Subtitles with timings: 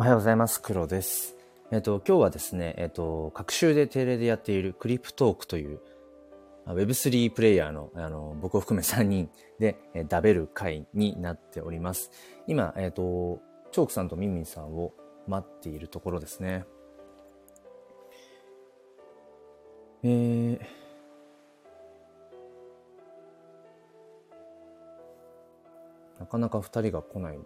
[0.00, 0.62] おはようございます。
[0.62, 1.34] 黒です。
[1.72, 5.80] えっ、と、今日はですね、えっ、と、各週で定例でやっているクリプトークという、
[6.68, 9.28] Web3 プレイヤーの、あの、僕を含め3人
[9.58, 12.12] で、えーダベる会になっております。
[12.46, 13.40] 今、えっ、と、
[13.72, 14.94] チョークさんとミンミンさんを
[15.26, 16.64] 待っているところですね。
[20.04, 20.60] えー、
[26.20, 27.38] なかなか2人が来ない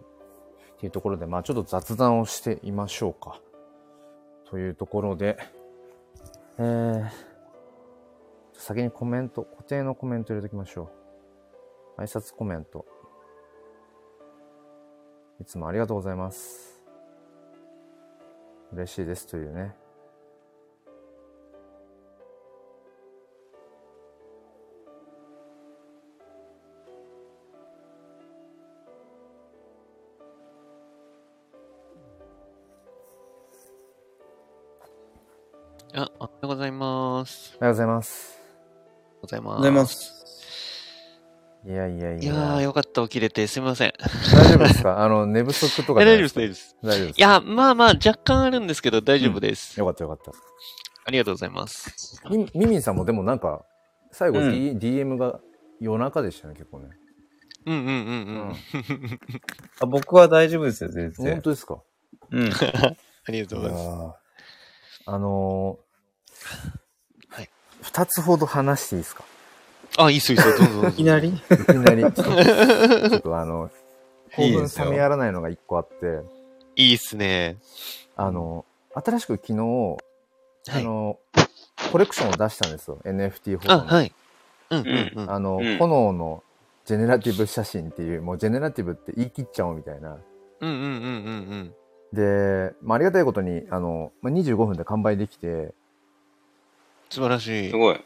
[0.73, 3.39] っていうところで、まあちょっと雑談をしてみましょうか。
[4.49, 5.37] というところで、
[6.57, 7.09] えー、
[8.53, 10.89] 先にコメント、固定のコメント入れときましょ
[11.97, 12.01] う。
[12.01, 12.85] 挨拶コメント。
[15.41, 16.81] いつもありがとうございます。
[18.71, 19.75] 嬉しいですというね。
[37.59, 38.39] おはようございます。
[38.39, 39.51] おはようございます。
[39.51, 40.23] おはようございます。
[41.65, 42.19] いやいやいや。
[42.19, 43.93] いやー、よかった、起きれて、すみません。
[44.33, 44.99] 大丈夫ですか？
[45.03, 46.75] あの、寝不足とか大丈夫です、大丈夫です。
[46.83, 49.79] 大丈夫ですいや、まあまあ、若干あるんですけど、大丈夫です。
[49.79, 50.31] よかったよかった。
[51.05, 52.21] ありがとうございます。
[52.29, 53.63] み、みみんさんもでもなんか、
[54.11, 55.39] 最後、うん D DM が
[55.79, 56.89] 夜中でしたね、結構ね。
[57.65, 57.93] うんうんうんう
[58.51, 58.55] ん。
[59.79, 61.33] あ僕は大丈夫ですよ、全然。
[61.35, 61.77] 本当ですか？
[62.31, 62.49] うん。
[62.51, 64.19] ありがとうございます。
[65.05, 66.82] あのー、はい。
[67.93, 69.23] 二つほど話していいですか？
[69.97, 70.89] あ、いいっすよ、いいっすよ、どうぞどうぞ。
[70.93, 71.29] いきなり？
[71.29, 72.01] いきなり。
[72.01, 73.69] ちょっとちょっとあの、
[74.35, 76.21] 興奮いいですよ冷めやらないのが一個あって、
[76.75, 77.57] いいっすね。
[78.15, 78.65] あの、
[78.95, 80.81] 新しく昨日、はい。
[80.81, 81.19] あの、
[81.91, 82.97] コレクションを出したんですよ。
[83.05, 83.79] NFT フォあ。
[83.85, 84.11] はい。
[84.71, 85.31] うんうんうん。
[85.31, 86.43] あの、うん炎の
[86.85, 90.17] ジェネラティブ写真っていう、もうジェネラティブって言い切っちゃおうみたいな。
[90.61, 90.89] うんうんうんう
[91.55, 91.73] ん
[92.13, 95.73] で、まあ、ありがたいことに、あの、まあ、25分で完売できて、
[97.13, 97.69] 素晴らしい。
[97.69, 97.99] すごい。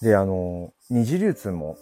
[0.00, 1.76] で、あの、二次流通も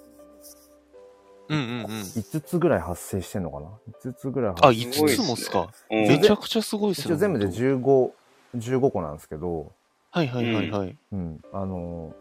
[1.48, 1.86] うんうんうん。
[1.86, 3.68] 5つぐらい発生してんのかな
[4.04, 5.68] ?5 つぐらいあ、発生5つもっすか？
[5.90, 7.14] うんめちゃくちゃすごいっすね。
[7.14, 8.10] 一応全部で15、
[8.56, 9.72] 15個なんですけど、
[10.10, 10.96] はいはいはいはい。
[11.12, 12.14] うん、あの、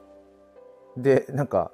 [0.97, 1.71] で、なんか、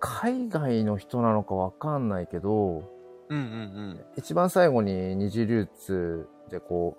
[0.00, 2.82] 海外の人なのかわかんないけど、
[3.28, 6.96] うんうん一番最後に二次流通でこ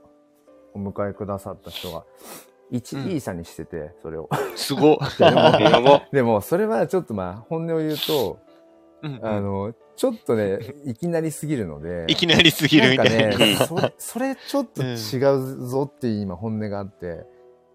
[0.73, 2.05] う、お迎えくださった人が、
[2.71, 4.29] 1イーサにしてて、それを。
[4.31, 4.57] うん。
[4.57, 4.97] すごっ。
[5.19, 6.01] でも。
[6.11, 8.39] でも、それはちょっとまあ、本音を言うと、
[9.03, 13.27] うんうんあの、ちょっとね、いきなりすぎるので、いきなりすぎるみたいな。
[13.27, 14.93] なんかね、 それ、それちょっと違
[15.35, 17.25] うぞっていう今本音があって、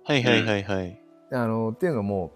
[0.04, 1.00] はいはいはいはい。
[1.31, 2.32] あの、っていうのも、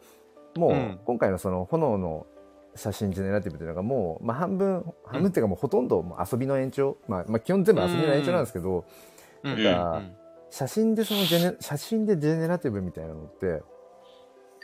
[0.57, 2.27] もう、うん今回のその炎の
[2.75, 8.84] 写真ジェネラティブっていうのがもう、まあ半分、半分っていうかもうほとんどもう遊びの延長、まあ、まあ基本全部遊びの延長なんですけど、
[9.43, 10.03] うんなんか
[10.53, 13.63] 写真でそのジェネ、 写真でジェネラティブみたいなのって、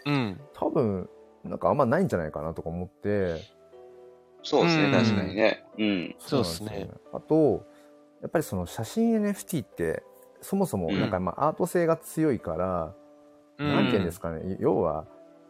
[0.04, 0.40] うん。
[0.52, 1.08] 多分、
[1.44, 3.42] なんかあんまないんじゃないかなとか思って、
[4.42, 4.92] そうですね、うん。
[4.92, 5.64] 確かにね。
[5.78, 6.16] うん。
[6.18, 6.70] そうっすね。
[6.70, 7.00] なんよ。
[7.14, 7.66] あと、
[8.20, 10.02] やっぱりその写真 NFT って、
[10.42, 12.94] そもそもなんかまあアート性が強いから、
[13.58, 13.68] うん。
[13.68, 15.06] なんて言うんですかね、要は、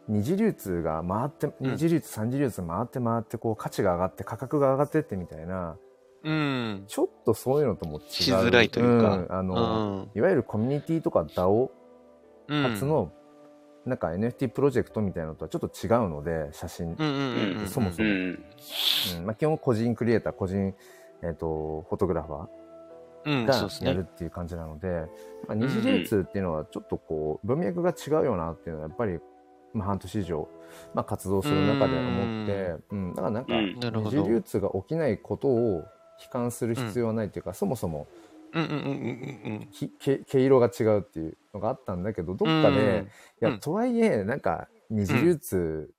[0.07, 5.77] 二次流通が回って、二次流通、三次流通回って回って、こう価値が上がって、価格が上がってってみたいな、
[6.23, 6.83] うん。
[6.87, 8.09] ちょっとそういうのとも違う。
[8.09, 10.11] しづらいというかんあうの、ん。
[10.15, 11.69] いわゆるコミュニティとか DAO
[12.47, 13.11] うん初の、
[13.85, 16.95] なんか NFT プロジェクトみたいなのとはちょっと違うので、写真。
[17.67, 18.09] そもそも
[19.25, 20.73] まあ、基本個人クリエイター、個人、
[21.23, 22.47] えっ、と、フォトグラファー。
[23.25, 23.69] うん、が。
[23.81, 25.05] やるっていう感じなので、
[25.47, 29.19] まあ、二次流通っていうのはちょっとこう文脈が違うよなっていうのはやっぱり、
[29.73, 30.47] まあ、半年以上、
[30.93, 35.83] まあ、活動する中で思って、うん、だからなんか二次流通が起きないことを
[36.21, 38.07] 悲観する必要はないっていうか、そもそも
[38.53, 42.63] うんうんうんうんき毛毛色が違うっていうのがあったんだけどどっうん。
[42.63, 43.05] かで、
[43.41, 45.91] いやうんとはいえなんか二次流通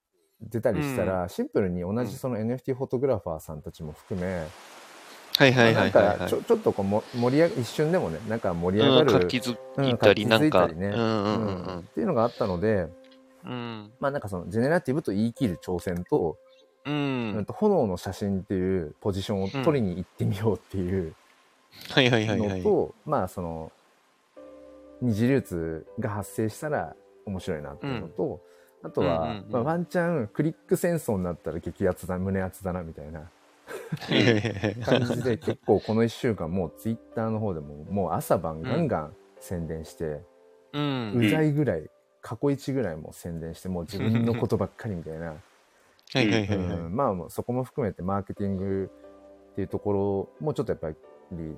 [0.43, 4.47] 出たりしたら、シンプルに同じその NFT フォトグラファーさんたちも含め、
[5.37, 6.35] はいはいまあはいはいはいなんかち。
[6.35, 9.53] ょちょっとこうも盛り上が一瞬でもねなんか盛り上がうん、る、活気づ
[9.95, 10.69] いたり、うんなんか。
[10.69, 12.89] ねうんうんううんんっていうのがあったので、
[13.45, 13.53] うん。
[13.53, 13.93] うん。
[14.01, 16.37] まあなんかそのジェネラティブと言い切る挑戦と、
[16.87, 21.15] ううん炎の写真っていうポジションを取りに行ってみようっていう。
[22.37, 23.73] のと、まあその
[25.01, 26.95] 二次流通が発生したら
[27.27, 28.41] 面白いなっていうのと、
[28.83, 33.31] あとは、うんうんうんまあ、ワンチャンクリック戦争になったら激アツだ胸アツだなみたいな
[34.85, 40.21] 感じで結構この1週間もうツイッターの方でももう朝晩ガンガン宣伝して、
[40.73, 41.13] うん。
[41.17, 41.91] うざいぐらい
[42.23, 45.35] 過去一ぐらいもう宣伝してもう自分のことばっかりみたいな、
[46.91, 48.91] まあそこも含めてマーケティング
[49.53, 49.93] っていうとこ
[50.41, 50.97] ろもちょっとやっぱり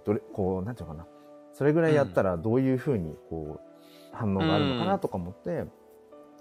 [0.05, 1.07] どれこうなんていうのかな。
[1.53, 5.65] それぐらいやったらどういうふうにこう反応があるのかなとか思って、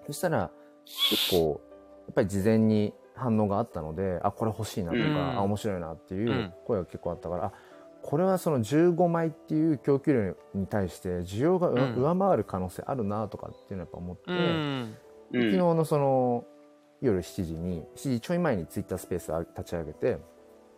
[0.08, 0.52] そしたら
[0.86, 1.62] 結構
[2.08, 5.38] やっぱり事前に反応があったのであこれ欲しいなとか、うん。
[5.38, 6.54] あ面白いなっていううん。
[6.66, 7.54] 声が結構あったから、あ
[8.02, 14.96] これはその15枚っていう供給量に対して需要が上,、回る可能性あるなとかっていうのをやっぱ思って、うん。
[15.34, 15.42] うん。
[15.42, 16.46] 昨日のその
[17.02, 20.18] 夜7時に7時ちょい前にツイッタースペースを立ち上げて、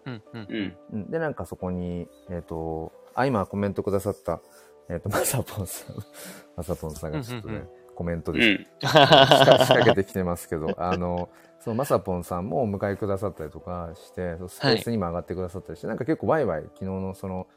[0.05, 0.21] うん。
[0.33, 0.47] うん。
[0.49, 0.77] うん。
[0.93, 1.11] うん。
[1.11, 4.41] でなんかそこにえっ、とあ今コメントくださった
[4.89, 5.95] えっ、とマサポンさん。
[6.55, 8.65] マサポンさんがちょっとね、うんうんコメントでうん。
[8.81, 10.73] 仕 掛仕掛けてきてますけど。
[10.81, 11.29] あの
[11.59, 17.47] そのマサポンさんもお迎えくださったりとかしてスペースにも上がってくださったりして、なんか結構ワイワイ昨日のその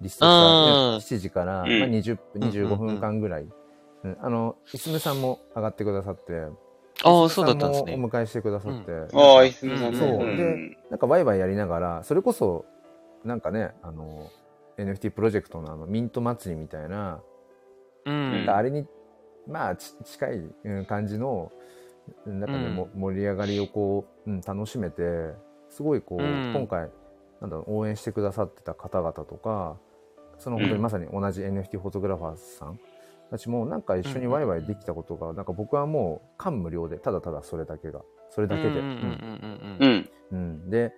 [0.00, 1.80] リストした7時から、うん。
[1.80, 2.72] まあ、20分うんうんうん。
[2.72, 3.46] 25分間ぐらい、
[4.02, 4.18] うん。
[4.20, 6.48] あのいすむさんも上がってくださって
[7.04, 7.94] ああ、そうだったんですね。
[7.94, 9.98] お迎えしてくださって、ああ、いすみさんね。
[9.98, 10.36] そう、ん。
[10.36, 12.64] でなんかワイワイやりながらそれこそ
[13.24, 14.30] なんかねあの
[14.78, 17.20] NFT プロジェクトのあのミント祭りみたいな、
[18.06, 18.32] うん。
[18.32, 18.86] なんかあれに
[19.46, 21.52] まあち近いうん感じの
[22.26, 22.74] なんかね、うん。
[22.74, 25.02] も盛り上がりをこう、うん、楽しめて
[25.68, 26.52] すごいこう、うん。
[26.54, 26.90] 今回
[27.40, 29.76] なんだろう応援してくださってた方々とか
[30.38, 32.80] その本当にまさに同じ NFT フォトグラファーさん
[33.34, 38.88] たちもなんか一緒にワイワイできたことが、なんか僕はもう感無量でただただそれだけがそれだけで、うんうんうん
[39.78, 40.10] ううんん。
[40.30, 40.92] うん、で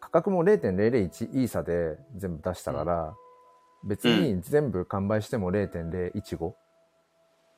[0.00, 3.14] 価格も0.001イーサで全部出したから、
[3.84, 6.52] 別に全部完売しても0.015、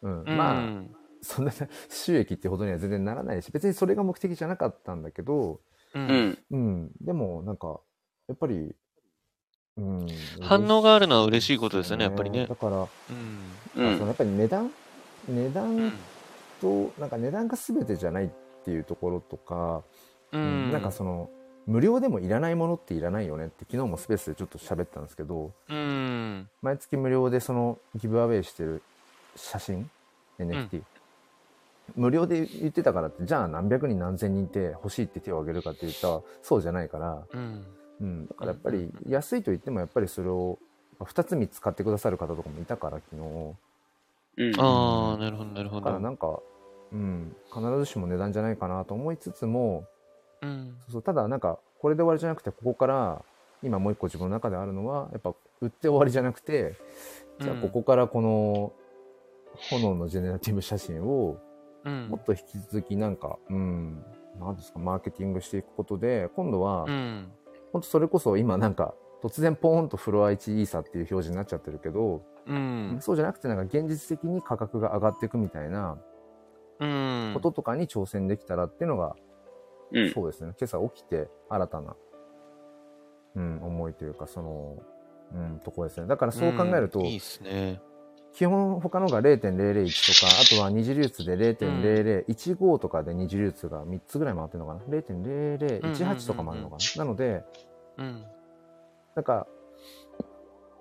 [0.02, 0.36] うんうん。
[0.36, 1.52] まあうんそんな
[1.88, 5.60] 収益ってほどには全然ならないし別にそれが目的じゃなかったんだけど、
[5.94, 5.98] う。
[5.98, 6.38] うんん。
[6.50, 7.80] うん、でもなんか
[8.28, 8.74] やっぱり、
[9.76, 10.06] うん、
[10.40, 12.54] 反応があるのは嬉しいことですよね、やっぱりねだ。
[12.54, 12.86] から、うん。
[13.76, 14.06] うそのん。
[14.08, 14.70] やっぱり値段？
[15.28, 15.92] 値う段ん
[16.60, 18.30] となんか値段が全てじゃないっ
[18.64, 19.82] ていうところとか、
[20.32, 20.72] ううんん。
[20.72, 21.30] なんかその
[21.66, 26.48] 無料でもいらないものっていらないよねって昨日もスペースでちょっと喋ったんですけどうん。
[26.62, 28.82] 毎月無料でそのギブアウェイしてる
[29.34, 29.90] 写真
[30.38, 30.82] NFT、
[31.96, 37.66] 無料で言ってたからってじゃあ何百人何千人って欲しいって手を挙げるかって言ったらそうじゃないから、うん。
[38.00, 40.58] うん、だからやっぱり安いと言ってもやっぱりそれを
[41.00, 43.54] 2つ3つ買ってくださる方とかもいたから昨日
[44.38, 44.60] うん。
[44.60, 46.00] ああ、なるほど、なるほだからど。
[46.00, 46.40] なんか、
[46.92, 49.84] うん、必ずしも値段じゃないかなと思いつつも
[50.42, 50.76] うん。
[50.82, 53.22] そうそうただなんかこれで終わりじゃなくてここから
[53.62, 56.74] 今もう一個自分の中であるのはやっぱ売って終わりじゃなくて
[57.40, 58.72] じゃあうんここからこの
[59.70, 61.38] 炎のジェネラティブ写真を
[61.84, 64.04] うんもっと引き続きなんかうん
[64.38, 67.28] なんですかマーケティングしていくことで今度はうん。
[67.72, 72.98] 本当それこそ今なんか突然ポーンとフロア1イーサっていう表示になっちゃってるけど、うん。
[73.00, 75.98] そうじゃなくてなんか現実的に価格が上がっていくみたいな
[76.78, 77.30] うん。
[77.34, 79.16] こととかに挑戦できたらっていうのが
[79.92, 80.12] うん。
[80.12, 80.52] そうですね。
[80.58, 81.96] 今朝起きて新たな、
[83.36, 84.76] うん、思いというか、その、
[85.34, 86.06] うん、ところですね。
[86.06, 87.80] だからそう考えると、うんいいですね。
[88.32, 97.04] 基本他のが0.001とか、あとは二次流通で0.0015とかで二次流通が3つぐらい回ってるのかな？0.0018とかもあるのかな？
[97.04, 97.44] なので、
[97.96, 98.24] うん。
[99.16, 99.46] なんか、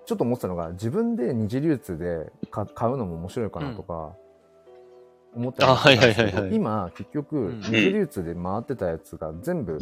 [0.04, 4.14] ちょっと思ってたのが、自分で二次流通でか買うのも面白いかなとか、
[5.34, 7.60] 思ったりあはいはいしたんですけどはいはい今、結局、うん。
[7.60, 9.78] 二次流通で回ってたやつが全部、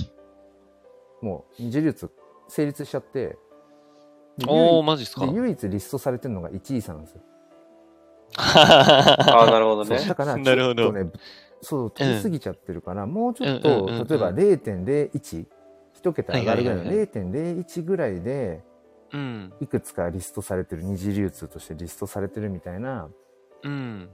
[1.20, 2.11] もう二次流通
[2.49, 3.37] 成立しちゃって、
[4.38, 5.26] でおー、マジっすか？
[5.26, 7.20] 唯一リストされてるのが1位差なんですよ。
[8.37, 9.99] ああ、なるほどね。
[9.99, 10.08] そう。
[10.08, 11.11] だから、 ちょっとね、
[11.61, 15.46] そう、飛びすぎちゃってるから、もうちょっと、例えば0.01、
[16.04, 18.62] 一桁上がるぐらいのはいはい0.01ぐらいで、
[19.12, 19.52] うん。
[19.61, 23.08] いくつかリストされてる、二次流通としてリストされてるみたいな
[23.62, 24.11] うん。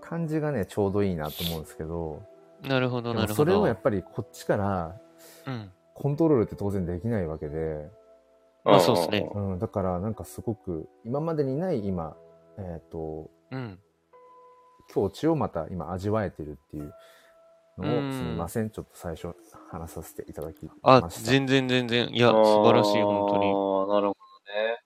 [0.00, 2.22] 感じがね、ちょうどいいなと思うんですけど、
[2.62, 3.34] なるほど、なるほど。
[3.34, 4.96] それをやっぱりこっちから
[5.46, 5.70] うん。
[5.94, 7.88] コントロールって当然できないわけで、
[8.64, 12.16] まあそうですねうん、だからなんかすごく今までにない今、
[12.58, 13.78] えっ、と、うん。
[14.88, 16.92] 境地をまた今味わえてるっていう
[17.78, 19.34] のうんをすみません、ちょっと最初
[19.70, 21.30] 話させていただきあま、した。
[21.30, 22.08] 全然全然。
[22.10, 23.46] いや、素晴らしい、本当に。
[23.46, 24.80] ああ、なるほどね。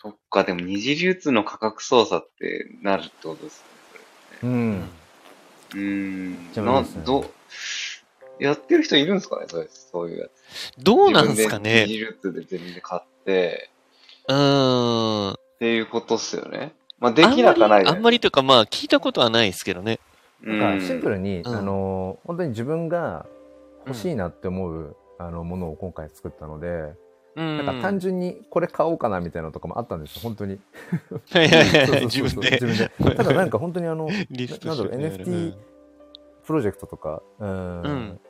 [0.00, 3.64] そっか、でも二次流通の価格操作ってなるってことです
[4.32, 4.38] ね。
[4.42, 4.90] うん。
[5.74, 6.52] うーん。
[6.52, 7.30] じゃあなですねど、
[8.38, 10.82] やってる人いるんですかねそれそういうやつ。
[10.82, 13.70] どうなんですか自分で二ね次流通で自分で買って、
[14.28, 15.32] うーん。
[15.32, 16.74] っていうことっすよね。
[17.00, 20.00] まあ、できなくはないあんまり、あんまりというか、まあ、聞いたことはないですけどね。
[20.42, 23.26] なんかシンプルに、うんあの、本当に自分が
[23.86, 26.94] 欲しいなって思う、あのものを今回作ったので、
[27.36, 27.66] うん。
[27.66, 30.60] なんか単純にこれ買おうかなみたいなのとかもあったんですよ、本当に。
[31.34, 32.58] 自分で。
[32.60, 33.14] 自分で。
[33.16, 35.54] ただなんか本当にあの、リストなんだろう NFT
[36.44, 38.20] プロジェクトとか、うんうん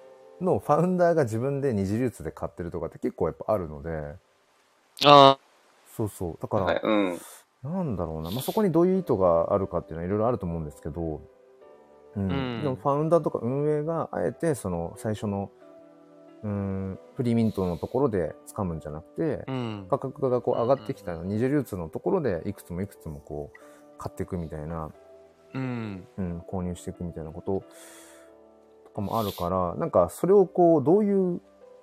[0.41, 4.15] のファウンダーが自分で二次流通で買ってるとかって結構やっぱあるので、
[5.05, 5.39] あ
[5.97, 6.39] そうそう。
[6.41, 7.21] だから、はい、うん。
[7.63, 11.21] なんだろうな、まあ、そこにどういう意図があるかっていうのはいろいろあると思うんですけど、
[12.17, 15.51] うんうんでもファウンダーとか運営があえてその最初の
[16.43, 19.87] うんフリーミントのところで掴むんじゃなくてあ、うん。
[19.91, 24.91] 価格がこう上がってきたら二次流通のところでいくつもいくつもこう買っていくみたいな、
[25.55, 26.09] うん。
[26.17, 27.63] うん、購入していくみたいなこと
[28.85, 31.41] とかもあるからなんかそれをこうどういう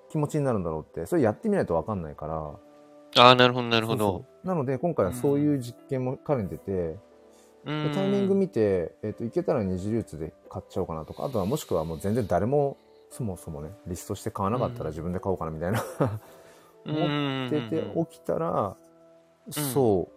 [0.10, 2.65] 気持ちになるんだろうってそれやってみないと分かんないから。
[3.18, 4.06] ああ、なるほど、なるほそうど。
[4.06, 4.48] そう。
[4.48, 6.98] なので今回はそういう実験も兼ねてて、う
[7.66, 12.78] でんタイミング見て、えっといけたら二次流通で買っちゃおうかなとかあとはもしくはもう全然誰も
[13.10, 15.84] そもそもねリストして買わなかったら自分で買おうかなみたいな、
[16.86, 18.76] 思ってて起きたら、
[19.50, 20.16] そう。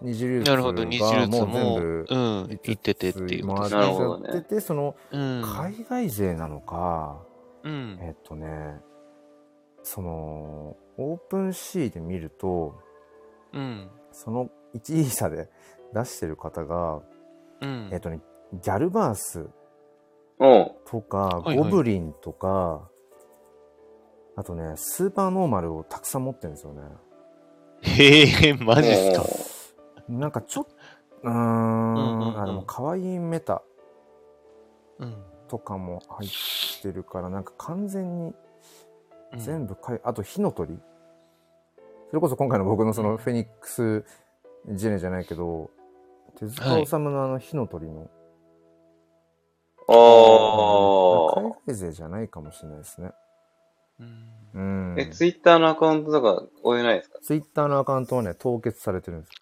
[0.00, 5.42] 二次流通なるほど、二次流通がもうも、全部うん、行っててっていうことです回っなるほてて、そのうん。
[5.44, 7.18] 海外勢なのか、
[7.64, 7.98] うん。
[8.00, 8.80] えっとね
[9.90, 12.78] そのオープンシーで見ると
[13.54, 13.88] うん。
[14.12, 15.48] その1位差で
[15.94, 17.00] 出してる方が、
[17.62, 17.88] うん。
[17.90, 18.20] えっとね、
[18.52, 19.48] ギャルバース。
[20.38, 22.90] とか、はいはいゴブリンとか、
[24.36, 26.82] あとね、スーパーノーマルをたくさん持ってるんですよね。
[27.80, 29.24] へえ、マジっすか。
[30.10, 30.74] なんかちょっと、
[31.22, 33.62] うーん、うんうんうんあ、でも可愛いメタ
[34.98, 35.16] うん。
[35.48, 36.30] とかも入っ
[36.82, 38.34] てるから、なんか完全にうん
[39.36, 40.78] 全部かい、あと火の鳥。
[42.10, 44.04] それこそ今回の僕のそのフェニックス
[44.68, 45.70] ジェネじゃないけど、
[46.38, 48.08] 手塚治虫のあの火の鳥の、
[49.88, 51.40] ああ。
[51.42, 53.10] 海外勢じゃないかもしれないですね。
[54.00, 54.28] うん。
[54.54, 55.00] うん。
[55.00, 57.18] え、ツイッターのアカウントとか追えないですか？
[57.20, 59.32] ツイッターのアカウントはね、凍結されてるんです。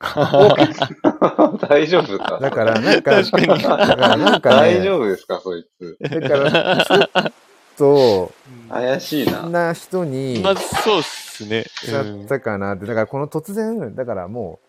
[1.68, 2.38] 大丈夫か？
[2.40, 3.46] だから、なんか、確かに。
[3.46, 5.96] だからなんか、ね、大丈夫ですかそいつ？
[6.00, 7.32] だから、
[7.76, 8.32] と、
[8.68, 9.48] 怪しいな。
[9.48, 11.64] な人に、まあ、そうっすね。
[11.64, 12.86] しちゃったかなって。
[12.86, 14.60] だから、この突然、だからも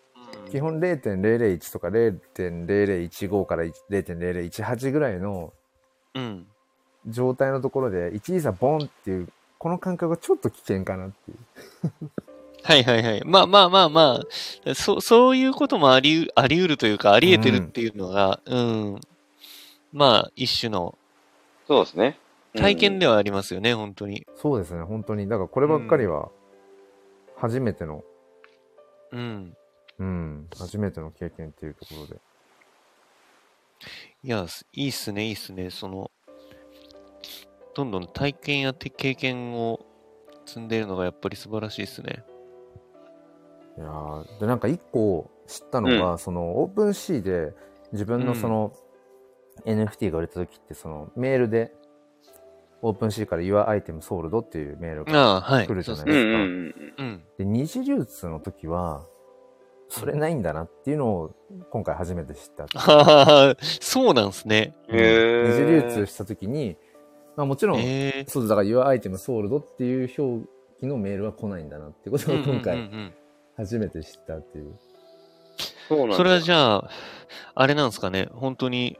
[0.47, 5.53] う、基本0.001とか0.0015から0.0018ぐらいの
[6.13, 6.47] うん。
[7.07, 12.11] 状態のところで、1位差ボンっていう、この感覚がちょっと危険かなっていう。
[12.63, 13.21] はいはいはい。
[13.23, 14.19] まあまあまあま
[14.65, 18.99] あ、そそういうこともありう、あり得るというか、あり得てるっていうのが、うん。
[19.93, 20.97] まあ、一種の
[21.67, 22.17] そうですね。
[22.57, 23.05] 体験で。
[23.05, 24.25] ではありますよね、本当に。
[24.35, 25.27] そうですね、本当に。
[25.27, 26.29] だからこればっかりは、
[27.35, 28.03] 初めての、
[29.11, 29.55] うん。
[29.99, 32.21] うん、初めての経験っていうところで。
[34.23, 35.69] いや、すいいっすね、いいっすね。
[35.69, 36.11] その、
[37.73, 39.85] どんどん体験やって経験を
[40.45, 42.23] 積んでいるのがやっぱり素晴らしいっすね。
[43.77, 47.53] いやーでなんか一個知ったのが、その OpenSea で
[47.91, 48.73] 自分のその、
[49.65, 51.73] NFT が売れた時ってそのメールで
[52.81, 55.65] OpenSea から Your Item Sold っていうメールが。
[55.65, 57.25] 来るじゃないうんですか。
[57.38, 59.05] で二次流通の時は
[59.89, 61.36] それないんだなっていうのを
[61.69, 64.75] 今回初めて知ったっていうはあ、そうなんすね。
[64.89, 64.98] 二
[65.53, 66.77] 次流通した時に、
[67.36, 70.48] まあ、もちろん、ええそうだから Your Item Sold っていう表
[70.79, 73.13] 記のメールは来ないんだなっていうことを今回うん
[73.57, 74.65] 初めて知ったっていう。
[74.65, 74.74] うん。
[75.89, 76.17] そうなんだ。
[76.17, 76.89] それはじゃあ、
[77.55, 78.29] あれなんですかね。
[78.34, 79.00] 本当に、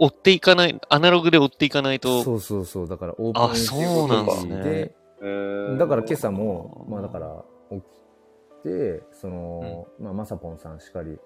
[0.00, 2.22] 追っていかない、アナログで追っていかないと。
[2.24, 2.88] そうそうそう。
[2.88, 4.94] だからオープンあそうなんですね
[5.78, 11.18] だから今朝も、まあだから起きて、その、まあまさぽんさんしかり、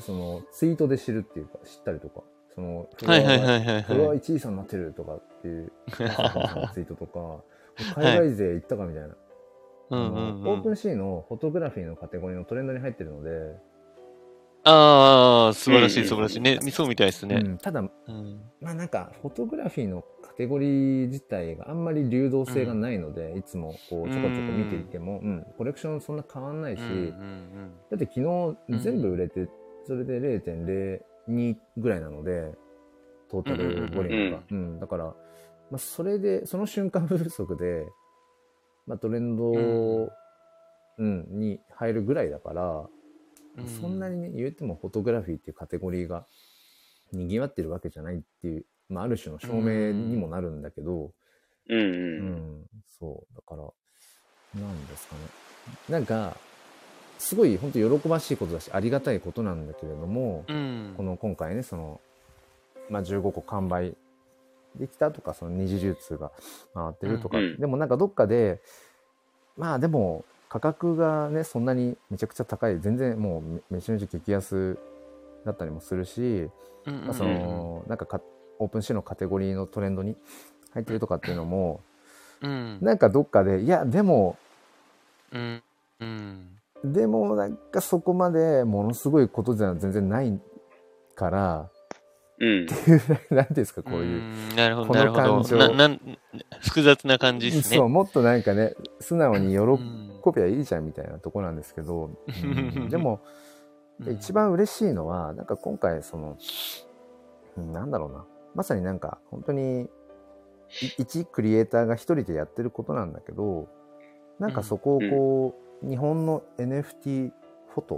[0.00, 2.22] そのツイートで知るっていうか、知ったりとか、
[2.52, 4.18] その、フォロワーはいはいはいはいフォロワーはい。
[4.18, 7.44] 1位差になってるとかっていう、まさぽんさんのツイートとか、
[7.94, 9.08] 海外勢行ったかみたいな。
[9.08, 9.16] うんうん
[9.88, 10.48] あのうん。
[10.48, 13.30] オープンシーのフォトグラフィーのカテゴリーのトレンドに入ってるので、
[14.68, 16.40] ああ、素晴らしうんい素晴らしい。
[16.40, 17.36] ね、そうみたいですね。
[17.36, 18.40] うんただ、うん。
[18.60, 29.48] まあなんか、フォトグラフィーのカテゴリー自体があんまり流動性がないので、いつもこうちょこちょこ見ていても、うん、コレクションそんな変わんないし、うんうんだって昨日全部売れて、
[29.86, 30.20] それで
[31.28, 32.52] 0.02ぐらいなので、
[33.30, 34.42] トータルボリュームが。
[34.50, 37.86] うん、だから、まあそれで、その瞬間風速で、
[38.88, 40.08] まあトレンド、うん
[40.98, 42.88] うん、に入るぐらいだから、うん。
[43.80, 46.26] そんなにね、言ってもフォトグラフィーっていうカテゴリーが
[47.12, 51.12] 賑わってるわけじゃないっていう、まあ、ある種の証明にもなるんだけど、
[51.68, 52.28] うんううん。
[52.60, 52.64] ん、
[52.98, 53.62] そう、だから、
[54.60, 55.20] なんですかね。
[55.88, 56.36] なんか、
[57.18, 60.94] すごい本当喜ばしいことだし、ありがたいことなんだけれども、うん。
[60.96, 62.00] この今回ね、その、
[62.90, 63.96] まあ、15個完売
[64.78, 66.30] できたとか、その二次流通が
[66.74, 68.60] 回ってるとか、うんうんでもなんかどっかで、
[69.56, 74.78] まあでも価格がね、そんなにめちゃくちゃ高い、全然もうめめちゃめちゃ激安
[75.44, 76.48] だったりもするし、
[76.86, 78.20] うんうんまあ、その、なんかか
[78.58, 80.16] オープンシーのカテゴリーのトレンドに
[80.72, 81.80] 入ってるとかっていうのも、
[82.42, 82.78] うん。
[82.80, 84.36] なんかどっかで、いや、でも、
[85.32, 85.62] うん。
[86.00, 86.48] うん。
[86.84, 90.40] でもなんかそこまでものすごいことじゃ全然ない
[91.14, 91.70] から、
[92.38, 92.66] うん。
[92.66, 94.22] なんていうんですか、こういう。
[94.22, 95.42] んなるほど、なるほど。
[96.60, 97.78] 複雑な感じですね。
[97.78, 102.30] そう、もっとなんかね、素直に喜うんびゃいいじゃんみたいなとこなんですけど、う
[102.80, 102.88] ん。
[102.88, 103.20] でも、
[104.06, 106.36] 一番嬉しいのは、なんか今回、その、
[107.56, 108.26] うんなんだろうな。
[108.54, 109.88] まさになんか、本当に、い
[110.98, 113.68] 一クリエイターが一人でやってることなんだけど、
[114.38, 117.32] なんかそこをこう、日本の NFT
[117.68, 117.96] フォト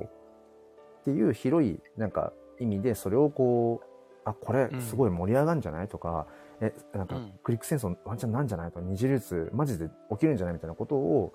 [1.00, 3.88] っていう広いなんか意味で、それをこう、
[4.25, 6.26] あ、これすごい盛り上がるんじゃないとか、
[6.61, 7.32] え、なんかうん。
[7.42, 11.32] クリック戦争ワンチャンなんじゃないとか、二次流通マジで起きるんじゃないみたいなことを、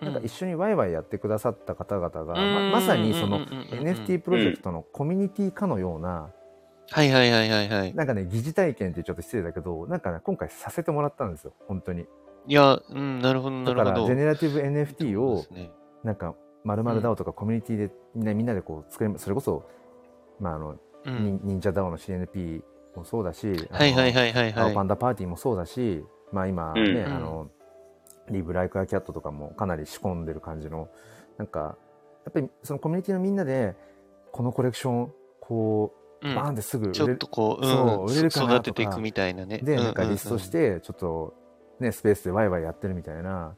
[0.00, 6.30] なんか一緒にワイワイやってくださった方々が、ままさにその NFT プロジェクトのコミュニティかのような、
[6.90, 7.94] はいはいはいはいはい。
[7.94, 12.06] なんかね、疑似体験ってちょっと失礼だけど、なんかね、今回させてもらったんですよ、本当に。
[12.46, 14.06] いや、うん、なるほど、なだから、るほど。
[14.06, 15.44] ジェネラティブ NFT を
[16.02, 19.68] なんか、まるまる DAO とかコミュニティでみんなみんなでこう作れ、それこそ、
[20.40, 20.76] まあ、あの、
[21.06, 22.62] うん忍者 DAO の CNP
[22.96, 24.64] もそうだし、はいはいはいはいはい。
[24.68, 27.50] 青パンダパーティーもそうだし、まあ今ね、うんあの、
[28.30, 30.88] リブライクアキャットとかもかなり仕込んでる感じの、
[31.38, 31.76] なんか、
[32.24, 33.76] やっぱりそのコミュニティのみんなで、
[34.32, 39.58] このコレクション、こう、うんバーンってすぐ売ちょれるっとこう、そううん、売れるかな育てていくみたいなね。
[39.58, 40.48] で、うなんかリストし。
[40.48, 41.34] て、ちょっと、
[41.80, 43.54] ね、スペースでワイワイやってるみたいな。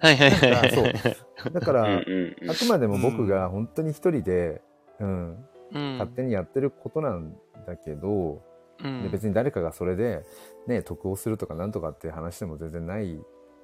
[0.00, 0.72] はいはいはいはい。
[0.72, 4.62] なんかだかうんら、あくまでも僕が本当に一人で、
[4.98, 8.42] うん、うん勝手にやってることなんだけど、
[8.82, 10.24] うんで別に誰かがそれで、
[10.68, 13.20] ね、得をするとかなんとかっていう話でも全然ない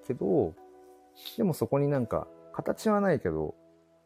[0.06, 0.54] けど、
[1.36, 3.56] でもそこになんか、形はないけど、こ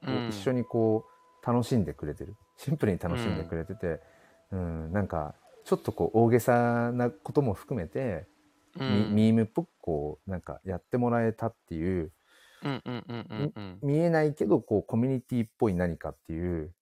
[0.06, 0.28] ううん。
[0.28, 1.04] 一緒にこ
[1.42, 2.34] う、楽しんでくれてる。
[2.56, 4.00] シンプルに楽しんでくれてて、
[4.50, 5.34] うん、なんか、
[5.64, 8.26] ちょっとこう、大げさなことも含めて、
[8.78, 9.12] うん。
[9.14, 12.12] ミミームっぽくこう、なんかやってもらえたっていう、
[12.64, 13.78] うんうんうんうんうん。
[13.82, 16.72] 見えないけど、こう、コミュニティっぽい何かっていう、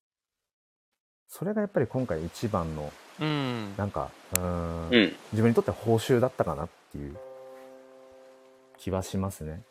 [1.28, 3.76] それがやっぱり今回一番の、うん。
[3.76, 4.88] なんか、うん。
[4.90, 5.16] うん。
[5.32, 7.16] 自分にとっては報酬だったかなっていう
[8.78, 9.64] 気はしますね。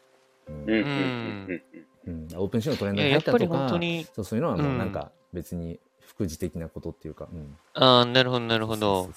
[0.47, 0.65] うん。
[0.65, 0.69] うん。
[0.69, 1.61] うん。
[2.05, 2.25] うん。
[2.27, 4.77] うん、オープンシーのトレンいドに入ったとややっぱり本当か、に、そうそういうのはもううん。
[4.77, 7.57] なんか別に副次的なことっていうか、うん。
[7.73, 9.11] ああ、なるほどなるほど。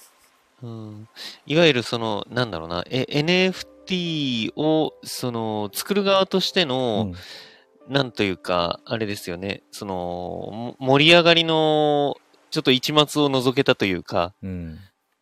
[0.61, 1.07] うん。
[1.45, 7.13] いわゆるその、なんだろうな、え NFT を、その、作る側としてうの、ん。
[7.87, 12.15] なんというか、あれですよね、その、も盛り上がりの、
[12.51, 14.79] ちょっと一末を除けたというか、うん。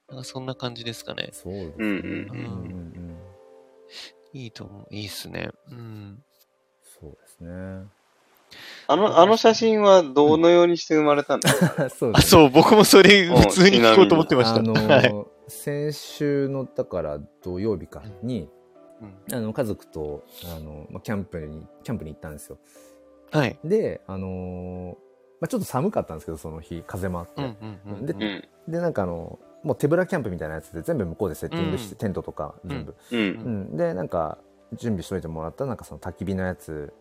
[0.09, 1.29] なんかそんな感じですかね。
[1.33, 1.75] そうですね。
[1.77, 1.85] うん。
[1.85, 3.17] うんうんうん
[4.33, 4.87] いいと思う。
[4.91, 5.49] いいっすね。
[5.71, 6.23] うん。
[6.83, 7.87] そうですね。
[8.87, 14.59] あの、あの写真はどのようにして生まれたん ですかそうあ、そう、僕もそれ普通に聞こうと思ってました。
[14.59, 14.83] あのはい。
[15.09, 18.49] ー先週の、だから土曜日かに、
[19.01, 20.23] うんあの、家族と、
[20.55, 22.57] あの、まあ、キャンプに、キャンプに行ったんですよ。
[23.31, 23.57] はい。
[23.63, 24.89] で、あのー
[25.39, 27.43] まあ、ちょっと寒かったんですけど、その日、風もあって。
[27.43, 28.05] うんうんうん。
[28.05, 28.15] でう
[28.69, 28.71] ん。
[28.71, 32.95] で、なんかあの、もう手ぶらキャンプみたいなやつで全部向こうでセッティングして、うんテントとか全部。
[33.11, 33.15] う。
[33.15, 33.77] うんん。
[33.77, 34.37] で、なんか、
[34.73, 36.93] 準備しといてもらった、なんかその焚き火のやつ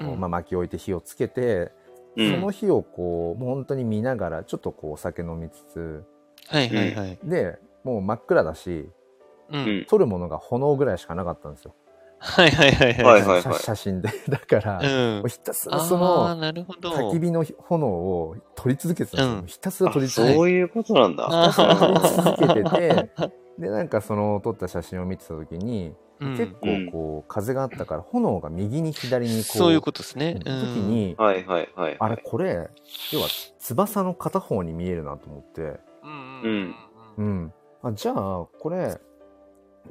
[0.00, 1.72] を、うんまあ、巻き置いて火をつけて、
[2.16, 6.04] うんその火をこう、もう本当に見ながら、ちょっとこうお酒飲みつつ、
[6.48, 7.18] はいはいはい。
[7.24, 8.90] で、もう真っ暗だし、
[9.50, 9.56] う。
[9.56, 9.84] うんん。
[9.86, 11.74] 撮るものが炎ぐらいしかなかったんですよ。
[12.24, 13.24] はいはいはいははいい。
[13.26, 14.08] はい写写真で。
[14.28, 15.28] だから、うんもう。
[15.28, 16.90] ひたすらその、なるほど。
[16.90, 19.38] 焚き火の炎を撮り続けてたんですよ。
[19.40, 21.26] うんひたすら撮りあ続けてそういうことなんだ。
[21.28, 23.10] あ撮りー続けてて、
[23.58, 25.88] で、なんかその撮った写真を見てた時に、
[26.20, 30.38] うん結構こう、風があったから、炎が右に左にこう、そういうことですね。
[30.44, 30.88] 時うん。
[30.88, 31.96] に、はいはいはい。
[31.98, 32.70] あれこれ、
[33.12, 33.26] 要は
[33.58, 36.74] 翼の片方に見えるなと思って、うん
[37.18, 37.52] うん。
[37.82, 39.00] あじゃあ、これ、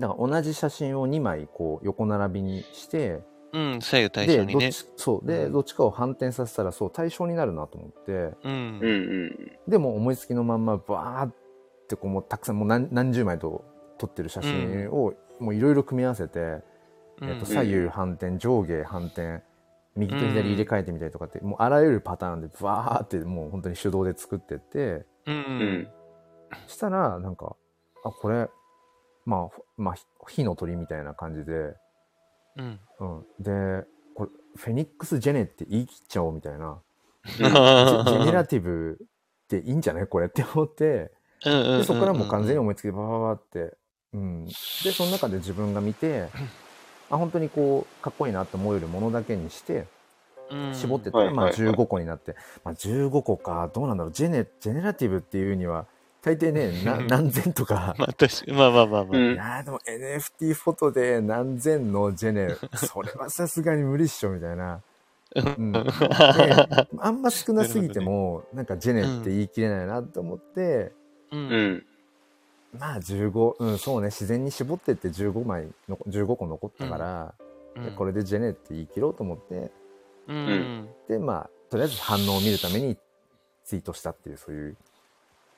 [0.01, 3.21] だから同じ写真を2枚こう横並びにして、
[3.53, 4.53] うん、左右対で、称にね。
[4.53, 5.27] どっち、そう。
[5.27, 8.37] で、うんどっちかを反転させたら、そう、対象になるなと思って、う。
[8.43, 9.51] うんんうん。
[9.67, 11.35] でも思いつきのまんま、バーっ
[11.87, 13.63] てこう、もうたくさん、もう何何十枚と
[13.97, 16.63] 撮ってる写真を、もういろいろ組み合わせて、
[17.21, 19.43] えっと、左右反転、上下反転、
[19.95, 25.35] 右と左入れ替えてみたりとかって、もうあらゆるパターンで、バーってもう本当に手動で作ってって、うん。
[25.35, 25.87] ううんん。
[26.67, 27.55] したら、なんか、
[28.03, 28.49] あ、これ、
[29.25, 31.75] まあ、ほまあ、ひ火の鳥みたいな感じで、
[32.57, 32.79] うん。
[32.99, 33.25] うん。
[33.39, 36.81] で、これ、フェニックスジェネって言い切っちゃおうみたいな。
[37.25, 41.11] ジェネラティブっていいんじゃないこれって思って、
[41.43, 43.77] で、そこからもう完全に思いつきでババババって、
[44.13, 44.45] うん。
[44.45, 44.53] で、
[44.91, 46.29] その中で自分が見て、
[47.09, 49.87] あ、本当にこう、かっこいいなって思えるものだけにして、
[50.49, 50.75] うん。
[50.75, 51.65] 絞ってったら、まあはいはい。
[51.65, 55.85] はい15個になって、まあ15個か、どうなんだろう、ジェネ、ジェネラティブっていうには、
[56.21, 59.17] 大抵ね、 な何千とか、 まあ、確かまあまあまあまあ。
[59.17, 64.81] うんいやーでも NFT フォトで何千のジェネ、 それはさすがに無理っしょ、みたいな。
[65.33, 65.79] うん、で
[66.99, 70.91] あんま少なすぎても、なんかジェネって言い切れないなと思って、
[71.31, 71.37] う。
[71.37, 71.85] うんん。
[72.77, 77.33] まあ15、うん、そうね、自然に絞ってって15枚の、15個残ったから、
[77.81, 79.71] でこれでジェネって言い切ろうと思って、
[80.27, 80.89] うん。
[81.07, 82.97] で、まあ、とりあえず反応を見るために
[83.63, 84.77] ツイートしたっていう、そういう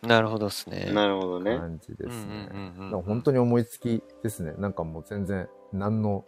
[0.07, 0.91] なるほどですね。
[0.93, 1.57] なるほどね。
[1.57, 2.49] 感じですね。
[3.05, 4.53] 本当に思いつきですね。
[4.57, 6.25] なんかもう全然、何の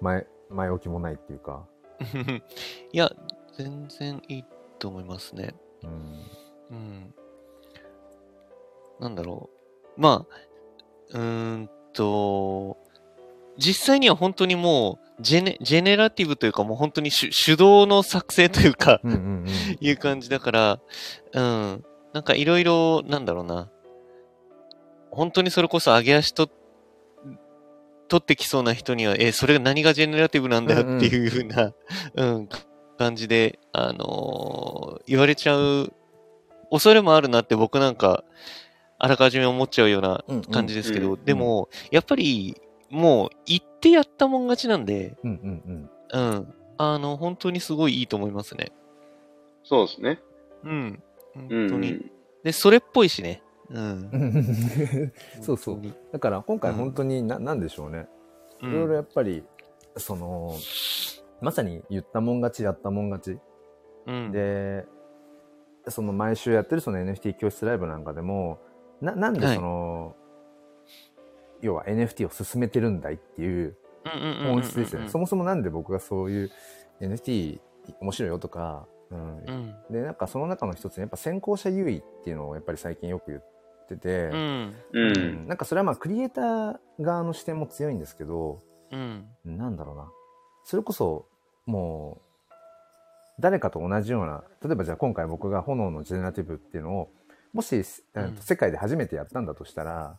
[0.00, 1.66] 前、前置きもないっていうか。
[2.92, 3.10] いや、
[3.56, 4.44] 全然いい
[4.78, 5.54] と思いますね。
[5.84, 5.90] うん。
[6.70, 7.14] うん。
[9.00, 9.50] なんだろ
[9.96, 10.00] う。
[10.00, 10.36] まあ、
[11.10, 12.78] うーんと、
[13.58, 19.46] 実際には本当にもう、ジェネ、ジェネラティブというかもう本当に手手動の作成というか、うんうんうん。
[19.80, 20.80] いう感じだから、
[21.32, 21.84] うん。
[22.12, 23.70] なんかいろいろ、なんだろうな。
[25.10, 26.48] 本当にそれこそ上げ足と、
[28.08, 31.72] 取ってきそうな人には、え、それが何がジェネラティブなんだよっていうふうな、
[32.14, 32.48] うん、
[32.98, 35.92] 感じで、あのー言われちゃう
[36.70, 38.24] 恐れもあるなって僕なんか、
[38.98, 46.30] あらかじめ思っちゃうようなうんうん感じですけど、うんでも、やっぱり、もう、言ってやったもん勝ちなんで、うんうんうん。
[46.34, 46.54] うん。
[46.78, 48.72] あの、本当にすごいいいと思いますね。
[49.64, 50.20] そうですね。
[50.64, 51.02] うん。
[51.34, 51.68] 本うん。
[51.68, 52.10] 当に。
[52.42, 53.42] で、それっぽいしね。
[53.70, 55.12] うん。
[55.40, 55.80] そうそう。
[56.12, 58.08] だから今回うん本当にな、なんでしょうね。
[58.62, 58.94] ういろいろん。
[58.94, 59.44] やっぱり、
[59.96, 60.54] その、
[61.40, 63.40] まさに言ったもん勝ち、やったもん勝ち。
[64.06, 64.86] うん、で、
[65.88, 68.58] その毎週やってるその NFT 教室ライブなんかでも、
[69.00, 70.16] な、なんではいその、
[71.60, 73.76] 要は NFT を進めてるんだいっていう
[74.44, 75.08] 本質ですよね。
[75.08, 76.50] そもそもなんで僕がそういう
[77.00, 77.60] NFT
[78.00, 79.74] 面白いよとか、うんうん。
[79.90, 83.44] で、なんかその中の一つにやっぱ先行者優位っていうのをやっぱり最近よく言っ
[83.88, 84.74] てて、うん。
[84.92, 85.48] ううんん。
[85.48, 89.26] なんかそれはまあクリエイター側の視点も強いんですけど、うん。
[89.44, 90.10] なんだろうな。
[90.64, 91.26] それこそ、
[91.66, 92.52] もう、
[93.40, 97.10] 誰かと同じような、例えばじゃあ今回僕が炎のジェネラティブっていうのを、
[97.52, 97.76] もし、
[98.14, 100.18] うん世界で初めてやったんだとしたら、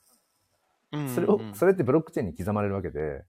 [0.92, 1.10] うん。
[1.10, 3.24] それを、それ、れってブロックチェーンに刻まれるわけで、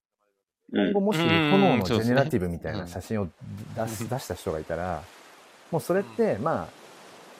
[0.72, 3.29] うん今後もしうん炎のジェネラティブみたいな写真を
[3.77, 5.03] 出し出した人がいたら、
[5.70, 6.68] もうそれって、まあ、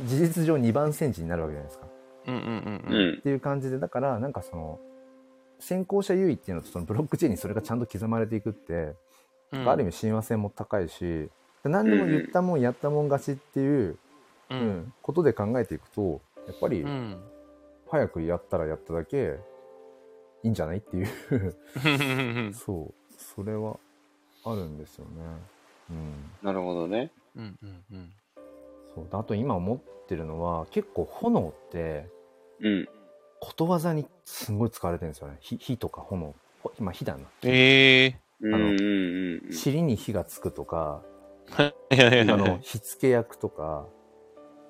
[0.03, 1.87] 事実上2番センチになるわけじゃないですか。
[2.27, 3.23] うんうんうんっ。
[3.23, 4.81] ていう感じで、だから、なんかその、
[5.61, 8.95] 先行者優位っていうのとそのブロックチェーンにそれがちゃんと刻まれていくって、
[9.53, 11.31] うんある意味親和性も高いし、
[11.63, 13.99] 何でも言ったもんやったもん勝ちっていう、う。
[14.51, 17.17] うんんことで考えていくと、やっぱりうん。
[17.89, 19.39] 早くやったらやっただけ
[20.43, 21.09] いいんじゃないっていう、
[21.85, 22.53] うん。
[22.53, 23.79] そう、それは
[24.45, 25.11] あるんですよね。
[25.91, 26.15] うん。
[26.43, 27.11] なるほどね。
[27.37, 28.13] うんうんうん。
[28.95, 32.07] そうあと今思ってるのは、結構炎って
[32.61, 32.89] うん。
[33.41, 35.37] ことわざにすごい使われてるんですよね。
[35.41, 36.35] 火火とか炎。
[36.63, 37.27] ほ今火だな。
[37.43, 38.55] ええうん。
[38.55, 38.79] あのうん。
[39.45, 39.53] うん。
[39.53, 41.73] 尻に火がつくとか、ー。
[41.95, 43.87] いやいやいやあの、火付け役とか、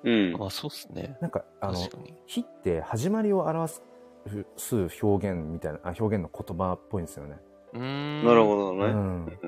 [0.03, 0.37] うん。
[0.39, 1.17] あ、そうっすね。
[1.21, 2.13] なんか、あの、確かに。
[2.25, 3.83] 火って始まりを表す
[4.57, 7.37] す表現みたいな、あ表現の言葉っぽいんですよね。
[7.73, 8.25] うーん。
[8.25, 8.85] なるほどね。
[8.85, 9.39] うん。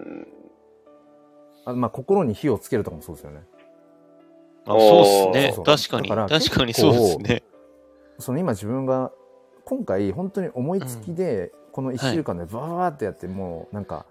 [1.67, 3.43] うんあまあ、心に火をつけるとかもそうですよね。
[4.65, 5.65] あ、そうっすねそう。
[5.65, 6.09] 確かに。
[6.09, 7.43] だから確かにそうですね。
[8.19, 9.11] その今自分が、
[9.65, 14.05] 今回本当に思いつきで、この1週間でバーってやって、もうなんか、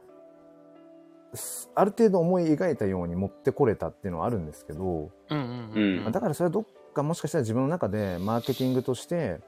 [1.34, 9.40] すある程度思い描いたように持ってこれたっていうのはあるんですけど、うんうんううんだからそれはどっかもしかしたら自分の中でマーケティングとして、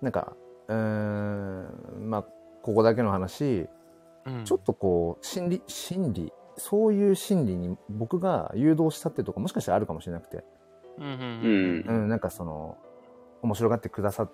[0.00, 0.36] なんか、
[0.68, 2.22] うーん、まあ、
[2.62, 3.68] ここだけの話、
[4.26, 10.44] うんちょっとこう、心理、心理、そういう心理に僕が誘導したってとこもしかしたらあるかもしれなくて、
[10.98, 12.02] うんうんううん。
[12.02, 12.76] うん、なんかその、
[13.42, 14.30] 面白がってくださっ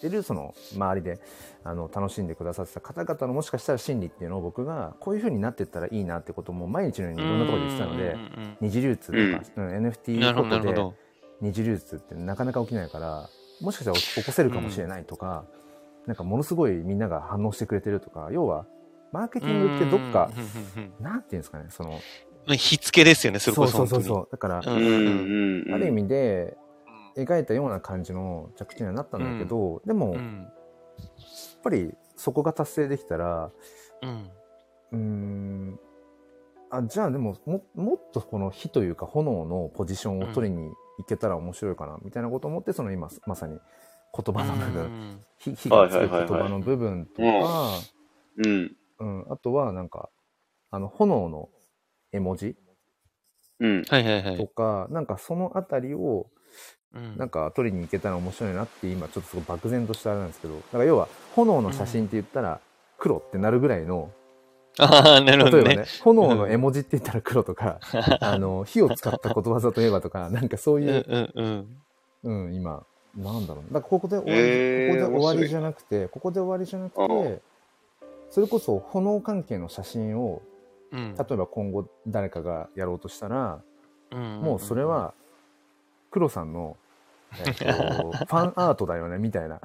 [0.00, 1.20] てる、その、周りで、
[1.64, 9.18] あの、楽しんでくださってた方々のもしかしたら心理っていうのを僕が、こういう風になっていったらいいなってことも毎日のようにいろんなところで言ってたのでうん、うん二次流通とか、
[9.56, 9.86] うん。
[9.86, 10.94] NFT とでるほど。
[11.40, 13.28] 二次流通ってなかなか起きないから、
[13.60, 15.44] もしかしたら起こせるかもしれないとか、
[16.06, 18.66] なんかものすごいみんなが反応してくれてるとか、要は、
[19.12, 21.90] マーケティングってどっかう、んうんうんうんなんていうんですかね、その、
[22.46, 24.04] まあ、火付けですよね、それこそ本当に。
[24.04, 24.28] そうそうそう。
[24.30, 24.84] だから、うんうん。
[24.84, 25.64] うん。
[25.66, 25.74] うん。
[25.74, 26.56] ある意味で、
[27.16, 30.48] 描いたような感じの着地にはなったんだけど、でも、やっうん。
[31.62, 33.50] ぱりそこが達成できたら、
[34.92, 35.70] うん。
[35.72, 35.78] ん、
[36.70, 43.58] あ、じゃあでもも、もっとこの火というか炎のポジションを取りに行けたら面白いかな、みたいなことを思って、その今、まさに
[44.16, 47.80] 言葉の部分、うん火火がつく言葉の部分とか、
[48.44, 48.76] うん。
[49.00, 50.10] うん、あとはなんか、
[50.70, 51.48] あの、炎の
[52.12, 52.56] 絵文字
[53.58, 53.82] うん。
[53.88, 54.36] はいはいはい。
[54.36, 56.26] とか、なんかそのあたりを、
[56.94, 57.16] うん。
[57.16, 62.60] なんか取りに行けたら面白いなって今ちょっとすごい漠然としたあれなんですけど、だから要は炎の写真って言ったら
[62.98, 64.10] 黒ってなるぐらいの、
[64.78, 67.78] ああ、なるほどね例えばね。、炎の絵文字って言ったら黒とか、
[68.20, 71.32] あの、火を使ったことわざといえばとか、なんかそううんいう、うん
[72.24, 72.46] うん。
[72.46, 72.84] うん、今、
[73.16, 73.64] なんだろう。
[73.64, 77.42] だからここで終わり、へーここで終わりじゃなくて、ここで終わりじゃなくて、
[78.30, 80.42] それこそ炎関係の写真を、
[80.92, 81.14] うん。
[81.16, 83.62] 例えば今後誰かがやろうとしたら、
[84.12, 85.14] うんもうそれ、は、
[86.10, 86.76] 黒さんの、
[87.46, 89.60] えっと、 ファンアートだよね、みたいな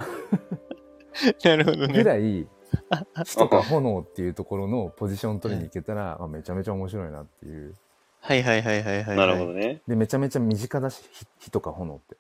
[1.44, 2.04] なるほどぐね。
[2.04, 2.48] らい、
[3.26, 7.74] 火とか炎っていうところのポジション取りに行けたら、あめちゃめちゃ面白いなっていう。
[8.20, 9.18] はいはいはいはいはい。
[9.18, 9.54] なるほど。
[9.54, 9.82] ね。
[9.88, 12.18] で、めちゃめちゃ身近だし、火火とか炎って。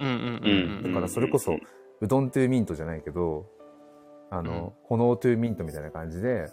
[0.00, 0.92] うんうんうんうん。
[0.92, 1.54] だからそれこそ、
[2.00, 3.46] うどんトゥーミントじゃないけど、
[4.30, 6.50] あの、炎トゥーミントみたいな感じで、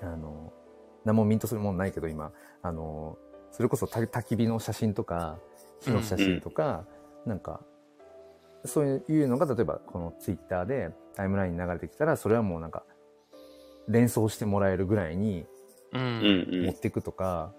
[0.00, 0.52] あの、
[1.04, 3.16] 何もミントするもんないけど今、あの、
[3.50, 5.38] それこそた焚き火の写真とか、
[5.80, 6.84] 火の写真とか、
[7.24, 7.60] なんか、
[8.64, 12.84] そういうのが例えばこのツイッターでタイムラインに流れてきたら、それはもうなんか、
[13.88, 15.46] 連想してもらえるぐらいに
[15.92, 15.98] う。
[15.98, 16.20] うん
[16.62, 17.52] ん持っていくとか、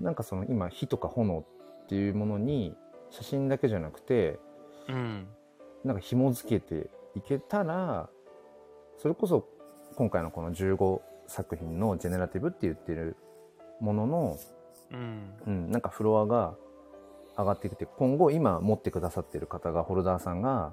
[0.00, 1.46] なんかその今火とか炎
[1.84, 2.74] っていうものに
[3.10, 4.38] 写真だけじゃなくて、
[4.88, 5.26] うん。
[5.84, 8.10] なんか紐付けていけたら、
[8.98, 9.48] それこそ
[9.94, 13.16] 今回のこの15作品のジェネラティブって言ってる
[13.80, 14.38] ものの、
[14.92, 15.32] うん。
[15.46, 16.54] うん、なんかフロアが
[17.36, 20.72] 上がってきて、今後今持ってくださってる方が、ホルダーさんが、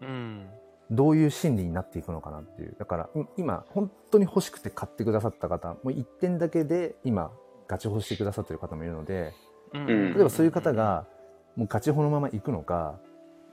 [0.00, 0.46] うん。
[0.90, 2.76] どういう心理になっていくのかなっていう。
[2.78, 7.32] だから、い今、本当に欲しくて買ってくださった方、もう1点だけで今、
[7.68, 9.34] ガチ欲してくださってる方もいるので、
[9.74, 9.86] うん。
[9.86, 11.06] 例えばそういう方、が、
[11.56, 12.98] もうガチホのまま行くのか、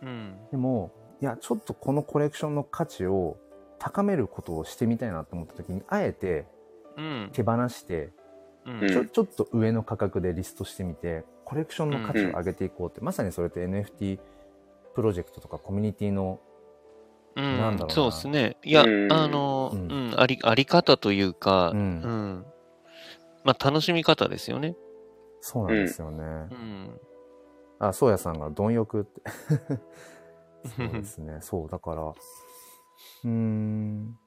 [0.02, 0.38] うん。
[0.52, 3.38] でも、いや、ちょっとこのコレクションの価値を
[3.84, 6.46] 高めることをしてみたいなと思った時に、あえて
[6.96, 7.30] うん。
[7.34, 8.12] 手放して、
[8.66, 14.20] うんちょちょっと上の価格でリストしてみて、コレクションの価値を上げていこうって、まさにそれって NFT
[14.96, 16.40] プロジェクトとかコミュニティの、
[17.36, 18.56] うんなんだろうなそうですね。
[18.64, 22.46] いや、うんあの、ううんん、あり、あり方というか、ううんん。
[23.44, 24.78] まあ、楽しみ方ですよね。
[25.42, 26.24] そうなんですよね。
[26.24, 27.02] うん。
[27.80, 29.22] あ、そうやさんが貪欲って。
[30.78, 31.40] そうですね。
[31.42, 32.14] そう、だから、
[33.24, 34.18] うーん。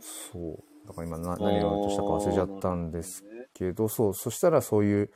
[0.00, 0.86] そう。
[0.86, 5.10] だから今な何を言おうとしたか忘れちゃったんですけど、そう、そしたらそういう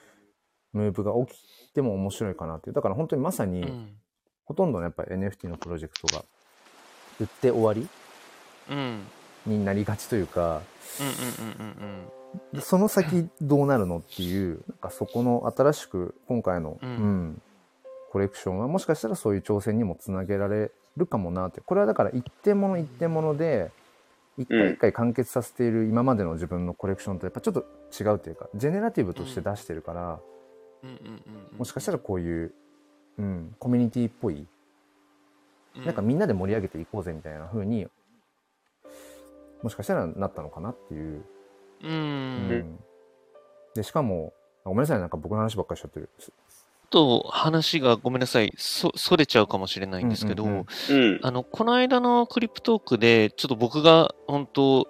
[0.73, 2.75] ムーブが起きても面白いかなっていう。
[2.75, 3.97] だから本当にまさに、うん。
[4.45, 6.25] ほとんどのやっぱり NFT のプロジェクトが
[7.21, 7.89] 売って終わり
[9.47, 10.63] になりがちというか、
[12.61, 16.93] その先どうなるのっていう、なんかそこの新しく今回の、ううん
[17.29, 17.43] ん、
[18.11, 21.61] コレクションはもしかしたらそういう挑戦にもつなげられるかもなって。
[21.61, 23.71] これはだから一点物一点物で、
[24.37, 27.65] 一回一回完結させている今までの自分のコレクションとやっぱちょっと
[27.99, 30.21] 違うっていうか、ジェネラティブとして出してるから。
[31.59, 32.55] もしかしたらこういう、
[33.19, 34.47] うん、コミュニティっぽい、
[35.77, 37.87] うん、なんかみんなで盛り上げていこうぜみたいな風に、
[39.63, 41.23] もしかしたらなったのかなっていう。
[41.83, 41.87] う。
[41.87, 42.79] うんん
[43.75, 44.33] で、しかも、
[44.65, 46.09] ごめんなさい、なんか僕の話ばっかりしちゃってる。
[46.91, 51.03] と話がごめんなさい、そ、それちゃうかもしれないんですけど、うんうんうん。
[51.13, 51.21] うん。
[51.23, 54.89] あの、この間のクリプトークで、ちょっと僕が本当、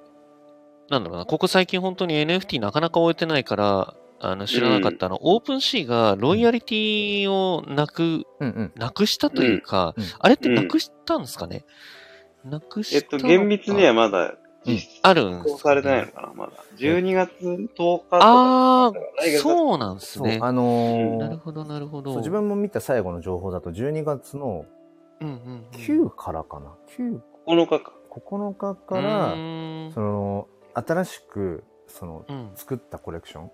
[0.91, 8.73] なんだろうな、ここ最近本当に NFT なかなか終えてないから、あの、知らなかったあの、オープンシーがロイヤリティをなく、うんうん。
[8.77, 10.11] なくしたというか、うんうん。
[10.19, 11.65] あれってなくしたんですかね、
[12.45, 14.35] なくしえったと、厳密にはまだ
[14.67, 16.53] 実施あるんですか行されてないのかな、まだ。
[16.77, 18.19] 12月10日とか。
[18.21, 18.93] ああ
[19.41, 20.39] そうなんですそう、ね。
[20.43, 22.13] あのーなるほど、なるほど。
[22.13, 24.67] そう自分も見た最後の情報だと12月の
[25.21, 27.93] うんうんうん、9からかな？9、9日か。
[28.11, 33.51] 9日かうら、ーんその、新しく、その、うん作ったコレクション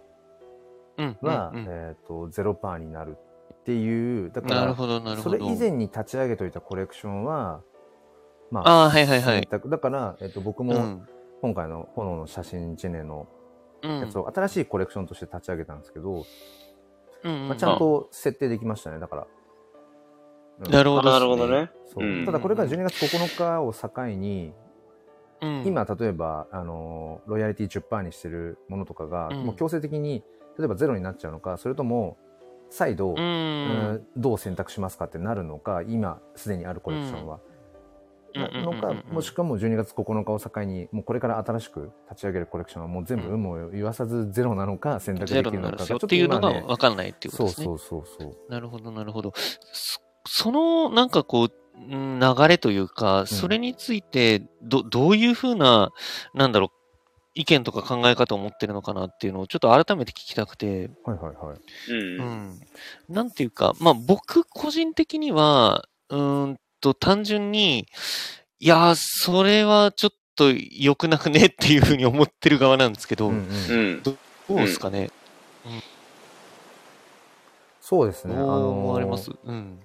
[0.99, 3.17] うんは、うんうんえっ、と、ゼロパーになる
[3.53, 5.37] っていう、だから、なるほど、なるほど。
[5.39, 7.63] それ以前に立ち上げといたコレクションは、
[8.51, 9.47] まああ、はいはいはい選。
[9.51, 11.09] 択だから、えっ、と、僕もうん。
[11.43, 13.29] 今回の炎の写真ジェネの
[13.83, 16.25] うんやつを新しいコレクションとして立ち上げたんですけど、
[17.23, 19.23] まあ、ちゃんと設定できましたね、だから。
[19.23, 19.27] うん
[20.71, 21.47] なるほど、あなるほど。
[21.49, 21.71] ね。
[21.85, 24.55] そううんただこれが12月9日を境に、
[25.43, 30.25] うん、今例えば、あの、ロイヤリティ10%にしてるものとかが、うんもう強制的に、
[30.59, 32.17] 例えばゼロになっちゃうのか、それとも、
[32.71, 33.15] 再度、う。
[33.19, 37.39] うんんどう選択しますかってなるのか、今すでにあるコレクションは。
[38.37, 47.65] のかもしくはもう12月9日を境に、もうこれから新しく立ち上げるコレクションはもう全部有無を言わさずゼロなのか選択できるのかっていうのがちょっと今ね分かんないっていうことですね。
[47.65, 48.51] そうそうそうそう。
[48.51, 49.33] なるほど、なるほど。
[49.73, 55.91] そその、なんかこう、うん流れというか、それについて、ど、どういうふうな、
[56.35, 56.73] なんだろ
[57.37, 61.57] 意見とか考え方を持ってるのかなっていうのをちょっと改めて聞きたくて、はいはいはい。
[61.93, 62.21] うん。
[62.21, 62.51] ううん。
[62.51, 62.61] ん。
[63.11, 67.87] なんていうか、まあ僕個人的には、うーんと単純に、
[68.59, 74.03] いやー、それはちょっと良くなくねっていうふうに思ってる側なんですけど、うんうんうん。
[74.03, 74.13] ど
[74.51, 75.11] うですかね、
[77.81, 78.35] そうですね。
[78.35, 79.31] あの思われます？
[79.45, 79.79] うん。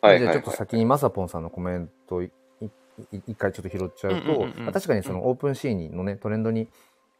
[0.00, 0.24] はいはいはい。
[0.24, 2.32] じゃあちょっと先にまさぽんさんのコメント一
[3.36, 6.68] 回ちょっと拾っちゃうと、うんうんうんうんまあ確かにそのオープンシーンのね、トレンドに、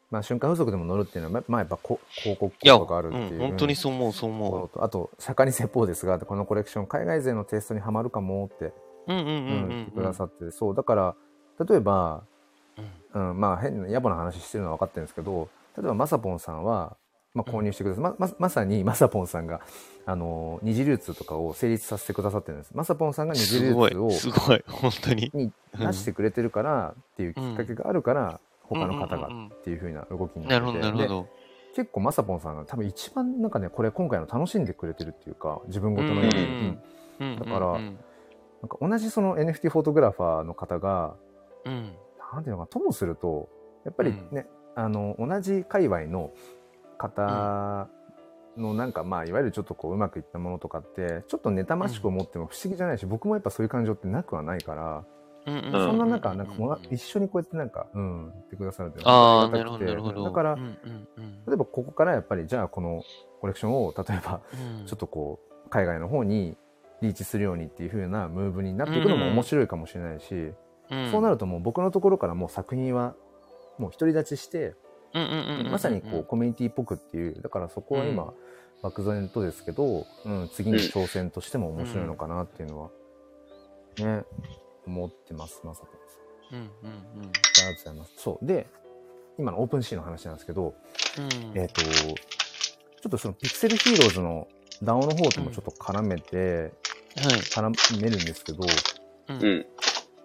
[0.09, 3.33] まあ瞬間風速でも乗るっていうのは、ままあやっぱこ広告効果があるっていう。
[3.33, 8.73] うん、本当にそう思う、そう思ととあと、釈迦に説法ですが、このコレクション、海外勢のテイストにはまるかもって、
[9.05, 11.15] くださって、そう、だから、
[11.67, 12.23] 例えば、
[13.13, 16.95] うんうん、まあ変な野暮な話してるのは分かってるんですけど例えばまさぽんさんは、
[17.33, 19.61] まあ、購入してください、まままさにまさぽんさんが
[20.05, 22.71] あの二次流通とかを成立させてくださってるんです。
[22.73, 25.31] まさぽんさんが二次流通を、すごい、本当に。
[25.33, 31.27] に出してくれてるからっていうきっかけがあるから、他の方がうんうんうんうんっていう風な動きになっててでなるほど。
[31.75, 36.81] 結構まさぽんさんが多分一番なんかねこれ今回の楽しんでくれてるっていうか自分ごとのように、うん
[37.19, 37.97] うんうんだからうん
[38.61, 41.15] なんか同じその NFT フォトグラファーの方が
[41.65, 41.93] うん。
[42.33, 43.49] なんていうのかなともすると
[43.83, 46.31] やっぱりね、あの同じ界隈の
[46.97, 47.89] 方
[48.57, 55.03] のなんかまあいわゆるちょっとこううまくいったものとかってちょっと妬ましく思っても不思議じゃないし、僕もやっぱそういう感情ってなくはないから、
[55.47, 55.71] うんうん。
[55.71, 60.23] そんな中なんかもううん一緒にこうやってなんかうん言ってくださるっていうのああ、はなるほど、りがたくてなるほど。
[60.25, 61.45] だから、うんうんうん。
[61.47, 63.03] 例えばここからやっぱりじゃあこの
[63.41, 64.41] コレクションを例えば
[64.79, 64.85] うん。
[64.85, 66.55] ちょっとこう海外の方に
[67.01, 70.51] リーチするようにっていう風なムーブになっていくのも面白いかもしれないし、
[70.89, 71.11] うん。
[71.11, 73.15] そうなるともう僕のところからもう作品は
[73.77, 74.75] もう独り立ちして、
[75.13, 75.33] うんうんう
[75.63, 78.33] んうんまさにこうコミュニティっぽくっていうだからそこは今、うん。
[78.81, 82.89] 漠然とですけど、うん、次に挑戦としても面白いのかなっていうのは、
[83.99, 84.23] ね
[84.87, 85.89] 思ってますまさか
[86.51, 88.13] うんうんありがとうございます。
[88.17, 88.45] そう。
[88.45, 88.67] で
[89.37, 90.75] 今の OpenSea の話なんですけど、
[91.17, 91.57] うん。
[91.57, 94.47] えっ、とちょっとその Pixel Heroes の
[94.83, 96.71] DAO の方ともちょっと絡めて、はい。
[97.15, 98.59] 絡めるんですけど
[99.29, 99.57] ううん。
[99.59, 99.65] ん。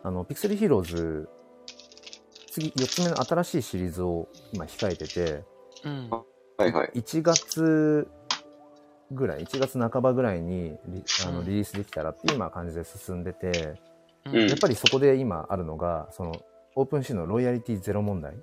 [0.02, 1.28] あの Pixel Heroes
[2.50, 5.44] 次4つ目の新しいシリーズを今控えてて
[5.84, 6.10] うん。
[6.10, 6.90] はいはい。
[6.94, 8.08] 1月
[9.12, 11.46] ぐらい1月半ばぐらいにリあのうん。
[11.46, 13.74] リリースできたらっていう今感じで進んでて、
[14.26, 14.48] うん。
[14.48, 16.32] やっぱりそこで今あるのがその
[16.76, 18.34] オープンシーのロイヤリティゼロ問題。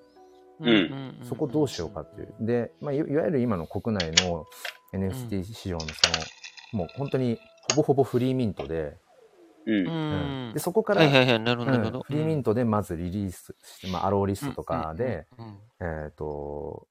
[0.59, 1.19] うん。
[1.23, 2.33] そこどうしようかっていう。
[2.39, 4.45] で、まあ、いいわゆる今の国内の
[4.93, 5.87] NFT 市場のそ
[6.73, 7.39] の、もう本当に
[7.75, 8.97] ほぼほぼフリーミントで,、
[9.65, 10.51] うん。
[10.53, 11.35] でそこから、はいはいはい。
[11.35, 15.25] うんフリーミントでまずリリースして、まあ、アローリストとかで、
[15.79, 16.87] えっ、と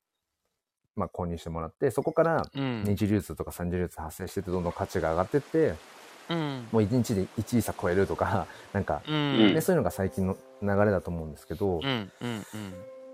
[0.97, 5.75] まあ購入してもらってそこからうん、二次流通とか三次流通発生してってどんどん価値が上がってって
[6.29, 12.43] うん、もう1日で1イーサ超えるとかなんか、うん、ねそういうのが最近の流れだと思うんですけど、うん、うん、うん。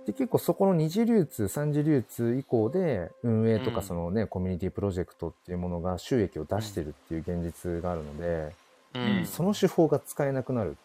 [0.08, 3.74] で結構そこの二次流通三次流通以降で運営とうん。
[3.74, 8.54] かそのね、コミュニティプロジェクトっていうものが収益を出してるっていう現実があるので、
[8.94, 9.26] うん。
[9.26, 10.78] その手法が使えなくなる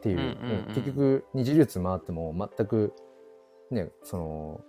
[0.00, 0.74] っていう,、うんうんうん。
[0.74, 2.92] 結局二次流通回っても全く
[3.70, 4.60] ねその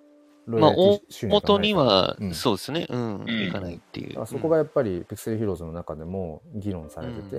[0.45, 2.33] ロまあ、大元にはう、ん。
[2.35, 3.47] そうですね、うん、ん。
[3.47, 4.27] いかないっていう。
[4.27, 7.35] そこがやっぱりピクセルヒーローズの中でも議論されてて、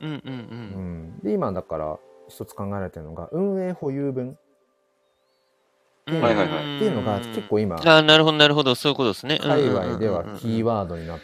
[0.00, 0.24] うん、うん、う。
[0.24, 1.18] うん。
[1.18, 1.18] ん。
[1.22, 1.98] で今だから
[2.30, 4.38] 一つ考えられてるのが運営保有分
[6.08, 6.94] っていう。
[6.94, 9.38] のが結構今ああ、なるほど、なるほど、そういうことですね。
[9.38, 11.18] 界隈ではキーワワードになっ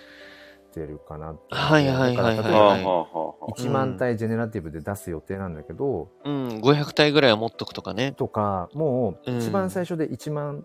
[0.72, 3.53] てるかなってはいはいはいはいだから例えばはあはあはあはあ。
[3.53, 8.12] 1万体ジェネラティブで出す予定なんだけど、うん、500体ぐらいは持っとくとかね。
[8.12, 10.64] とかもううん一番最初で1万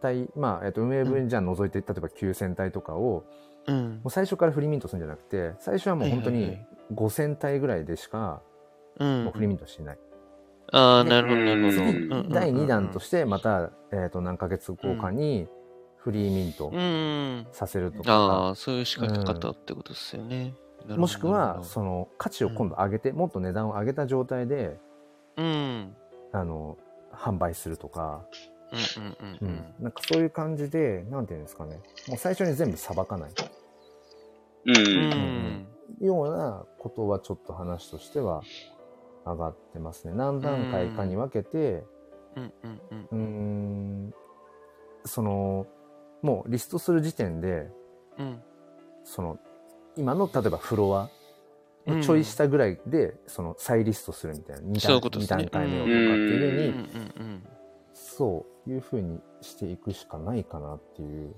[0.00, 3.24] 体、まあ、えっと運営分じゃ除いて例えば9000体とかを
[3.66, 4.00] うん。
[4.02, 4.10] もう。
[4.10, 6.66] 最初からフリーミントするんじゃなくて最初はもう本当にはいはいはい。
[6.94, 8.42] 5000体ぐらいでしか
[8.98, 9.24] うん。
[9.24, 9.98] もうフリーミントしない、
[10.72, 12.34] ああ、でなるほど、なるほど。
[12.34, 15.46] 第2弾としてまた、えっと何ヶ月後かに
[15.98, 17.46] フリーミントうん。
[17.52, 20.54] させるとあか、あ、そういう仕掛け方ってことですよね。
[20.88, 24.78] もしくはその価値を今度上げて、もっと値段を上げた状態で
[25.36, 25.94] うん。
[26.32, 26.78] あの
[27.12, 28.24] 販売するとか、
[28.72, 33.30] うんうんううんんなんかそういう感じでなんていうんですかねもう最初に全部さばかない
[34.66, 34.76] うん。
[34.76, 35.66] ううん
[36.00, 36.06] ん。
[36.06, 38.42] ようなことはちょっと話としては
[39.24, 40.14] 上がってますね。
[40.14, 41.84] 何段階かに分けて
[42.36, 43.16] うんうんうんうー
[44.08, 44.14] ん
[45.04, 45.66] その
[46.22, 47.70] もうリストする時点で
[48.18, 48.42] うん。
[49.04, 49.38] その
[49.96, 51.10] 今の例えばフロア
[51.86, 52.02] うん。
[52.02, 55.26] ちょい下ぐらいでその再リストするみたいな 2, そういうね。
[55.26, 57.42] 段階目をとかっていうふうに、うん
[57.94, 61.34] そういうふうにしていくしかないかなっていう。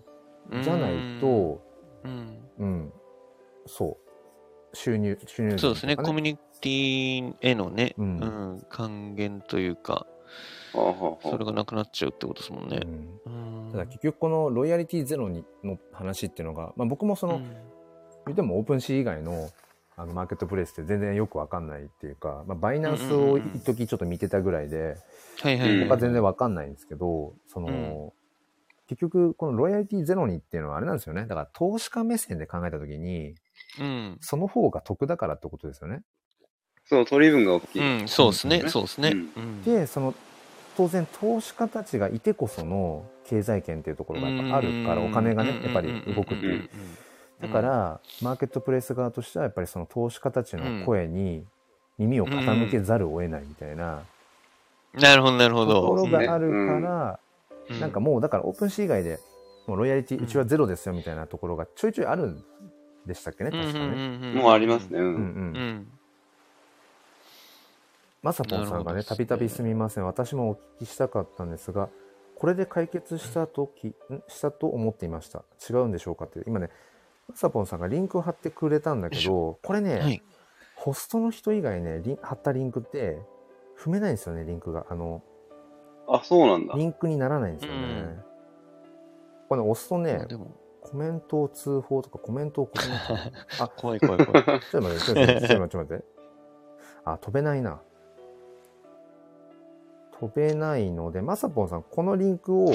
[0.52, 0.62] うん。
[0.62, 1.60] じゃないと、
[2.04, 2.38] うん。
[2.58, 2.92] うん、
[3.66, 3.98] そ
[4.72, 4.76] う。
[4.76, 10.06] 収入収入源とかそうですね、コミュニティへのね、ううんん、還元というか、
[10.72, 12.80] それがなくなっちゃうってことですもんね。
[13.72, 17.56] ただ結局このロイヤリティゼロにの話っていうのが、まあ、僕もその、うん
[18.26, 19.50] 言ってもオープンシー以外の
[19.96, 24.96] あのマーケットプレイスって全然よくわかんないっていうか、まあ、バイナンスを一時ちょっと見てたぐらいで、
[25.40, 28.12] はいは全然わかんないんですけど、その、うん
[28.86, 31.22] 結局このロイヤリティゼロにっていうのはあれなんですよね。
[31.22, 33.34] だから投資家目線で考えたときに、
[33.80, 34.18] うん。
[34.20, 36.02] その方が得だからってことですよね。
[36.86, 38.00] そう、取り分が大きい。
[38.00, 39.10] うん、そうですね、うんそうですね。
[39.10, 40.14] うんうんで、その、
[40.76, 46.68] 当然投資家たちがいてこその経済圏っていうところがやっぱあるから、お金がね、やっぱり動くっていう。
[47.40, 51.44] だか、ら、マーケットプレイス側としては、やっぱりその投資家たちの声に
[51.98, 54.02] 耳を傾けざるを得ないみたいな
[55.00, 56.06] なるほど、なるほとこど。
[56.06, 57.20] ろがあるから、
[57.68, 59.18] うなんかもう、だからオープンシー以外で、
[59.66, 62.44] もうロイヤリティ、うちはゼロですよみたいなところがちょいちょいあるん
[63.06, 64.32] でしたっけね、確かね。
[64.34, 65.00] もうありますね。
[65.00, 65.02] う。
[65.02, 65.18] うんんう。
[65.18, 65.88] うんん。
[68.24, 70.06] まさぽんさんがね、たびたびすみません。
[70.06, 71.90] 私もお聞きしたかったんですが、
[72.36, 73.94] これで解決したとき、ん？
[74.28, 75.44] したと思っていました。
[75.70, 76.40] 違うんでしょうかって。
[76.46, 76.70] 今ね、
[77.28, 80.22] まさぽんさんがリンクを貼ってくれたんだけど、これね、はい。
[80.74, 83.18] ホストの人以外ね、リン貼ったリンクって
[83.78, 84.86] 踏めないんですよね、リンクが。
[84.88, 85.22] あの、
[86.08, 86.74] あ、そうなんだ。
[86.78, 87.78] リンクにならないんですよね。
[87.78, 88.24] うん
[89.50, 90.26] これね、押すとね、
[90.80, 92.88] コメントを通報とかコメントをコメン
[93.58, 93.60] ト。
[93.62, 94.44] あ、怖い怖い怖い。
[94.44, 96.04] ちょっと待って、ちょっと待って、ちょっと待って、ちょっと待って。
[97.04, 97.82] あ、飛べないな。
[100.28, 102.68] 飛べないので、まさぽんさん、このリンクを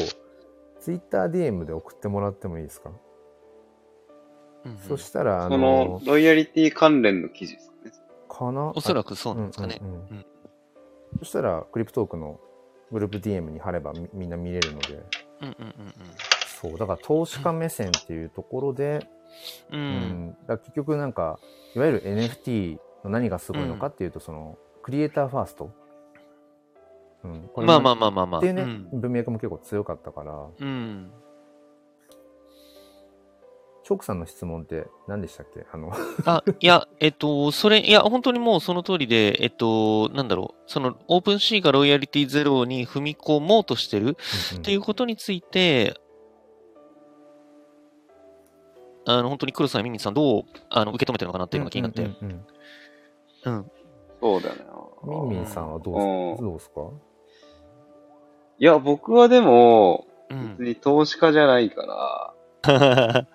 [0.81, 2.89] TwitterDM で送ってもらってもいいですか、
[4.65, 7.75] うんうんそしたら、あそのの、ロイヤリティ関連の記事ですか？
[7.85, 7.91] ね。
[8.27, 8.71] かな？
[8.75, 9.83] おそらくそうなんですかねう。
[9.85, 10.25] んうんうんうん
[11.19, 12.39] そしたら、クリプトークの
[12.91, 15.03] グループ DM に貼ればみみんな見れるので、
[15.41, 15.55] うんうん
[16.61, 19.07] そう、だから投資家目線っていうところで、
[19.71, 19.81] うんう。
[19.81, 19.91] うん
[20.29, 21.39] ん、だ結局なんか、
[21.75, 25.71] いわゆる NFT の何がすごいのかっていうと、その、クリエイターファースト。
[27.23, 28.39] うん、まあまあまあまあまあ。
[28.39, 31.11] っていうね、うん文脈も結構強かったから、うん。
[33.83, 35.65] チョークさんの質問って何でしたっけ？
[35.71, 35.91] あの、
[36.25, 44.15] あ、いや、えっと、それ、いや、本当にもうその通りで、えっと、なんだろう、その、オープンシーがロイヤリティゼロに踏み込もうとしてる
[44.55, 45.99] っていうことについて、
[49.07, 52.03] あの、本当に黒さん、ミミさん、どう、あの、受け止めてるのかなっていうのが気になって。
[52.03, 52.45] うんうんうん
[53.45, 53.71] うん。
[54.21, 54.61] そうだよね。
[55.03, 56.81] ミンミンさんはどううんどうですか？
[58.59, 60.67] いや、僕はでも、うん別。
[60.67, 63.25] に投資家じゃないから、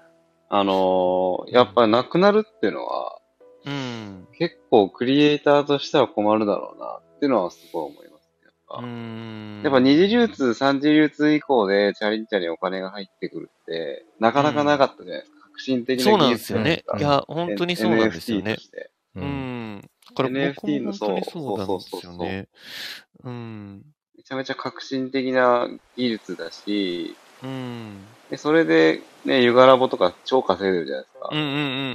[0.51, 3.19] あのーやっぱなくなるっていうのは、
[3.65, 4.29] うん。
[4.39, 8.45] 結構クリエイターとしては困るだろうなっていうのはすごい思いますね。
[8.45, 9.61] やっぱ,、うん。
[9.65, 15.39] やっぱ二次流通、三次流通以降でチャリンチャリンお金が入ってくるって、なかなかなかったじゃないですか。
[15.55, 16.85] 革新的なそうなん技術ですよね。
[16.87, 18.57] うんいや、本当にそうなんですよね。
[19.17, 19.25] うう。
[19.25, 19.81] ん。
[20.11, 22.49] だから僕 NFT もの本当にそうなんですそうそうそうそうよね。
[23.25, 23.94] うん。
[24.25, 25.69] めちゃめちゃ革新的な
[25.99, 27.99] 技術だし、うん。
[28.31, 31.29] でそれでね、ユガラボとか超稼いでるじゃないですか。
[31.31, 31.95] うんうんうん。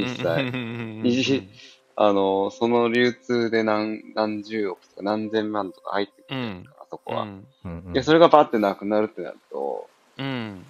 [1.04, 1.50] 実際
[1.96, 7.24] あの、その流通で何、何十億とか何千万とか入ってくるじゃないですか、あそこは。
[7.24, 7.48] うん。
[7.66, 10.64] うんうんで、それがバってなくなるってなると、うん。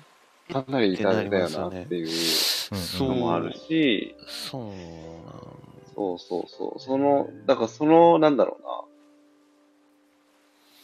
[0.53, 3.10] かなり痛手だよなっていうそう。
[3.10, 4.16] のもあるし、
[4.49, 6.80] そうそうそうそう。
[6.80, 8.70] その、だからその、なんだろうな。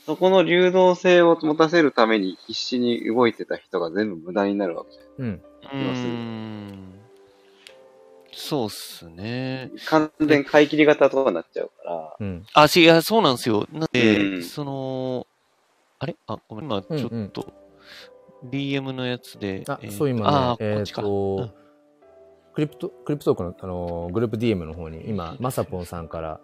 [0.05, 5.27] そこの流動性を持たせるために必死に動いてた人が全部無駄になるわけじゃうん。
[5.27, 6.99] うーん。
[8.31, 9.65] そうっすね。
[9.65, 9.71] ん。
[9.87, 12.45] 完全買い切り型とかになっちゃうから、うん。
[12.53, 13.65] あ、し、いや、そうなんですよ。
[13.71, 15.25] なんで、うんその、
[15.97, 16.15] あれ？
[16.27, 17.53] あ、ごめん、今ちょっと、
[18.51, 19.63] DM のやつで。
[19.67, 21.49] あ、えーそう今あね、えっ、ーこっちかと、
[22.53, 26.39] クリプト、クリプトークの、あのー、グループ DM の方に、今、まさぽんさんから、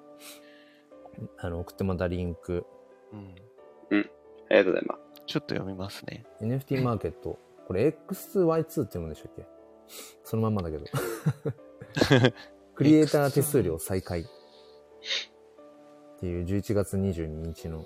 [1.37, 2.65] あの、送ってもらったリンク、
[3.13, 3.35] うん
[4.51, 5.21] ありがとうございます。
[5.27, 6.25] ちょっと読みますね。
[6.41, 9.45] NFT マーケット、これ X2Y2 って読むんでしたっけ？
[10.25, 10.85] そのまんまだけど。
[12.75, 14.25] クリエイター手数料再開っ
[16.19, 17.85] ていう11月22日の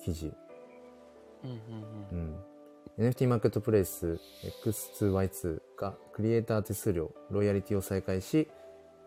[0.00, 0.32] 記事。
[1.44, 1.58] うんうん
[2.12, 2.44] うん。
[2.98, 4.20] NFT マーケットプレイス
[4.64, 8.48] X2Y2 がクリエイター手数料、ロイヤリティを再開し、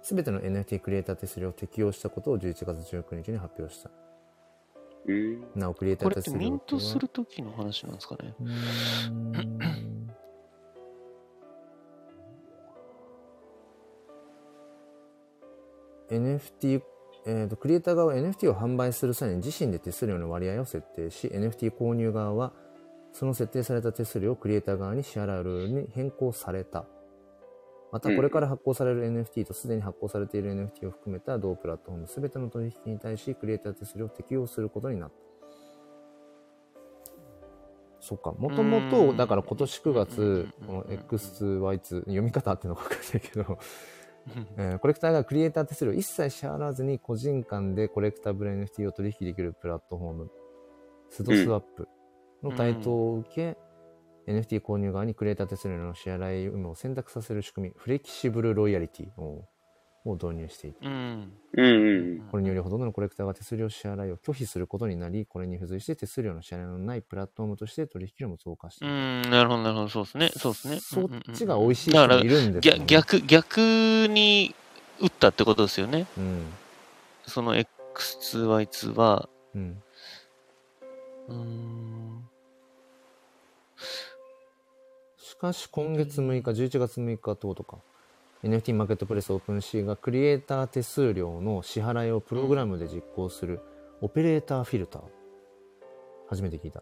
[0.02, 3.92] すべての NFT クリエイター手数料を適用したことを11月19日に発表した。
[5.08, 5.44] うん。
[5.56, 6.32] なお、クリエイタこれって。
[6.32, 8.34] ミントするときの話なんですかね？
[16.10, 16.82] NFT、
[17.26, 22.54] えーと、クリエイター側は NFT を販売する際に自身で手数料の割合を設定し、NFT 購入側は
[23.12, 26.86] その設定された手数料をクリエイター側に支払うルールに変更された。
[27.96, 35.16] また、これから発行される NFT とすでに発行されている NFT を含めた同プラットフォームすべての取引に対し、クリエイター手数料を適用することになった。
[38.02, 38.34] そっか。
[38.34, 43.60] もともと、だから今年9月、この X2Y2、読み方あってるのかわかんないけど、
[44.58, 50.32] えーコレクターがクリエイター手数料一切支払わずに個人間でコレクタブル NFT を取引できるプラットフォーム、
[51.12, 51.88] スドスワップ
[52.44, 53.58] の台頭を受け、
[54.28, 59.48] NFT 購入側にクリエイター手数料の支払い有無を選択させる仕組み、フレキシブルロイヤリティを
[60.06, 60.88] を導入していた。
[60.88, 61.34] うん。
[61.58, 62.28] うんうん。
[62.30, 68.90] これによりほとんどのコレクターが手数料支払いを拒否することになり、これに付随して手数料の支払いのないプラットフォームとして取引量も増加してう。
[68.90, 69.90] ん、なるほど、なるほど。
[69.90, 70.30] そうですね。
[70.30, 70.80] そうですね。
[70.80, 72.86] そっちが美味しい人もいるんですよ、ね。
[72.86, 74.56] 逆、逆、逆に
[75.02, 76.06] 打ったってことですよね。
[76.18, 76.46] うん。
[77.26, 79.84] その X2Y2 は、うん。
[81.28, 82.30] うーん、
[85.46, 87.78] かし今月6日、11月6日等とか、
[88.44, 93.60] NFT マーケットプレスオープンシーがクリエイター手数料の支払いをプログラムで実行する
[94.02, 95.02] オペレーターフィルター、
[96.30, 96.82] 初めて聞いた、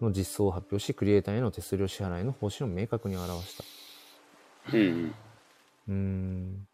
[0.00, 3.64] の実装を発表し、クリエイターへの手数料支払いの方針を明確に表した。
[4.76, 5.14] うんうん。
[5.88, 6.66] うーん。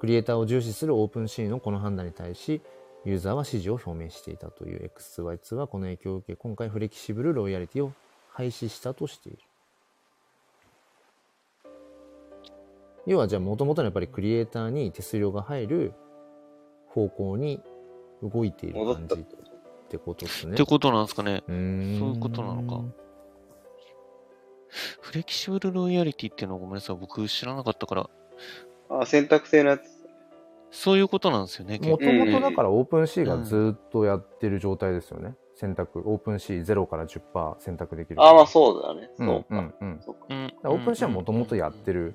[0.00, 2.60] クリエイターを重視するオープンシーのこの判断に対し、
[3.04, 7.92] ユーザーは支持を表明していたという X2Y2 はこの影響を受け、今回フレキシブルロイヤリティを
[8.28, 9.38] 廃止したとしている。
[13.08, 15.94] 要はじゃあ元々のやっぱりクリエイターに手数料が入る
[16.88, 17.62] 方向に
[18.22, 19.24] 動いている感じっ
[19.88, 20.52] てことですね。
[20.52, 21.42] ってことなんですかね。
[21.48, 22.84] うーんそういうことなのか
[25.00, 26.96] フレキシブルロイヤリティっていうのはごめんなさい。
[26.96, 28.10] 僕知らなかったから。
[28.90, 29.82] あ、選択制のやつ。
[30.70, 31.78] そういうことなんですよね。
[31.78, 35.34] 結も構ともとだから OpenSea がずっとやってる状態ですよね。
[35.54, 38.22] 選択、 OpenSea 0から10%選択できる。
[38.22, 39.10] あ、まあそうだね。
[39.18, 39.26] うん
[40.04, 40.26] そうか。
[40.28, 42.14] うん OpenSea はもともとやってる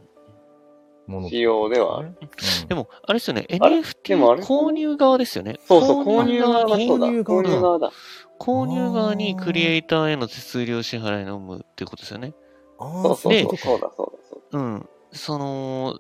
[1.07, 2.09] もの、仕様ではある。
[2.09, 2.25] う
[2.65, 3.45] んでも、あれですよね。
[3.49, 5.59] NFT 購入側ですよね。
[5.67, 6.77] そうそう、購入側だ。
[6.77, 7.91] 購入側だ購入側だ。
[8.39, 12.33] 購入側にクリエイターへの手数料支払いの有無っていうことですよね。
[12.79, 13.31] あそうあ、そうそう。
[13.31, 14.89] でそうだ、そうだ、そううん。
[15.11, 15.99] その、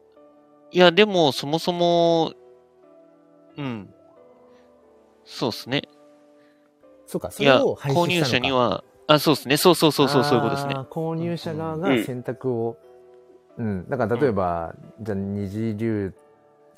[0.71, 2.33] いや、でも、そもそも、
[3.57, 3.93] うん。
[5.25, 5.83] そうですね。
[7.05, 9.57] そうか、そいや、れを廃止したのか購入者には、あ、そうですね。
[9.57, 12.92] そうそうそうそう、そういうことですね購入者側が選択を、うん、
[13.89, 16.13] だから例えば、じゃあ二次流、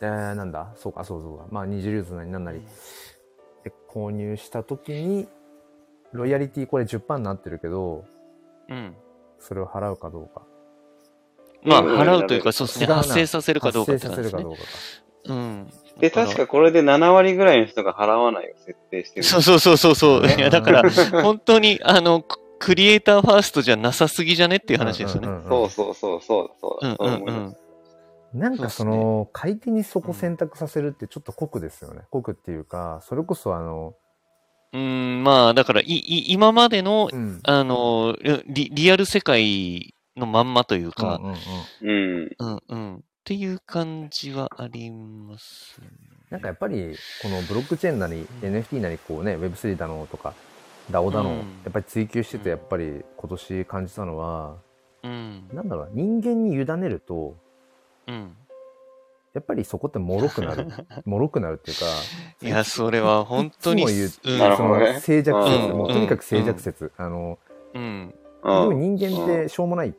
[0.01, 2.61] えー、なんだ、そうか、そうそうか、まあ二次流通なりなんなり、
[3.63, 5.27] で購入した時に、
[6.11, 8.05] ロイヤリティこれ10%になってるけど、
[8.69, 8.95] うん。
[9.39, 10.41] それを払うかどうか。
[11.63, 12.85] まあ、うん払うというか、そうですね。
[12.87, 14.55] 発生させるかどうかっ発生させるかどう。
[14.55, 14.65] かか。
[15.25, 15.69] うん。
[15.99, 19.23] で、確かこれで7割ぐらいの人が払わないを設定してる。
[19.23, 20.21] そうそうそうそうそう。
[20.21, 20.83] ねいや、だから、
[21.23, 22.23] 本当に、あの、
[22.59, 25.27] ククリエイターファーストじゃなさすぎじゃねっていう話ですよね。
[25.47, 26.89] そうそうそう、そうだ、そうだ。
[26.89, 27.55] うんそううんうん。
[28.39, 32.01] なんかその、買い手にそこ選択させるってちょっと酷ですよね。
[32.11, 33.95] 酷っていうか、それこそあの、
[34.73, 37.39] うん、まあ、だから、い、い、今までの、うん。
[37.43, 41.35] あの、リ、リアル世界のまんまといううんか、うんうん
[41.81, 41.93] う
[42.25, 42.35] ん。
[42.37, 45.87] うん、うん、っていう感じはありますね。
[46.29, 50.33] なんかやっぱり、このブロックチェーンなり、NFT なり、こうね、Web3 だのとか、
[50.91, 54.57] DAO だの、うんやっぱり追求してて、やっぱり今年感じたのは、
[55.03, 57.35] うん、なんだろうな、人間に委ねると、
[58.07, 58.35] うん。
[59.33, 60.67] やっぱりそこって脆くなる。
[61.05, 61.85] 脆くなるっていうか、
[62.41, 66.91] いや、それは本当に、いつも言ううんその静寂説、うんもうとにかく静寂説。
[66.97, 67.37] あの、
[67.73, 68.13] うん、
[68.43, 68.79] でもうん。
[68.97, 69.93] 人間ってしょうもないっ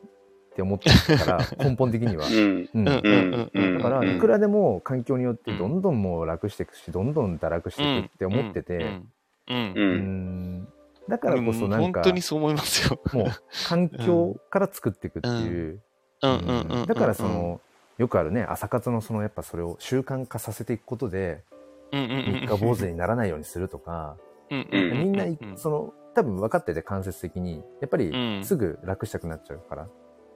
[0.55, 2.25] て思ってるから、 根本的には。
[2.25, 2.69] うん。
[2.73, 3.77] うんうん、うん、うん。
[3.77, 9.11] だから、うんいくらでも環境によってどんどんもう楽していくし、どんどん堕落していくって思ってて、うん、
[9.49, 9.57] うん。
[9.57, 9.73] う。
[9.75, 10.67] うんん
[11.07, 12.99] だからこそなんか、本当にそう思いますよ。
[13.13, 13.27] もう
[13.67, 15.81] 環境から作っていくっていう。
[16.21, 17.61] だからそ、の、
[17.97, 21.43] よくあるね、朝活のそのやっぱそれを習慣化させていくことで。
[21.91, 24.17] 三日坊主にならないようにするとか。
[24.49, 29.87] みんなうん、その、多分分かってて間接的に、やっぱりうんすぐ楽したくなっちゃうから、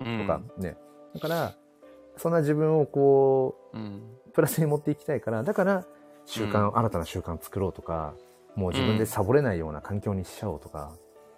[0.01, 0.77] うん、とかね。
[1.13, 1.55] だから、
[2.17, 3.77] そんな自分をこう
[4.33, 5.85] プラスに持っていきたいから、だから、
[6.25, 8.13] 習慣、うん新たな習慣作ろうとか、
[8.55, 10.93] もう自分でサボれないような環境にしちゃおうとか、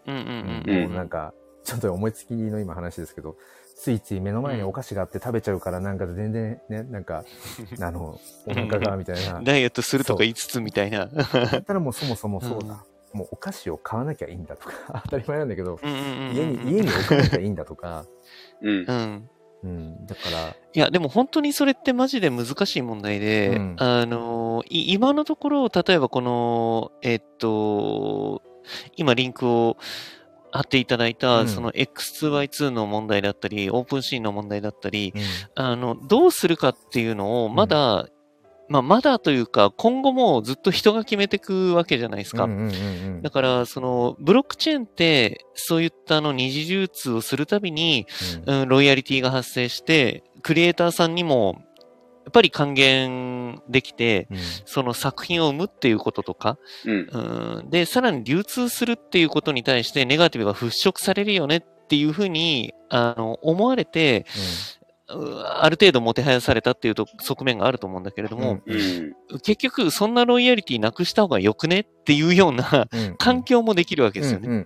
[0.07, 0.75] うん、うん、うん。
[0.75, 0.81] うん。
[0.83, 1.33] もうなんか、
[1.63, 3.37] ちょっと思いつきの今話ですけど、
[3.75, 7.23] ついつい目の前にお菓子があって食べちゃうから、なんか全然ね、なんか、
[7.81, 9.41] あの、お腹がみたいな。
[9.41, 11.07] ダイエットするとか言いつつみたいな。
[11.07, 12.83] だったらもうそもそもそうだ。
[13.13, 18.05] もうお菓子を買わなきゃいいんだとか、 当たり前なんだけど、うんうんうんうん家に、家に置かなきゃいいんだとか、
[18.61, 19.29] うん。
[19.63, 19.69] うん。
[19.69, 23.75] うん、だから、いや、でも本当にそれってマジで難しい問題で、うん。
[23.79, 28.41] あの、い今のところ、例えばこの、えっと、
[28.95, 29.77] 今リンクを
[30.51, 31.47] 貼っていただいた、うん。
[31.47, 35.21] その X2Y2 の問題だったり、オープンシーンの問題だったり、うん。
[35.55, 38.07] あの、どうするかっていうのを、まだ、
[38.69, 42.45] まあ、まだというか、今後もずっと人が決めていくわけじゃないですか。
[42.45, 42.69] うんうんうんう
[43.19, 43.21] ん。
[43.21, 48.07] だから、その、ブロックチェーンって、そういったあの二次流通をするたびに、
[48.45, 51.61] うん、ロイヤリティが発生して、クリエイターさんにも、
[52.25, 54.37] やっぱり還元できて、うん。
[54.65, 57.09] その作品を生むっていうこととか、うん。
[57.11, 64.25] うん、で、さらに流通するっていうことに対してネガティブが払拭されるよねっていうふうに、あの、思われて、
[64.81, 69.13] うある程度もてはやされたっていうと側面があると思うんだけれども、うん。
[69.41, 73.15] 結局そんなロイヤリティなくした方がよくねっていうようなうん。
[73.19, 74.65] 環境もできるわけですよね。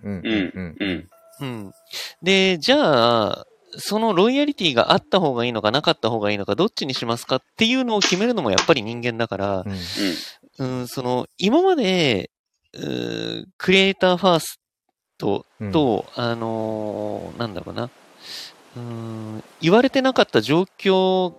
[2.21, 3.45] で、じゃあ、
[3.79, 9.63] そのロイヤリティがあった方がいいのかなかった方がいいのかどっちにしますかっていうのを決めるのもやっぱり人間だから
[10.59, 10.79] う、ん。
[10.79, 12.29] うん、その、今まで、
[13.57, 14.59] クリエイターファース
[15.17, 15.71] トうん。
[15.71, 17.89] と、あのーなんだろうな、
[18.77, 21.33] うーん、言われてなかった状況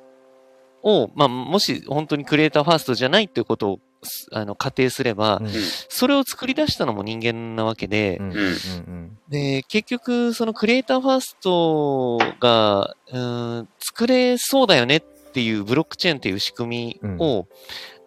[0.83, 5.49] を、まあ、もし本当にクリエイターファーストじゃないっていうことを、すあの、仮定すれば、うん。
[5.89, 8.33] それを作り出したのも人間なわけで、うん。
[8.33, 17.47] うんで、結局、そのクリエイターファーストが、うーん、作れそうだよねっていうブロックチェーンっていう仕組みを、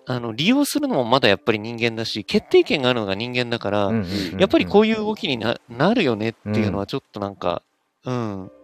[0.08, 4.06] あの、利用するのもまだやっぱり人間だし、決定権があるのが人間だから、うん
[4.40, 7.62] やっぱりこうういう動きにななるよねっていうのはちょっとなんか、
[8.06, 8.61] うん、まあ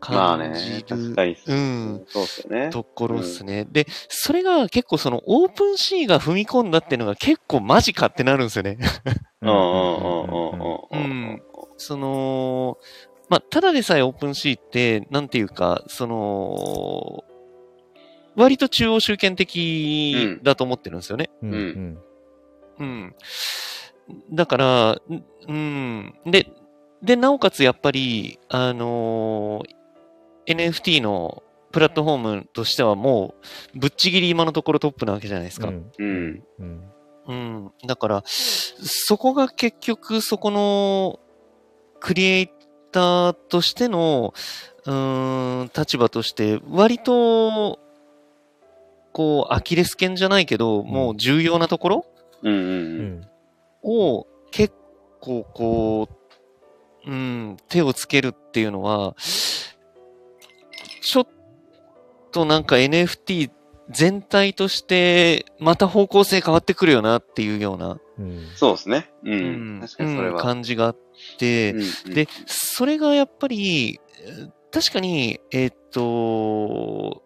[0.00, 1.36] 感じね、る、確かに。
[1.46, 2.70] うん、そうっすよね。
[2.70, 3.66] ところっすね。
[3.70, 8.78] で、それが結構そのオープンシーが踏み込んだっていうのが結構マジかってなるんですよね。
[9.42, 11.00] うんうんうんうんううん
[11.34, 11.42] ん。
[11.76, 12.78] その、
[13.28, 17.24] まあ、ただでさえオープンシーって、なんていうか、その、
[18.36, 21.30] 割と中央集権的だと思ってるんですよね。
[21.42, 21.98] うんうん
[22.78, 23.14] うん。
[24.32, 26.14] だから、んうん。
[26.26, 26.46] で、
[27.02, 29.75] で、なおかつやっぱり、あのー
[30.46, 31.42] NFT の
[31.72, 33.34] プラットフォームとしてはも
[33.74, 35.68] う、ぶっちぎり今のところトップなわけじゃないですか。
[35.68, 36.44] うんうん。
[36.58, 36.92] うん
[37.28, 37.72] うん。
[37.86, 41.18] だから、そこが結局、そこの、
[42.00, 42.48] クリエイ
[42.92, 44.32] ターとしての、
[44.84, 47.80] うーん、立場として、割と、
[49.12, 52.06] こう、アキレス腱じゃないけど、もう重要なところ
[52.42, 53.28] うんううんん
[53.82, 54.74] を結
[55.20, 56.08] 構こ
[57.06, 59.14] う、うん、手をつけるっていうのは、
[61.06, 61.26] ちょっ
[62.32, 63.50] となんか NFT
[63.90, 69.08] 全体としてまた方向性変わってくるよなっていうような、うんそうですね。
[69.24, 69.30] う。
[69.30, 70.42] うんん確かにそれうんは。
[70.42, 70.96] 感じがあっ
[71.38, 77.22] て、うんで、それがやっぱり、えー確かに、えーっと、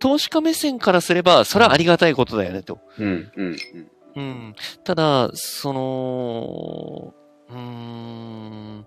[0.00, 2.80] 投資家目線からすれば、それはありがたいことだよねと。
[2.98, 3.56] うんうん
[4.16, 4.54] うん。
[4.82, 7.14] ただ、その、
[7.50, 8.86] うーん、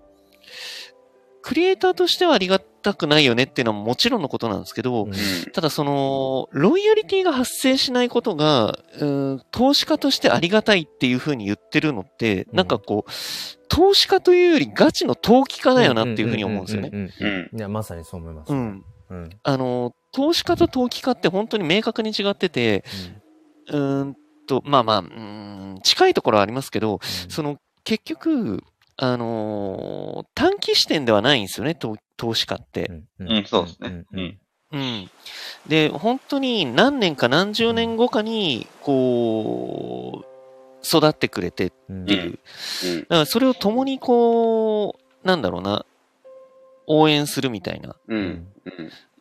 [1.46, 5.16] クリエイターとしてはありがたくないよねっていうのはもちろんのことなんですけど、うんうん。
[5.52, 13.10] ただその、ロイヤリティが発生しないことが、うん、投資家としてありがたいっていうふうに言ってるのって、うんなんかこう、
[13.68, 16.90] 投資家というよりガチの投機家だよなっていうふうに思うんですよね。
[16.92, 18.52] うんうんうんいや、まさにそう思います。
[18.52, 18.84] うん。
[19.10, 19.30] うん。
[19.44, 22.82] あの、投資家と投機家って本当に明確に違ってて、
[23.68, 24.16] うーん
[24.48, 28.64] と、まあまあ、うーん、近いところはありますけど、その、結局、
[28.98, 32.90] あのー短期視点ではないんですよね、投投資家って。
[33.18, 34.38] うんうんそうですねうん
[34.72, 35.10] うん。
[35.68, 40.26] で、本当に何年か何十年後かに、こう、
[40.84, 42.20] 育ってくれてってうんいう。
[42.22, 45.84] うんだからそれを共にこう、なんだろうな、
[46.86, 47.96] 応援するみたいな。
[48.08, 48.48] うん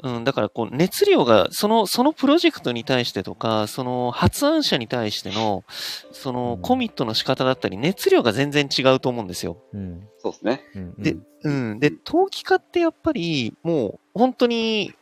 [0.04, 5.64] うんうん、だからこう熱量が、その、そのプロジェクトに対してとか、その発案者に対しての、
[6.12, 9.58] そのうんコミットの仕方だったり、熱量が全然違うと思うんですよ。
[9.74, 10.62] うんそうですね。
[10.76, 11.80] うんで、うん。
[11.80, 14.94] で、陶器家ってやっぱり、もう、本当に、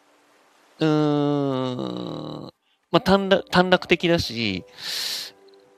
[0.79, 2.53] うーん、
[2.91, 4.65] まあ、短絡短絡的だし、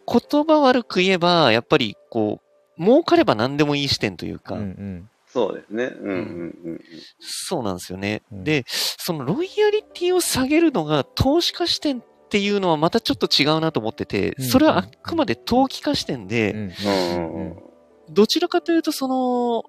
[0.07, 2.41] 言葉悪く言えば、やっぱり、こ
[2.77, 5.91] う、儲かれば何でもいい視点というか、うんうんそうですね。
[5.99, 6.15] うんうん
[6.63, 6.81] うん。
[7.19, 8.21] そうなんですよね。
[8.31, 8.43] うん。
[8.45, 17.51] で、そのロイヤリティを下げるのが投資家視点っていうのはまたちょっと違うなと思ってて、うんそれはあくまで投機家視点で、うんうんうん。
[17.57, 17.61] うん
[18.07, 19.63] どちらかというとその、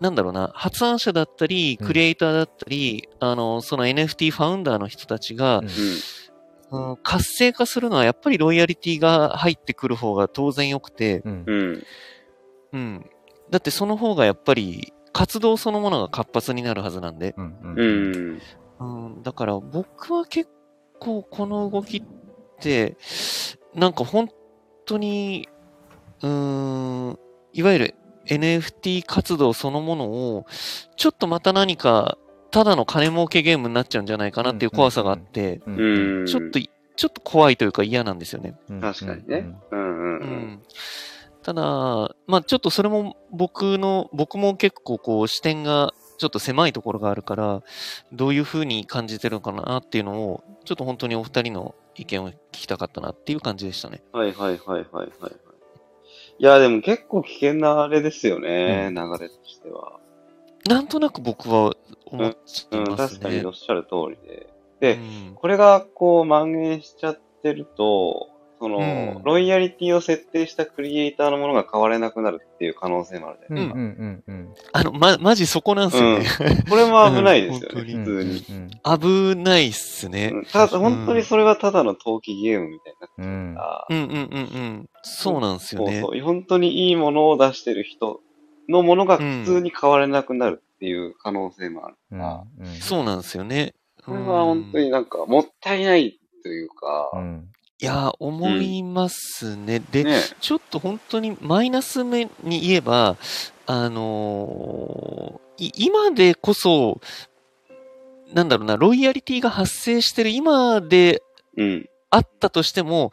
[0.00, 1.86] なんだろうな、発案者だったり、うん。
[1.86, 5.66] クリエイターだったり、あの、その NFT ファウンダーの人たちが、うん。
[5.66, 11.44] うん活性化するのはやっぱりロイヤリティが入ってくる方が当然良くて、うん。
[11.46, 11.82] うん。
[12.72, 13.10] うん。
[13.50, 18.38] だってその方がやっぱり活動そのものが活発になるはずなんで、うんうん。
[18.78, 19.06] うん。
[19.14, 20.50] うん、だから僕は結
[21.00, 22.02] 構この動きっ
[22.60, 22.98] て、
[23.74, 24.28] なんか本
[24.84, 25.48] 当に、
[26.22, 27.18] うーん、
[27.54, 27.94] いわゆる
[28.26, 30.44] NFT 活動そのものを、
[30.96, 32.18] ちょっとまた何か、
[32.50, 36.26] ただの金儲けゲームになっちゃうんじゃないかなっていう怖さがあって、うんうん。
[36.26, 38.54] ちょっといちょっと怖いというか嫌なんですよね。
[38.68, 38.80] うん。
[38.82, 39.46] 確かにね。
[39.70, 40.62] うんうんううん。
[41.52, 41.54] ん。
[41.54, 47.62] ただ、まあちょっとそれも僕の、僕も結構こう視点がちょっと狭いところがあるから、
[48.12, 54.02] どういう風に感じてるのかなっていうのを、ちょっと本当にお二人の意見を聞きたかったなっていう感じでしたね。
[54.12, 55.32] はいはいはいはいはいはい。
[56.38, 59.98] いや、でも結構危険なあれですよね、う流れとしては。
[60.68, 61.74] なんとなく僕は
[62.06, 63.18] 思ってうん、ますね。
[63.18, 64.46] 確かにおっしゃる通りで。
[64.46, 68.28] うで、んこれがこう蔓延しちゃってると、
[68.58, 73.78] その、うんロイヤリティを設定したクリエイターのものが買われなくなるっていう可能性もあるじゃないですか。
[73.78, 76.64] うんうんうんあの、ま、マジそこなんですよね。
[76.68, 78.44] これも危ないですよね、うん普通に。
[78.50, 78.70] うん
[79.34, 80.30] 危ないっすね。
[80.32, 84.18] うんただ、本当にそれはただの投機ゲームみたいになってうんたら、うんうんうんう
[84.82, 84.88] ん。
[85.02, 86.00] そうなんですよね。
[86.00, 86.20] そうそう。
[86.22, 88.20] 本当にいいものを出してる人
[88.68, 92.16] のものが普通に買われなくなるっていう可能性もあるう
[92.62, 93.74] んそうなんですよね。
[94.04, 97.48] これは本当になんかもったいないというか、うん
[97.78, 99.80] いや、思いますね。
[99.90, 103.16] で、ね、ちょっと本当にマイナス面に言えば、
[103.66, 107.00] あのーい今でこそ、
[108.32, 111.22] なんだろうな、ロイヤリティが発生してる今で
[111.56, 111.88] うん。
[112.10, 113.10] あったとしても、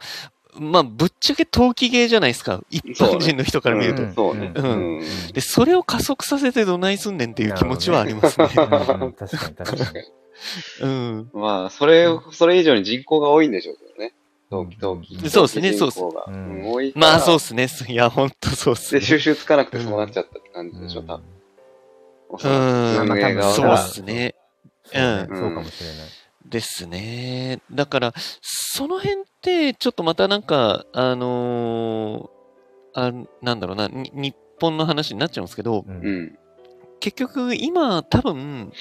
[0.54, 2.62] まあ、ぶっちゃけ投機ゲーじゃないですか。
[2.70, 4.02] 一般人の人から見ると。
[4.02, 4.52] うんそうね。
[4.54, 8.48] うんうんで、それを加速させてどないすんねんっていう気持ちはありますね。
[8.56, 8.66] うんう
[9.08, 10.04] ん確かに確かに。
[10.82, 11.30] うん。
[11.32, 14.14] まあ、それを、それ以上に人口が多いんでしょうけどね。
[14.54, 15.30] 陶器、陶器。
[15.30, 15.72] そうですね。
[15.72, 17.06] そうっすうん多いから。
[17.08, 17.66] まあ、そうっすね。
[17.88, 19.06] いや、ほんとそうっすで、ね。
[19.06, 21.24] 収集つかなくてそうなっちゃったって感じでしょ、うん多分。
[22.30, 23.10] おうそらくん。
[23.10, 24.34] 運営側そうがっすね。
[24.84, 25.96] そうねうんそうかもしれない。
[26.46, 27.60] ですね。
[27.72, 32.34] だから、その辺って、ちょっとまたなんか、あのー
[32.96, 36.38] あなんだろうな、に日本の話になっちゃうんですけど、うんうん。
[37.00, 38.72] 結局今多分、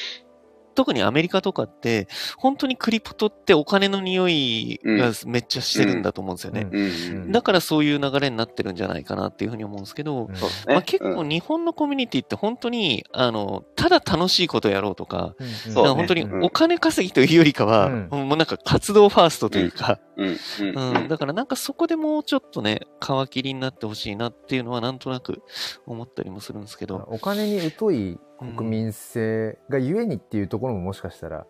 [0.76, 2.07] 特にアメリカとかって、
[2.38, 7.32] 本当にクリプトってお金の匂いがめっちゃしてるんだと思うんですよね。
[7.32, 10.30] だからそういう流れになってるんじゃないかなっていうふうに思うんですけど。
[10.67, 11.30] まあ、結構うん。
[11.30, 15.47] 日本のコミュニティって本当に、あの、ただ楽しいことやろうとか、うん。
[15.74, 18.09] そうんか本当にお金稼ぎというよりかは、うん。
[18.09, 25.41] もうなんか活動ファーストというか、うん、だからなんかそこでもうちょっとね、皮切りになってほしいなっていうのはなんとなく
[25.86, 28.19] 思ったりもするんですけど、お金に疎い
[28.55, 31.45] 国民性がゆえにっていうところももしかしたら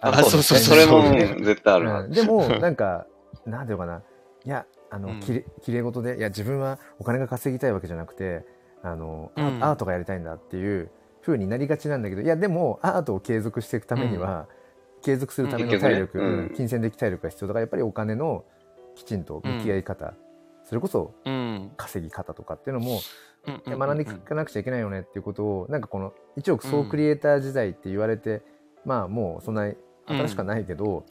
[0.00, 1.02] あるかもそうそうそれも
[1.44, 1.90] 絶対ある。
[1.90, 2.10] うん。
[2.10, 3.06] でも なんか
[3.46, 4.02] なんていうのかな。
[4.44, 5.20] いやあの、うん。
[5.20, 8.44] きれきれい事でいや自分はお金が稼ぎたいわけじゃなくて
[8.82, 9.64] あの、あうん。
[9.64, 10.90] アートがやりたいんだっていう
[11.22, 14.48] 風になりがちなんだけどいやでもアートを継続していくためには、
[15.02, 18.44] 継続するための体力、金銭的体力が必要だからやっぱりお金の
[18.94, 20.14] きちんと向き合い方、
[20.64, 21.72] それこそうん。
[21.76, 23.00] 稼ぎ方とかっていうのも
[23.66, 28.42] 学んでいかなくちゃいけないよねっていうことをなんかこの一億総クリエイター時代って言われて、
[28.84, 29.76] まあもうそんなに
[30.06, 31.04] 新しくはないけど、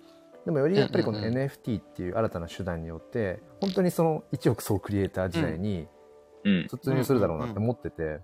[0.45, 5.87] でもよりやっぱりこの NFT っていう新たな手段によって本当にその一億総クリエイター時代に
[6.43, 6.67] うん。
[6.71, 8.19] 突入するだろうなって思ってて。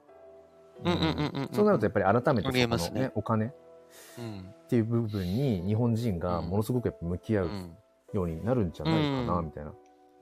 [1.53, 3.01] そうなるとやっぱり改めてそこの、ね。
[3.01, 3.49] ね、お金っ
[4.19, 4.53] うん。
[4.67, 7.77] ていう部分に日本人がものすごくやっぱ向き合ううん。
[8.13, 9.73] ようになるんじゃないかなうんみたいな。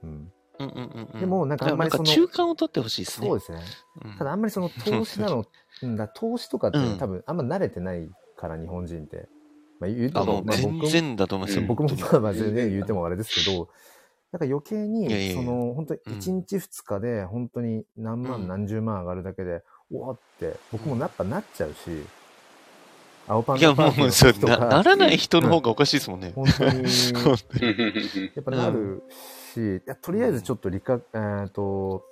[0.04, 1.20] うんうんうんうんうん。
[1.20, 3.26] でもなんかあんまりその中間を取ってほしいですね。
[3.26, 3.60] そうですね。
[4.04, 4.18] うん。
[4.18, 5.44] ただあんまりその投資なの、
[5.82, 6.98] うんだ投資とかってうん。
[6.98, 9.28] 多分あんま慣れてないから日本人って。
[9.80, 11.66] まあ言うてあ、もまあ、僕全然だと思いますよ。
[11.66, 13.68] 僕もまあまあ全然言うてもあれですけど、
[14.32, 16.12] なんか余計に、その本当にうん。
[16.14, 18.28] 1日2日で本当に何うん。
[18.28, 21.76] 万何十万上がるだけで、うわって僕もやっぱなっちゃうし、
[23.26, 26.32] 青パンいや、ダパーティな、らない人の方がおかしいですもんね。
[26.36, 26.82] 本当に。
[26.82, 29.02] やっぱなる。
[29.08, 29.43] し、い
[29.86, 32.04] やとりあえずちょっと理科、えー、と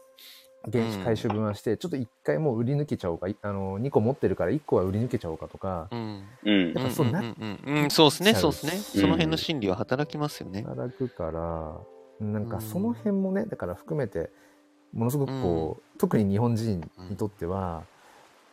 [0.70, 3.28] 原資回収分はして、ちょっと一回もう売り抜けちゃおうか。
[3.28, 5.88] いあの2個持ってるから1個は売り抜けちゃおうかとか。
[5.90, 6.28] うん。
[6.44, 6.72] うん。
[6.72, 7.84] やっぱそうなうんうんうん。
[7.84, 8.72] うん、そうですね、そうですね。
[8.72, 10.62] その辺の心理は働きますよね。
[10.62, 11.80] 働くから
[12.20, 14.30] なんかその辺もねだから含めて
[14.92, 17.84] ものすごくこう、特に日本人にとっては、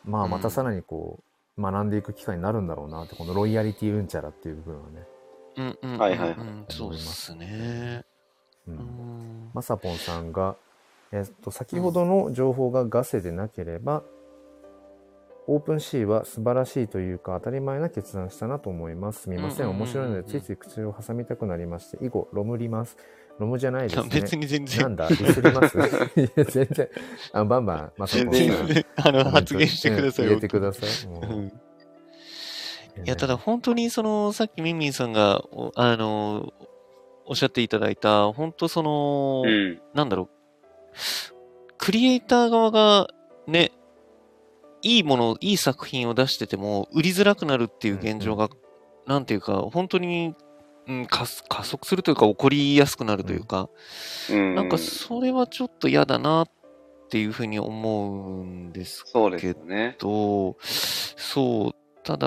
[0.04, 1.22] まあまたさらにこ
[1.56, 5.06] う学んでいく機会になるんだろうなってこのロイヤリティうんちゃらっていう部分はね、
[5.56, 5.98] うんうんうんうん。
[6.00, 6.38] はいはいはい。
[6.70, 8.04] そうですね。
[8.76, 9.50] ううんん。
[9.54, 10.56] まさぽんさんが、
[11.12, 14.02] えっと、先ほどの情報がガセでなければ、
[15.46, 19.22] オープンシーは素晴らしいというか当たり前な決断したなと思います。
[19.22, 19.70] すみません。
[19.70, 22.96] 面白いのでついつい口を挟みたくなりまして、以後、ロムります。
[23.38, 24.08] ロムじゃないですね。
[24.12, 24.82] 別に全然。
[24.82, 25.76] なんだ、ディスります？
[26.20, 26.88] いや、全然。
[27.32, 28.34] あバンバン、まさぽん
[29.04, 30.26] あの、発言してください。
[30.26, 31.08] 入れてください。
[31.08, 36.52] もううんいや、ただ本当にその、さっきミンミンさんが、おあの、
[37.30, 39.80] おっしゃっていただいた、本当その、うん。
[39.94, 40.28] なんだろう、
[41.78, 43.06] クリエイター側が
[43.46, 43.70] ね、
[44.82, 48.48] いいもの、いい作品を出してても、売りづらくなるっていう現状が、
[49.06, 50.34] なんていうか、本当に、
[50.88, 53.68] うん、加加速するというか起こりやすくなるというか、
[54.28, 54.56] うん。
[54.56, 56.50] なんかそれはちょっと嫌だなっ
[57.10, 59.94] ていうふうに思うんですそうですよね。
[59.98, 62.26] と、そう、ただ、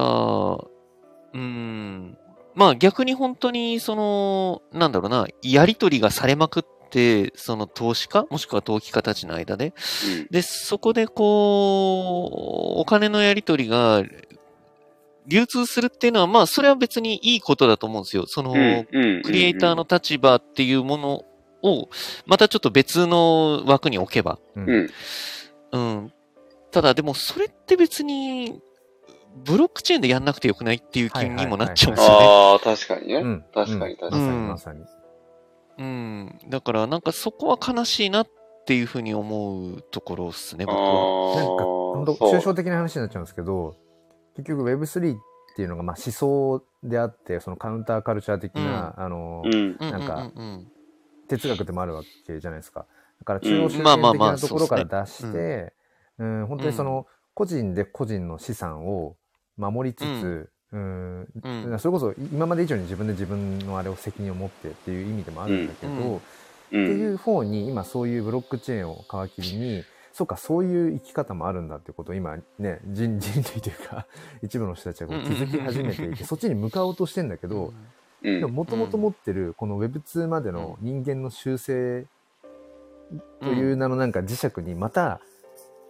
[1.33, 2.17] うん、
[2.55, 9.73] まあ逆に本当にその、なんだろうな、やりとりがされまくって、その投資家もしくは投機家たちの間で、
[10.29, 14.03] で、そこでこう、お金のやり取りが
[15.27, 18.25] 流通するっていうのは、まあ、それは別にいいことだと思うんですよ。
[18.27, 18.87] その、うん。
[18.91, 19.21] うん。
[19.23, 21.23] クリエイターの立場っていうもの
[21.63, 21.89] を、
[22.25, 24.39] またちょっと別の枠に置けば。
[24.55, 24.89] うんうん。
[25.71, 26.13] うん。
[26.71, 28.59] ただ、でもそれって別に、
[29.45, 32.25] ブロックチェーンでやんなくてよくないっていう気にもなっちゃうんですよね。
[32.25, 33.15] ああ、確かにね。
[33.15, 34.21] うん確かに確かに。
[34.21, 34.85] まさにうんまさに。
[35.77, 36.39] うん。
[36.49, 38.27] だから、なんかそこは悲しいなっ
[38.65, 40.81] ていうふうに思うところですね、僕は。
[40.81, 41.35] ああ。
[41.37, 43.75] なんか、本当抽象的な話になっちゃうんですけど、
[44.35, 45.17] 結局 Web3 っ
[45.55, 49.77] ていうのがまあ思想であって、そのカウンターカルチャー的な、あの、うん。
[49.79, 50.67] うんなんかうんうん
[51.27, 52.85] 哲学でもあるわけじゃないですか。
[53.19, 55.73] だから中央集権的なところから出して、
[56.19, 59.15] うん、本当にその、個人で個人の資産を
[59.57, 61.67] 守りつつ、うん、うん。
[61.71, 61.79] うん。
[61.79, 65.99] それこそ今まで以上に自分で自分のあれを責任を持ってっていう意味でもあるんだけど、うん。
[65.99, 66.15] うん。
[66.15, 66.17] う。
[66.17, 66.21] っ
[66.71, 69.83] ていうん方に今そういうブロックチェーンを皮切りに
[70.13, 74.05] そうかそういう生き方もあるんだってことを今ね人 人類というか
[74.41, 77.73] 一部の人たちが気づき始めていて そっちに向かおうとしてんだけど
[78.23, 78.39] うん。
[78.39, 82.05] でももともと持ってるこの Web2 までの人間の習性
[83.41, 85.19] という名のなんか磁石にまた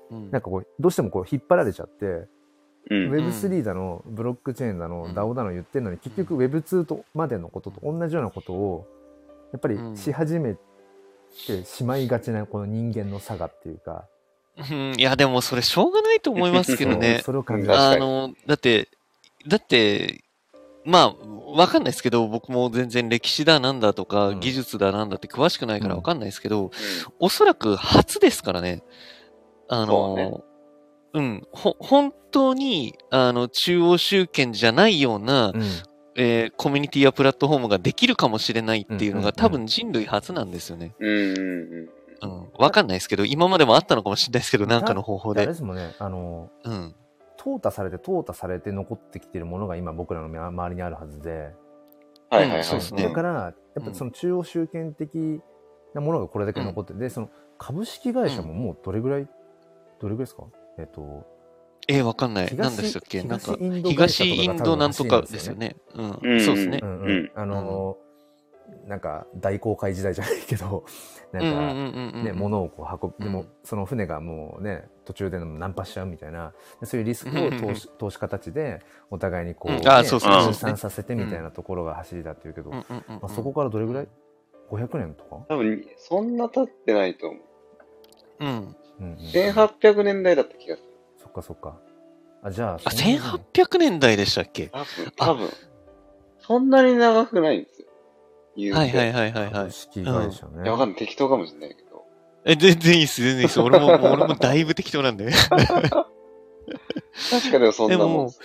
[0.10, 0.32] うん。
[0.32, 2.28] なんかこうどうしてもこう引っ張られちゃって
[2.90, 3.12] うん。
[3.12, 5.12] Web3 だのブロックチェーンだのうん。
[5.14, 8.88] DAO だの言ってるのに結局 Web2 とまでのことと同じようなことを
[9.52, 10.56] やっぱりし始め
[11.48, 14.06] てしまいがちなこの人間の差がっていうか。
[14.58, 17.22] うん、いや、でもそれしょうがないと思いますけど そうね。
[17.24, 18.90] それを感じ確かにあの、だって、
[19.48, 20.24] だって、
[20.86, 21.16] まあ、
[21.56, 24.40] わかんないですけど、僕も全然歴史だなんだとか、うん。
[24.40, 25.98] 技術だなんだって詳しくないからうん。
[25.98, 26.72] わかんないですけど、
[27.20, 28.84] おそらく初ですからね。
[29.70, 30.30] あそうね。
[30.30, 30.44] の、
[31.14, 35.62] うん、ほ、本当に、あの、中央集権じゃないような、うん
[36.16, 40.94] えーコミュニティやプラットフォームができるかもしれないっていうのうんうんうんが多分人類初なんですよね。
[41.00, 41.10] うん。
[41.10, 41.38] うん。
[41.38, 42.40] うん。
[42.42, 42.48] うん。
[42.60, 45.56] わかんないですけど、今までもあったのかもしれないですけど、なんかの方法であれで。
[45.56, 46.96] すもんねあのうん。
[47.40, 51.52] 淘汰されて淘汰されて残ってきてるものが今僕らの周りにあるはずで
[52.30, 52.58] はいはいはい。
[52.60, 53.32] うんそうですねだから
[53.76, 55.42] やっぱその中央集権的
[55.96, 59.28] なものがこれだけ残ってて、でその株式会社ももうどれぐらい、
[60.00, 60.44] どれぐらいですか？
[60.78, 61.26] えっと
[61.88, 62.48] えーわかんない。
[62.48, 63.22] 東何でしたっけ？
[63.24, 65.76] なんか、東インドなんとかですよね。
[65.96, 66.20] うん。
[66.22, 66.40] うん。
[66.40, 66.80] そうですね。
[66.82, 66.86] う。
[66.86, 67.10] んうん。
[67.10, 67.32] うん。
[67.36, 68.04] あのー
[68.88, 70.84] なんか大航海時代じゃないけど
[71.32, 71.74] なんか。
[72.24, 76.54] ね、物をこう運ぶ、でもうんその船がもうね途中でナンパしちゃうみたいな。
[76.80, 79.80] でそういうリスクを投資投資家たちでお互いにこう、うん。
[79.80, 80.44] ねあそうそうそう。
[80.46, 82.84] 分散させてみたいなところが走りだっていうけど、ま
[83.24, 84.08] あ、そこからどれぐらい
[84.72, 88.46] ？500年とか、多分、そんな経ってないと思う。
[88.46, 88.76] うん。
[89.00, 90.90] うんうん、1800年代だった気がする。
[91.18, 91.78] そっかそっか
[92.44, 94.72] あじゃああ、そんなに1800年代でしたっけ？
[95.16, 95.50] 多分。
[96.40, 97.88] そんなに長くないんですよ。
[98.76, 99.52] はいはいはいはいはい。
[99.52, 100.98] 株式会社ね、いや、わかんない。
[100.98, 102.04] 適当かもしれないけど。
[102.46, 103.62] え、全然いいっす、全然いいっす。
[103.62, 105.32] 俺も、俺もだいぶ適当なんで。
[105.32, 105.58] 確
[107.52, 108.40] かでもそんなもんです。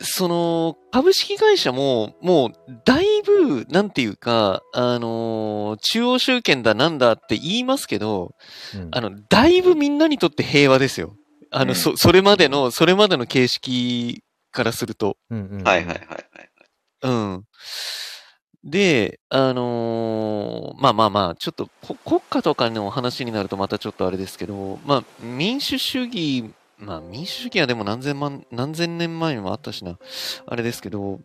[0.00, 2.52] その、株式会社も、もう、
[2.84, 8.34] だいぶ、なんていうか、あのー中央集権だなんだって言いますけど、
[8.74, 11.14] うんあの、だいぶみんなにとって平和ですよ。
[11.50, 15.16] あの、うんそ、それまでの、それまでの形式からすると。
[15.30, 15.64] うんうんうん。
[15.64, 16.20] はいはいはいはい。
[17.02, 17.44] うん。
[18.64, 26.52] で、あのーまあまあまあ、ちょっとこ国家とかの話になるとまたちょっとあれですけど、まあ民主主義、
[26.82, 29.98] まあ民主主義はでも何千万、何千年前にもあったしな、
[30.46, 31.20] あれですけど、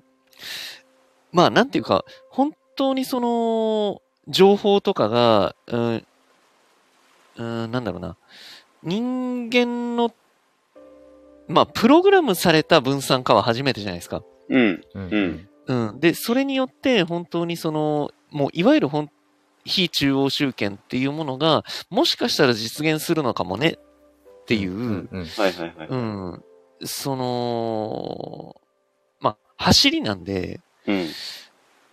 [1.32, 6.06] まあなんていうか、本当にその、情報とかが、うん、
[7.38, 8.18] うん、なんだろうな、
[8.84, 10.14] 人間の、
[11.48, 14.22] まあプログラムされた分散化は初めてじゃないですか。
[14.50, 14.84] うん。
[14.94, 16.00] うんうんうん。
[16.00, 19.10] で、それによって、本当にその、もう、いわゆる本、
[19.66, 23.78] 非中央集権っていうものが、もしかしたら実現するのかもね、
[24.48, 25.88] っていう、うんうんはいはいはい。
[25.90, 26.44] うん、
[26.86, 28.56] その、
[29.20, 31.08] まあ、走りなんで、うん。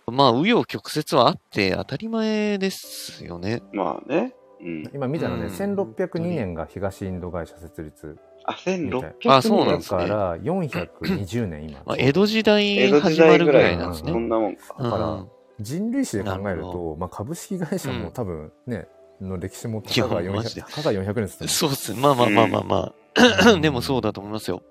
[0.07, 3.61] まあ、紆余曲折はあって当たり前ですよね。
[3.73, 4.33] まあね。
[4.61, 4.89] うん。
[4.93, 14.13] 今見たらね、うん1602年が東インド会社設立あ、1600あそうなんですねだから420年今、まあ、江戸時代始まるぐらいなんですね。
[14.13, 14.75] そんなもんか。
[14.79, 15.27] だからうん
[15.59, 18.87] 人類史で考えると、まあ、株式会社うんも多分ね、
[19.21, 21.93] の歴史もたかがいやマジで400たかが400年っつってもそうっす。
[21.93, 22.93] まあまあまあまあま
[23.47, 23.59] あ。
[23.59, 24.61] でもそうだと思いますよ。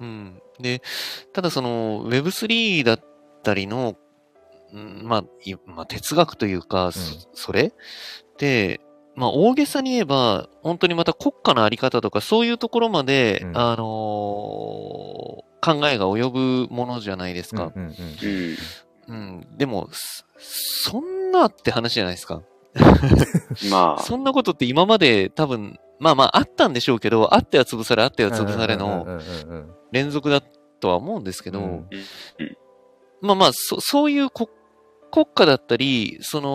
[0.00, 0.42] うん。
[0.58, 0.82] で、
[1.32, 3.00] ただその Web3 だっ
[3.42, 3.96] たりの、
[4.72, 7.72] うんまあ、いまあ、哲学というか、そそれ
[8.38, 8.80] で、
[9.16, 16.30] まあ、大げさに言えば、本当にまた国家のあり方とか、そういうところまで、うんあのー考えが及
[16.66, 17.70] ぶものじゃないですか。
[17.74, 17.94] うんうん
[19.08, 19.14] うん。
[19.14, 19.58] うん。
[19.58, 20.24] でも、そ
[20.90, 22.42] そんなって話じゃないですか。
[23.70, 28.34] まあ、 そんなことって今まで多分、まあまああったんでしょうけど、あっては潰され、あってはうん。
[28.34, 30.40] 潰されのうんうんうんうん連続だ
[30.78, 31.88] とは思うんですけど、うん。
[33.20, 34.48] まあまあ、そ、そういう国
[35.10, 36.50] 国家だったり、その、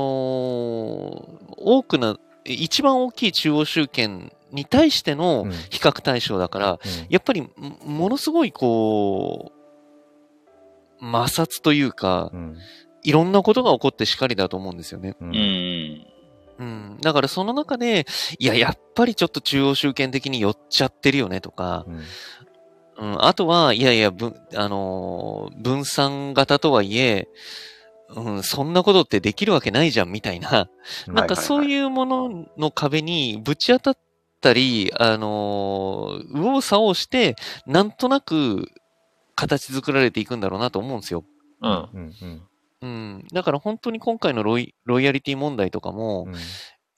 [1.58, 5.52] 多くな、一番大きい中央集権に対してのうん。
[5.52, 7.50] 比較対象だから、やっぱり、も
[7.86, 9.66] ものすごいこう、
[11.00, 12.58] 摩擦というか、うん
[13.06, 15.16] いろんなことが起こってしかりだと思うんですよね。
[15.22, 16.06] ううんん。
[16.58, 16.98] うん。
[17.02, 18.06] だからその中で、
[18.40, 22.04] いや、やっぱりちょっと中央集権的に寄っちゃってるよねとか、うん
[22.98, 27.28] うん、あとは、いやいや、分、あのー分散型とはいえ、
[28.10, 30.70] うん、そんなことってできるわけないじゃん、みたいな。
[31.08, 33.98] なんかそういうものの壁にぶち当たっ
[34.42, 37.36] たり、あのー右往左往して、
[37.66, 38.70] なんとなく
[39.36, 41.26] 形作られていくんだろうなと思うんですよ。
[41.62, 41.72] うん。
[41.94, 42.44] うん
[42.86, 43.28] うんうん。
[43.34, 46.36] だから本当に今回のロイロイヤリティ問題とかも、うん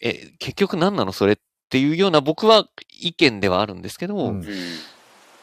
[0.01, 1.11] え、結局何なの？
[1.11, 1.37] それっ
[1.69, 2.67] ていうような僕は
[3.01, 4.45] 意見ではあるんですけど、うん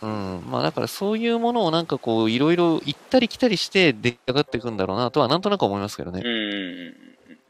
[0.02, 0.44] うん。
[0.46, 6.22] まあだからそういうものをなんかこういろいろ行ったり来たりして出来上がっていくんだろうなとはなんとなく思いますけどね。
[6.24, 6.94] うん。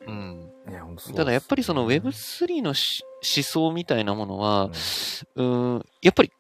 [0.07, 0.51] うん。
[0.67, 3.05] いや本当そうですねただやっぱりその Web3 のし
[3.37, 4.71] 思想みたいなものは
[5.35, 6.33] うん、うん、やっぱり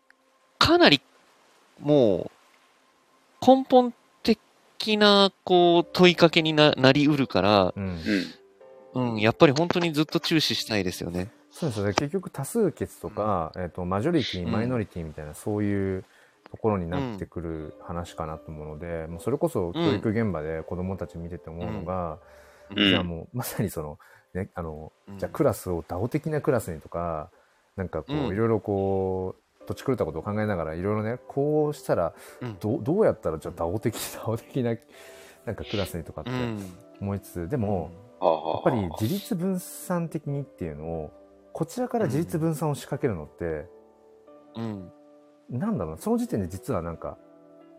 [0.58, 1.02] かなり
[1.78, 2.30] も
[3.42, 3.92] う根本
[4.84, 8.00] 的なこう問いかけにななりうるから、うん。
[8.94, 9.14] うん。
[9.14, 11.32] うん、やっぱり本当にずっと注視したいですよね。
[11.50, 11.94] そうですよね。
[11.94, 16.04] 結局多数決とか、えっとマジョリティうんマイノリティみたいな、そういう
[16.50, 22.18] ところになってくる話かなと思うので、もうそれこそ教育現場で子どもたち見てて思うのが、
[22.76, 22.88] うん。
[22.88, 23.98] じゃあもうまさにその、
[24.34, 25.18] ね、あのうん。
[25.18, 27.30] じゃあクラスをダオ的なクラスにとか
[27.76, 28.32] なんかこう、うん。
[28.32, 32.58] いろいろこう土地狂ったことを考えながらいろいろねこうしたらうん。
[32.58, 34.76] どうどうやったらじゃあダオ的 ダオ的な
[35.44, 36.58] なんかクラスにとかってうん。
[37.00, 37.90] 思いつつ、でも、
[38.20, 41.10] やっぱり自立分散的にっていうのを
[41.52, 43.66] こちらから自立分散を仕掛けるのって、
[44.56, 44.92] うん。
[45.50, 47.18] なんだろうなその時点で実はなんか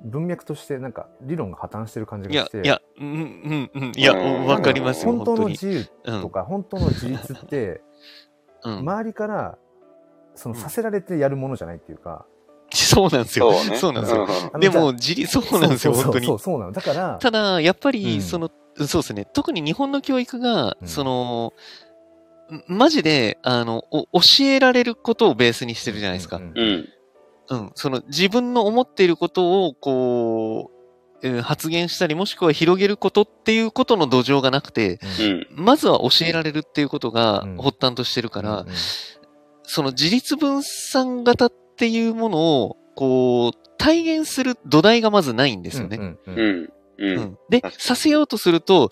[0.03, 3.91] 文脈としてなんか理論が破綻してる感じがし、ていや、うん、うん、うん。
[3.95, 5.45] いや、うんわかりますよ、本当本当に。
[5.45, 7.81] の自由とか、本当の自立って
[8.63, 8.77] うん。
[8.79, 9.57] 周りから
[10.35, 12.25] そのうんさせられてやるものじゃないっていうか、
[12.73, 13.53] そうなんですよ。
[13.53, 13.77] そうね。
[13.77, 14.27] そうなんですよ。
[14.59, 16.39] でも、自立、そうなんですよ、本当にそう。
[16.39, 18.49] そうなのだからただ、やっぱうんり、その、
[18.87, 19.25] そうですね。
[19.33, 21.53] 特に日本の教育が、うんその、
[22.51, 26.37] んマジで、あの、お教えられることをベースにしてるじゃないですか。
[26.37, 26.89] うんうん。
[27.49, 27.71] うん。
[27.75, 30.75] その、自分の思っていることを、こう、
[31.23, 35.47] えー発言したり、もしくは広げることっていうことの土壌がなくて、うん。
[35.63, 38.67] まずは教えられるっていうことがうん発端としてるから、うん
[39.67, 45.97] その自立分散型っていうものを、こう、体現する土台がまずないんですよね。
[45.97, 46.69] うんうんうんうん。
[46.69, 46.71] う。
[46.97, 48.89] うんんでさせようとすると、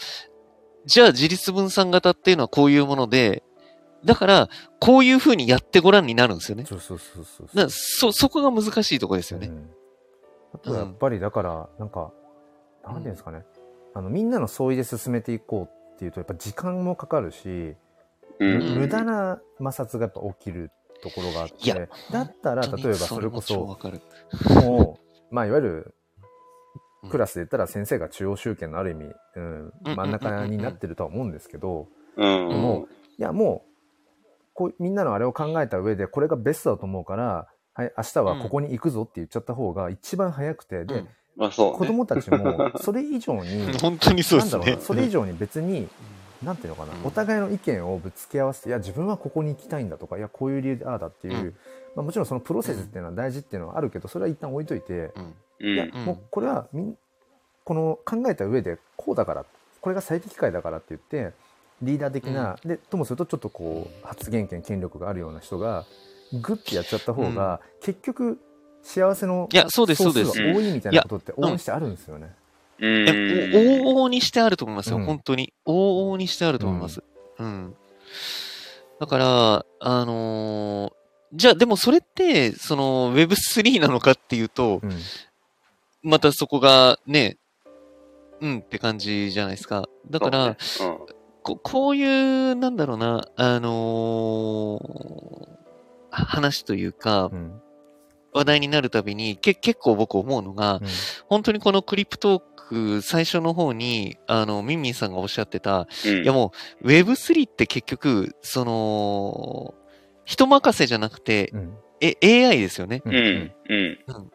[0.86, 3.44] じゃあ自立分散型っていうのはこういうもので、
[4.04, 4.50] だから、
[4.82, 6.66] こういうふうにやってごらんになるんですよね。
[6.66, 9.48] そうそうそうそうだからそ、そこが難しいところですよね。
[9.48, 9.70] うん
[10.54, 12.12] あとはやっぱりだからなんか、
[12.86, 13.44] なんていうんですかね
[13.96, 17.76] あのみんなの相違で進めていこうっていうとやっぱ時間もかかるし、
[18.40, 18.62] うん。
[18.62, 20.72] うん無駄な摩擦がやっぱ起きる
[21.02, 24.02] ところがあっいやてだったら例えばそれこそわかる。
[24.64, 25.00] も
[25.32, 25.96] うまあいわゆる
[27.04, 29.06] うんクラスで言ったら先生が中央集権のある意味、
[29.36, 32.50] うん、うん真ん中になってるとは思うんですけど、うん。
[32.50, 33.74] でもいやもう
[34.54, 41.78] こうみんなのあれを考えた上でこれがベストだと思うから、はい、明日はここに行くぞって言っちゃった方が一番早くて、で、うんまあそうね。
[41.78, 44.82] 子供たちもそれ以上に 本当にそうですねなんだろうな。
[44.82, 45.90] それ以上に別に
[46.44, 47.06] なんていうのかな、うん。
[47.06, 51.56] お互いの意見をぶつけ合わせていや自分はここに行きたいんだとかいやこういう理由でああだっていう、うん。
[51.96, 55.12] まあ、もちろんそのプロセスっていうのは大事っていうのはあるけどそれは一旦置いといて。
[55.60, 56.06] いやうん。
[56.06, 56.98] もうこれはみん
[57.64, 59.46] この考えた上でこうだから
[59.80, 61.34] これが最適解だからって言って
[61.82, 65.86] リーダー的な、でともするとちょっとこう発言権権力があるような人が
[66.34, 68.40] グッてやっちゃった方が、結局
[68.82, 70.44] 幸せのいやそうです総数そうです。
[70.44, 72.34] が多いみたいなことって応援してあるんですよね。
[72.84, 75.54] 往々にしてあると思いますよ、うん本当に。
[75.66, 77.02] 往々にしてあると思います。
[77.40, 77.76] うん。
[79.00, 80.94] だから、あのー
[81.36, 84.92] じゃあでもそれって、その Web3 なのかっていうと、うん
[86.06, 87.38] またそこがね、
[88.42, 89.88] うんって感じじゃないですか。
[90.12, 90.58] だから、ね
[91.42, 95.48] ここういう、なんだろうな、あのー
[96.12, 97.62] 話というか、うん
[98.34, 100.82] 話題になるたびに、け結構僕思うのが、うん。
[101.28, 106.24] 本当にこのクリプトーク最初の方に、あの、ミンミンさんがおっしゃってた、うん。
[106.24, 109.74] いやもう Web3 って結局、その、
[110.26, 111.78] 人任せじゃなくて、うん。
[112.02, 112.18] え、
[112.48, 113.02] AI ですよね。
[113.06, 113.54] ううん。
[113.68, 114.32] うん。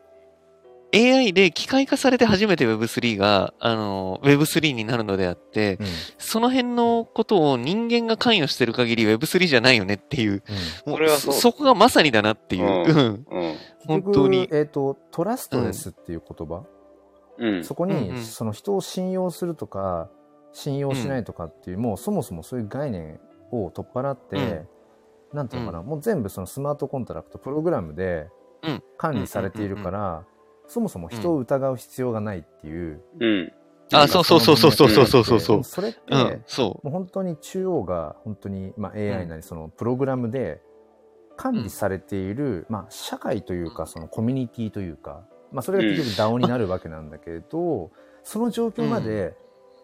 [0.95, 5.87] AI で機械化されて初めて Web3 が、あの、Web3 になるのであって、うん。
[6.17, 10.43] その辺のことを人間が関与してる限り Web3 じゃないよねっていう、
[10.87, 11.35] もそれはそう。
[11.35, 12.65] そこがまさにだなっていう。
[12.65, 12.85] うん。
[12.87, 13.27] うん。
[13.31, 13.57] うん。
[13.89, 14.43] 本当に。
[14.43, 16.65] 結局えっ、と、トラストレスっていう言葉、
[17.39, 17.65] うん。
[17.65, 18.15] そこうんうん。
[18.15, 20.09] に、その人を信用するとか、
[20.53, 23.19] 信用しないとかっていう、もうそもそもそういう概念
[23.51, 24.67] を取っ払って、
[25.33, 28.29] なんていうのかな、もう全部そのスマートコントラクト、プログラムで
[28.63, 28.83] うん。
[28.97, 30.25] 管理されているから、
[30.67, 33.01] そもそも人を疑う必要がないっていう。
[33.21, 33.53] うん。
[33.93, 35.65] あ、そうそうそうそうそうそうそうそうそう。
[35.65, 40.61] それって、うん、そもう本当に中央が本当に、まあ、AI なりそのプログラムで
[41.39, 45.23] 管理されている、まあ、社会というかそのコミュニティというか、
[45.53, 47.91] まあ、それが結局 DAO になるわけなんだけれど、
[48.25, 49.35] その状況まで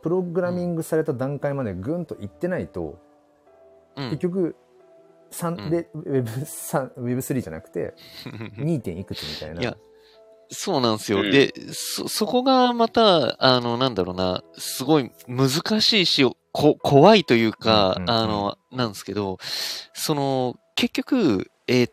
[0.03, 2.99] プログラミングされた段階までぐんといってないと、
[3.97, 4.03] う。
[4.03, 4.57] うん結局
[5.31, 7.95] 3で Web3 Web3 じゃなくて
[8.59, 8.81] 2.
[8.81, 9.61] 点いくつみたいな。
[9.63, 9.77] いや
[10.51, 11.21] そうなんですよ。
[11.21, 19.39] うんで、そ、そこがまた、あの、なんだろうな、すごい難しいし、こ、怖いというか、うんうんうんあの、なんですけど、
[19.95, 21.93] その、結局、えーっ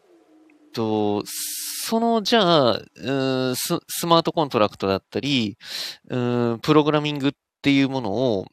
[0.74, 5.58] と、その、じゃあ、うーんス、スマートコントラクトだったり、
[6.10, 8.46] うーん、プログラミングっていうものを、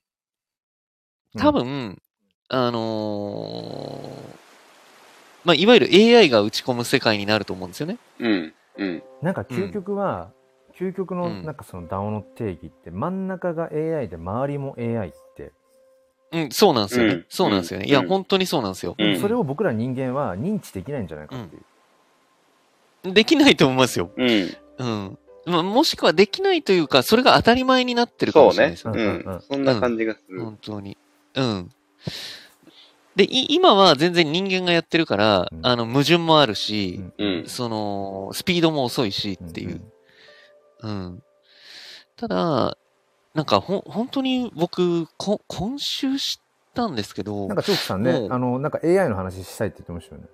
[1.37, 1.99] 多分、
[2.49, 4.39] あのー
[5.45, 7.97] まあ、いわゆる AI が打ち込む世界になると思うんですよね。
[8.19, 8.55] うん。
[8.77, 9.03] うん。
[9.23, 10.31] なんか究極は、
[10.79, 15.53] 究極のうんなんかその DAO の定義って真ん中が AI で周りも AI って、
[16.31, 17.13] うん、そうなんですよね。
[17.15, 17.85] うんそうなんですよね。
[17.85, 18.95] うんいや、本当にそうなんですよ。
[18.99, 21.63] うんそれを僕ら人間は認知できないんじゃないかっていう。
[23.13, 24.11] できないと思いますよ。
[24.17, 24.57] うん。
[24.79, 25.19] うん。
[25.47, 29.03] まあ、もしくはできないというか、それが当たり前になってるかもしれないですようね。
[29.03, 29.41] うんうんうんん。
[29.41, 30.43] そんな感じがする。
[30.43, 30.97] 本当に。
[31.35, 31.71] うん。
[33.17, 37.45] で、い今は全然人間がやってるから、うんあの、矛盾もあるし、うん。
[37.47, 39.81] その、スピードも遅いしっていう。
[40.83, 41.23] うん。
[42.17, 42.77] ただ、
[43.35, 50.29] なんかほん、本当に僕、こ今週知ったんですけどなん、かチョークさんねあの、なんか AI の話したいって言ってましたよね。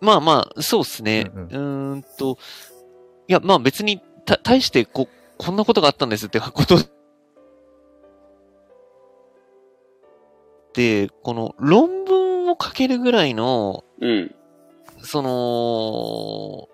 [0.00, 1.30] まあまあ、そうっすね。
[1.34, 2.38] うんうーんと、
[3.28, 5.08] いや、まあ別に、た、大して、こ、
[5.38, 6.76] こんなことがあったんですってこと
[10.74, 14.34] で、この論文を書けるぐらいの、うん。
[15.02, 16.68] その、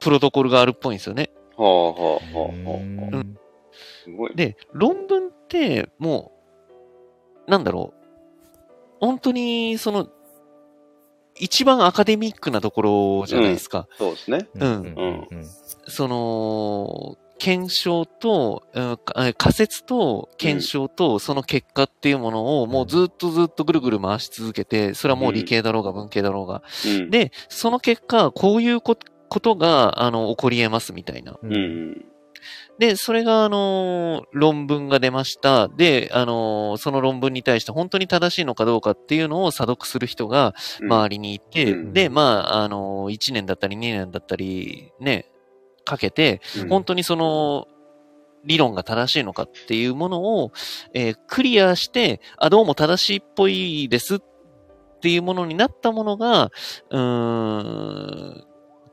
[0.00, 1.30] プロトコルがあるっぽいんですよね。
[1.56, 3.16] はあはあはあはあ。
[3.16, 3.38] うん
[4.06, 4.36] すごい。
[4.36, 6.32] で、論文って、も
[7.46, 8.06] う、なんだろう。
[9.00, 10.08] 本当に、その、
[11.38, 12.82] 一番アカデミックなとこ
[13.20, 13.88] ろじゃないですか。
[13.98, 14.48] そうですね。
[14.54, 15.26] うんうん
[15.88, 26.62] その、検証と、うんか仮説と検証とその結果っていうものをもうずっとずっとぐるぐる回し続けて、それはもう理系だろうが文系だろうが。
[26.86, 27.10] うん。
[27.10, 28.96] で、その結果、こういうこ
[29.28, 31.32] ことが、あの、起こり得ますみたいな。
[31.32, 32.04] ううんん。
[32.78, 35.68] で、それが、あの、論文が出ました。
[35.68, 45.26] で、あの、その論文に対して本当に正しいのかどうかっていうのを査読する人が周りにいて、うんで、まあ、あの、1年だったり2年だったり、ね、
[45.84, 46.68] かけて、うん。
[46.68, 47.66] 本当にその、
[48.44, 50.52] 理論が正しいのかっていうものを、
[50.94, 54.18] えークリアして、あ、どうも正しいっぽいですっ
[55.00, 56.50] ていうものになったものが、
[56.90, 58.44] うーん、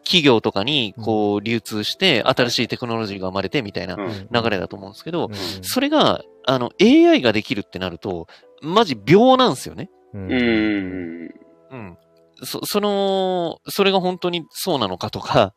[0.03, 8.27] 企業とかにこう流通して、新しいテクノロジーが生まれてみたいなうん流れだと思うんですけど、うんそれが、あの、AI ができるってなると、
[8.61, 9.89] マジ秒なんですよね。
[10.13, 11.29] うんうん。
[11.71, 11.97] うん。
[12.43, 15.53] そ、その、それが本当にそうなのかとか、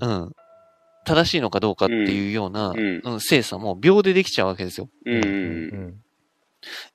[0.00, 0.32] うんうん。
[1.04, 4.88] 正しいのかどうかっていうような、うんうん、精査も秒でできちゃうわけですよ。
[5.06, 5.24] うん。
[5.24, 5.94] うん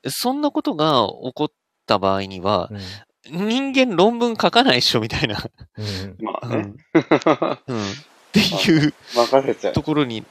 [0.07, 1.51] そんなことが起こっ
[1.85, 2.79] た場合には、うん
[3.29, 5.37] 人間論文書かないっしょみたいな、
[5.77, 6.55] うんまあね。
[6.55, 7.77] うん。
[7.77, 7.83] うん。
[7.83, 7.93] っ
[8.33, 9.81] ていう 任せちゃうと。
[9.83, 10.23] ころに、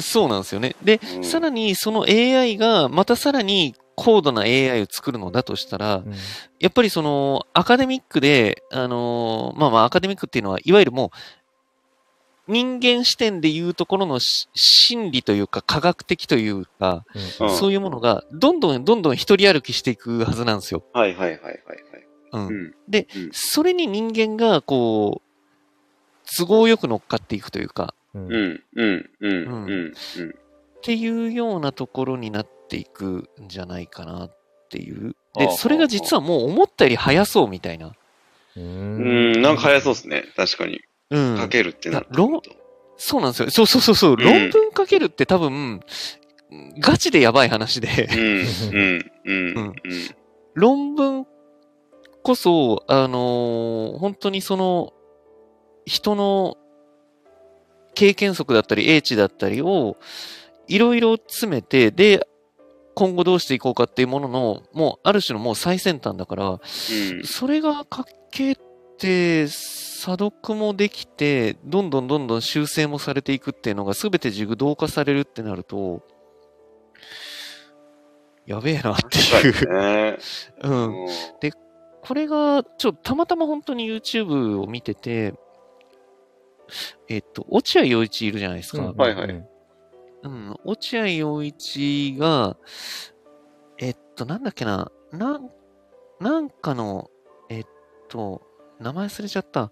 [0.00, 0.74] そうなんですよね。
[0.82, 6.14] で、うんさらにその AI が、またさらに高度な AI を作るのだとしたら、うん
[6.58, 11.10] やっぱりその、アカデミックで、あのーまあまあ、アカデミックっていうのは、いわゆるも
[12.48, 17.04] う、人間視点でいうところのし心理というか、科学的というか、
[17.40, 20.84] うんそういうものが、どんどんどんどん一人歩きしていくはずなんですよ。
[20.92, 22.06] はいはいはいはいはい。
[22.32, 22.46] うん。
[22.46, 22.74] うん。
[22.88, 25.28] でうんそれに人間が、こう、
[26.36, 28.62] 都合よく乗っかっていくというか、うんうん。
[28.74, 29.10] うん。
[29.24, 29.92] うん。
[29.92, 34.36] っていうようなところになっていくんじゃないかなっ
[34.68, 35.14] ていう。
[35.36, 37.92] で、それが実はもう思ったより早そうみたいな。
[38.56, 39.42] ううんん。
[39.42, 40.24] なんか早そうですね。
[40.36, 40.80] 確かに。
[41.10, 41.36] うん。
[41.36, 42.40] かけるってなるいや論
[42.96, 43.50] そうなんですよ。
[43.50, 44.16] そうそうそうそう。
[44.16, 45.80] 論文書けるって多分、
[46.78, 49.74] ガチでやばい話で、うん、うん、うん、うん。
[50.54, 51.26] 論文
[52.22, 54.92] こそ、あのー本当にその、
[55.84, 56.56] 人の
[57.94, 59.96] 経験則だったり、英知だったりを、
[60.68, 62.26] いろいろ詰めて、で、
[62.94, 66.60] 今後どうしていこうかっていうものの、もう、ある種のもう最先端だから、うん
[67.24, 68.56] それが書け
[68.98, 76.02] て、査読もできて、どんどんどんどん修正もされていくっていうのが全て自動化されるってなると、
[78.46, 79.72] やべえなっていう。
[79.72, 80.18] ね。
[80.62, 81.04] うん。
[81.04, 81.08] うん
[82.02, 85.34] これが、ちょ、たまたま本当に YouTube を見てて、
[87.08, 88.82] えっと、落合陽一いるじゃないですか。
[88.82, 89.28] はいはい。
[89.28, 89.46] うん。
[90.24, 92.56] うん、落合陽一が、
[93.78, 95.50] えっと、なんだっけな、なん、
[96.20, 97.08] なんかの、
[97.48, 97.64] えっ
[98.08, 98.42] と、
[98.80, 99.70] 名前忘れちゃった。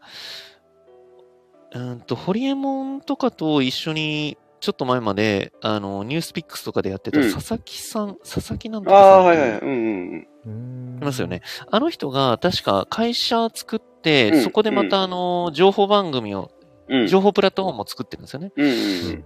[1.73, 7.33] うーんと、ホリエモンとかと一緒に、ちょっと前まで、あの、ニュースピックスとかでやってたうん。
[7.33, 9.61] 佐々木さん、佐々木なんとああ、かさんっていうはいはい。
[9.61, 11.43] うんうんうんいますよね。
[11.71, 16.51] あの人が確か会社作って、うんそこでまたあの、情報番組を、
[16.89, 17.01] うん。
[17.03, 17.07] うん。
[17.07, 18.53] 情報プラットフォームを作ってるんですよね。
[18.57, 19.25] うん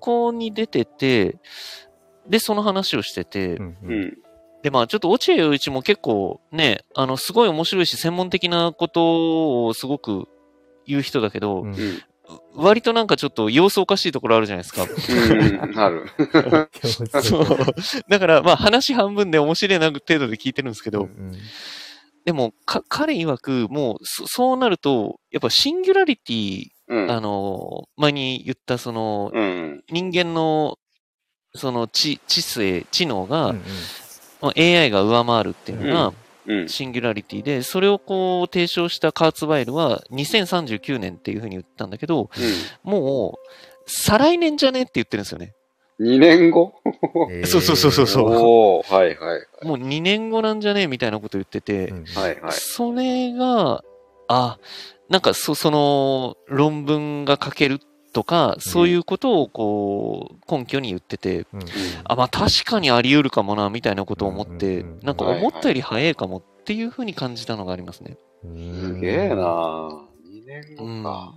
[0.00, 1.38] ここに出てて、
[2.28, 3.92] で、その話をしてて、うんうん。
[3.92, 4.18] うん。
[4.62, 10.28] で、まあちょっと落合陽一も結構ね、あの、すごい面白いし、専門的なことをすごく
[10.86, 11.64] 言う人だけど。
[12.54, 14.82] 割となんかちょっと様子おかしいところあるじゃないですか。
[14.84, 15.78] うん。
[15.78, 16.06] ある。
[17.22, 17.46] そう。
[18.08, 21.32] だから、まあ話半分で面白いな程度で聞いてるんですけど、うん
[22.24, 27.10] でも、か、彼曰く、もう、そそうなると、やっぱシンギュラリティ、うん。
[27.10, 29.84] あの、前に言ったその、うん。
[29.90, 30.78] 人間の、
[31.54, 33.62] その知、知性、知能が、うん
[34.40, 36.14] まあ AI が上回るっていうのが、うん。
[36.68, 42.30] シンギュラリティで、それをこう提唱したカーツバイルは2039年っていうふうに言ったんだけど、
[42.82, 43.48] もう、
[43.86, 45.54] 再来年じゃねって言ってるんですよね。
[45.98, 46.08] うん。
[46.14, 46.74] 2年後？
[47.30, 49.66] えー そうそうそうそうはいはい。
[49.66, 52.52] もう2年後なんじゃねみたいなこと言ってて、うんはいはい。
[52.52, 53.82] それが、
[54.28, 54.58] あ、
[55.08, 57.78] なんかそ、その論文が書ける
[58.14, 61.60] とか、そういうことをこう、根拠に言ってて、うん
[62.04, 68.16] あ、まあ確かにあり得るかもな、みたいなことを思って、うんうんうんなんか思ったより早いかもっていうふうに感じたのがありますね。
[68.42, 71.34] すげえな2年うん後か。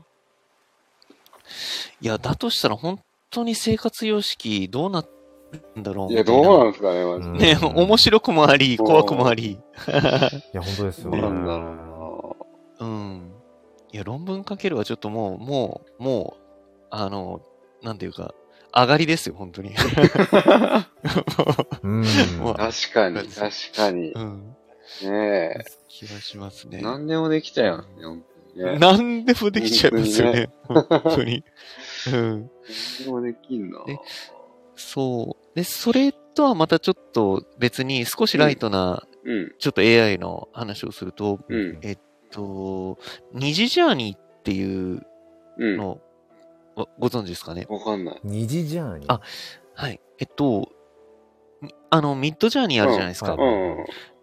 [2.00, 3.00] いや、だとしたら本
[3.32, 5.04] 当に生活様式どうな
[5.76, 7.56] るんだろういや、どうなんですかね、マジで。
[7.56, 9.52] ね、面白くもあり、怖くもあり。
[9.58, 9.58] い
[10.54, 11.22] や、本当ですよね。
[11.22, 12.38] どうなんだろ
[12.80, 13.32] うん。
[13.92, 16.47] いや、論文書けるはちょっともう、もう、もう、
[16.90, 17.42] あの、
[17.82, 18.34] なんていうか、
[18.74, 19.70] 上がりですよ、本当に。
[21.84, 22.04] うん。
[22.56, 24.12] 確かに、確かに。
[24.12, 24.56] うん。
[25.04, 26.82] ね気がしますねえ。。
[26.82, 28.24] 何でもできちゃいますね、本
[28.56, 28.80] 当にね。
[28.80, 30.50] 何でもできちゃいますよね。
[30.64, 31.44] 本当に。
[32.14, 32.50] うん。
[33.00, 33.80] 何でもできんな。
[33.88, 33.98] え
[34.76, 35.56] そう。
[35.56, 41.98] で、それとはまたちょっと別に少しライトな、うん、ちょっと AI の話をすると、うん、えっ
[42.32, 42.98] と、
[43.34, 45.06] 二次ジャーニーっていう
[45.58, 45.78] うん。
[45.78, 46.00] の、
[46.78, 47.66] ごご存知ですかね？
[47.70, 48.20] わかんない。
[48.24, 49.12] 二次ジャーニー。
[49.12, 49.20] あ
[49.74, 50.00] はい。
[50.20, 50.70] えっと、
[51.60, 53.36] みあの、ミッドジャーニーあるじゃないですか。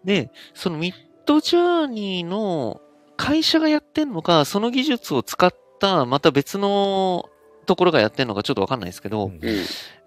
[0.05, 0.95] で、そのミッ
[1.25, 2.81] ドジャーニーの
[3.17, 7.25] 会社がやってんのか、その技術を使ったまた別の
[7.65, 9.39] ところがやってんのかちょっとわかんないですけど、うんうん。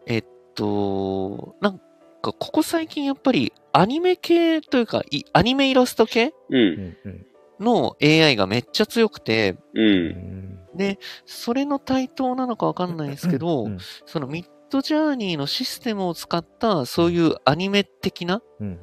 [0.06, 1.82] えっと、なんか
[2.22, 6.34] ここ最近やっぱりアニメ系というか、いアニメイラスト系う。
[6.50, 7.26] うんんうん
[7.60, 9.82] の AI がめっちゃ強くて、う。
[9.82, 10.47] うんん
[10.78, 18.78] で、それの対等なのかわかんないですけど、うんそのミッドジャーニーのシステムを使った、そういうアニメ的な、うん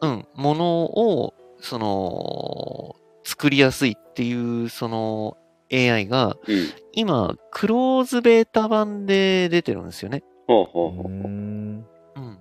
[0.00, 5.36] うんものを、その、作りやすいっていう、その
[5.72, 6.66] AI が、うん。
[6.92, 10.24] 今、クローズベータ版で出てるんですよね。
[10.48, 11.06] ほうほうほう。
[11.06, 11.86] うん
[12.16, 12.38] うん。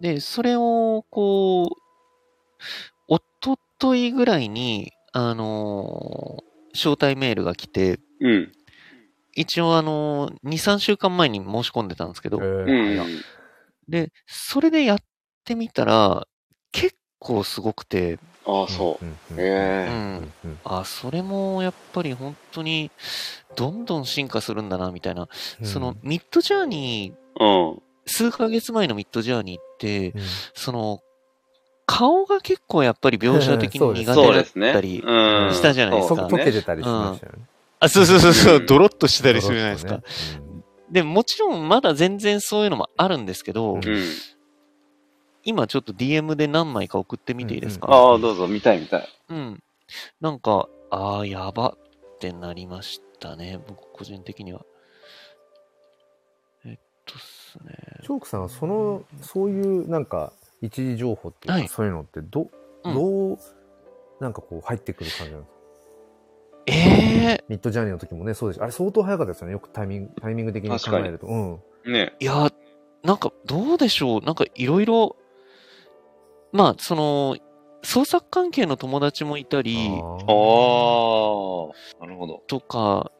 [0.00, 1.82] で、それを、こう、
[3.08, 8.52] おとといぐらいに、あのー招待メールが来て、うん。
[9.34, 13.22] 一応あのー、2、3週間前に申し込んでたんですけど、えー
[13.88, 14.98] で、それでやっ
[15.44, 16.26] てみたら、
[16.72, 19.04] 結構すごくて、ああ、そう。
[19.04, 19.88] うんうんうへえ。
[19.88, 20.32] ん。
[20.44, 22.90] うんあ、それもやっぱり本当に、
[23.56, 25.28] どんどん進化するんだな、みたいな。
[25.60, 27.82] うんその、ミッドジャーニー、うん。
[28.06, 30.22] 数ヶ月前のミッドジャーニーって、うん
[30.54, 31.00] その、
[31.90, 34.72] 顔が結構やっぱり描写的に苦手だっそうですね。
[34.72, 35.52] たり、うん。
[35.52, 37.38] したじゃないですそかこ溶けてたりしましたよね。
[37.80, 40.00] あ、そうそうそうそうう、んドロッとしてたりするじゃないですか。
[40.88, 43.80] で、もちろんまだ全然そういうのもあるんですけど。
[45.42, 49.08] 今ちょっと DM で何枚か送ってみていいですか、ああ、どうぞ、見たい見たい。
[49.30, 49.62] うん。
[50.20, 51.70] なんか、ああ、やば。
[51.70, 54.60] ってなりましたね、僕個人的には。
[56.66, 57.74] えっとっすね。
[58.02, 62.50] チョークさんはその、そういうなんか、一時情報っていうか、はいそういうのってど、
[62.84, 63.38] うんどう、
[64.20, 65.60] なんかこう入ってくる感じなんですか？
[66.66, 66.72] え
[67.40, 68.62] えミッドジャーニーの時もね、そうです。
[68.62, 69.52] あれ相当早かったですよね。
[69.52, 71.26] よくタイミング、タイミング的に考えると。
[71.26, 71.60] うん。
[71.92, 72.14] ね。
[72.20, 72.50] いや、
[73.02, 74.20] なんか、どうでしょう。
[74.20, 75.16] なんか、いろいろ、
[76.52, 77.38] まあ、その、
[77.82, 82.42] 創作関係の友達もいたり、ああーあ、なるほど。
[82.46, 83.10] とか、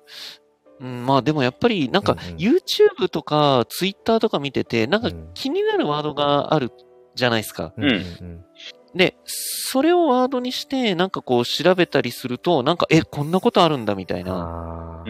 [0.80, 6.70] うん、まあでもやっぱりなんかうんうん YouTube とか Twitter とか見てて、なんかうん気になるワードがある
[7.20, 7.72] じゃないですか。
[7.76, 7.84] うん。
[7.84, 8.44] うん
[8.92, 14.26] で、それをワードにして、なんかこう調べたりすると、なんか、え、こんなことあるんだみたいうん。
[14.26, 15.04] な。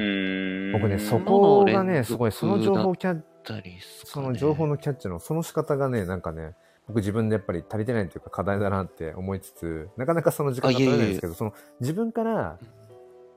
[0.75, 6.55] 僕ね、そのこがね、すごい、その情報キャッたりっすかそねの情報のキャッチの、その仕方がね、なんかね、
[6.87, 12.59] 僕自分でやっぱり足りてないっていうか課題だなって思いつつ、なかなかその時間が取れないんですけど、その自分から、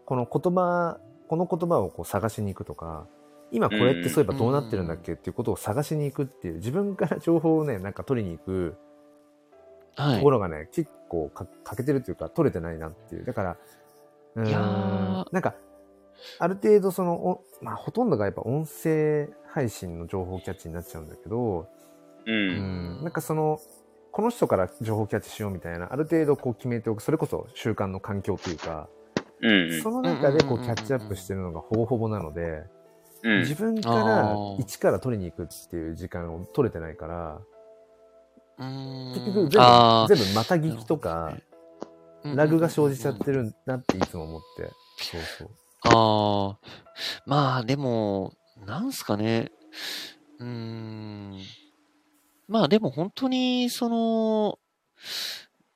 [0.06, 3.08] この言葉、この言葉をこう探しに行くとか、
[3.54, 8.76] 今これってそういえばどうなってるんだっけっていうことを探しに行くっていう、自分から情報をね、なんか取りに行く
[9.96, 10.30] はいとこ。
[10.32, 13.26] ろがね、結構か欠けてるっていうか、取れてないなっていう。
[13.26, 13.58] だから、
[14.36, 15.56] うーんなんか、
[16.40, 21.68] ある程度その、おまあ、ほとんどがやっぱ音声配信の情報キャッチになっちゃうんだけど、
[22.26, 22.32] う。
[22.32, 23.60] うんんなんかその、
[24.12, 28.90] この人から情報キャッチしようみたいな、ある程度こう決めておく、それこそ習慣の環境というか、
[29.42, 29.82] うん。
[29.82, 32.64] その中でこうキャッチアップしてるのがほぼほぼなので、
[33.24, 33.40] うん。
[33.40, 37.42] 自分から一から取りに行くっていう時間を取れてないから、
[38.60, 41.44] うーん結局全部、全部また聞きとか、うん
[42.36, 44.72] ラグが生じちゃってるなっていつも思って。
[44.98, 45.50] そうそう。
[45.84, 46.58] ああ、
[47.26, 48.34] まあでも、
[48.66, 49.52] なんすかね。
[50.40, 51.38] うーん。
[52.48, 54.58] まあでも本当に、その、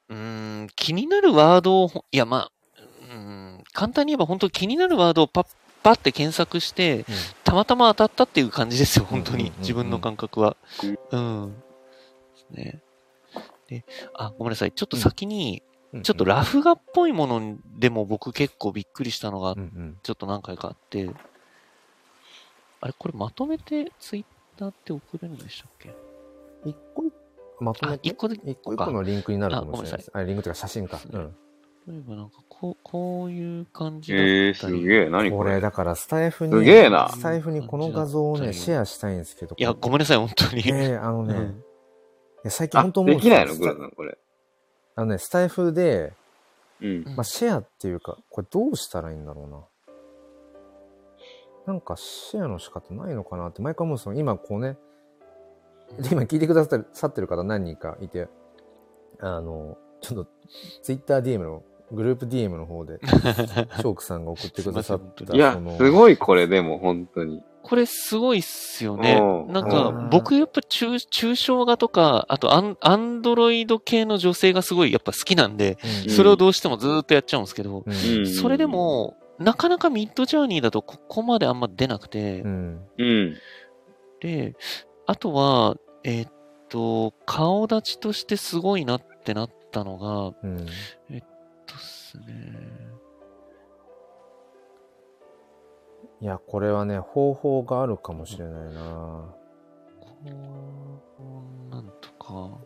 [0.07, 3.17] うーん、気になるワードをほ、いやまあ、うー
[3.59, 5.47] ん、簡単に言えば本当気になるワードをパッ、
[5.83, 7.05] パッて検索して、
[7.43, 9.51] たまたま当たったっていう感じですよ、本当に。
[9.59, 10.57] 自分の感覚は。
[11.11, 11.55] うん。
[12.51, 12.81] ね。
[13.67, 14.71] で、あ、ごめんなさい。
[14.71, 19.55] ちょっと先に、うんちょっとラフ画っぽいものでも僕結構びっくりしたのが。
[20.03, 21.09] ちょっと何回かあって、
[22.81, 24.25] あれ、これまとめてツイッ
[24.59, 25.95] ターって送れるんでしたっけ？
[26.65, 27.05] 一個
[27.61, 28.09] まとめて？
[28.09, 30.11] あ一個で一個一個のリンクになるかもしれないです。
[30.13, 30.99] ああ、リンクというか写真か。
[31.09, 31.35] うん。
[31.87, 34.31] 例えばなんかこう、こういう感じだったり。
[34.31, 35.09] ええ、すげえ。
[35.09, 35.61] 何これ、これ。
[35.61, 39.55] だからスタイフに、すげえなスタイフにこの画像をね、シェアしたいんですけど。
[39.57, 40.63] いや、ごめんなさい、本当に。
[40.67, 41.63] ええあのね、いうん
[42.43, 43.55] や最近あ、本当思うんできないの？
[43.55, 44.17] グラさん、これ。
[44.95, 46.13] あのね、スタイフで、
[46.81, 47.03] うん。
[47.15, 49.63] まあ、シェアっていうか、これどうしたらいいんだろうな。
[51.67, 54.13] なんかシェアの仕方ないのかなって毎回思うんですよ。
[54.13, 54.77] 今こうね、
[55.99, 58.29] で今聞いてくださってるさってる方何人かいて、
[59.19, 60.31] あの、ちょっと
[60.81, 67.41] ツイッター DM の、グループ DM の方で、 チョークさんが送ってくださった、いやすごいこれ、でも、本当に。
[67.63, 69.49] これすごいっすよねう。
[69.49, 82.81] んなんうんか、僕やっぱ抽抽象画とか、あとアンアンドロイド系の女性がすごいやっぱ好きなんで、うんそれをどうしてもずーっとやっちゃうんですけど、うんうんそれでも、なかなかミッドジャーニーだとここまであんま出なくて、うん。
[82.97, 83.35] うん。
[84.21, 84.55] で、
[85.05, 86.31] あとは、えーっ
[86.69, 90.65] と、顔立ちとしてすごいなってなったのが、うん。
[91.11, 91.27] えっと
[92.07, 92.23] っすね。
[96.21, 99.35] いや、これはね、方法があるかもしれないな
[99.99, 102.59] こう、なんとか。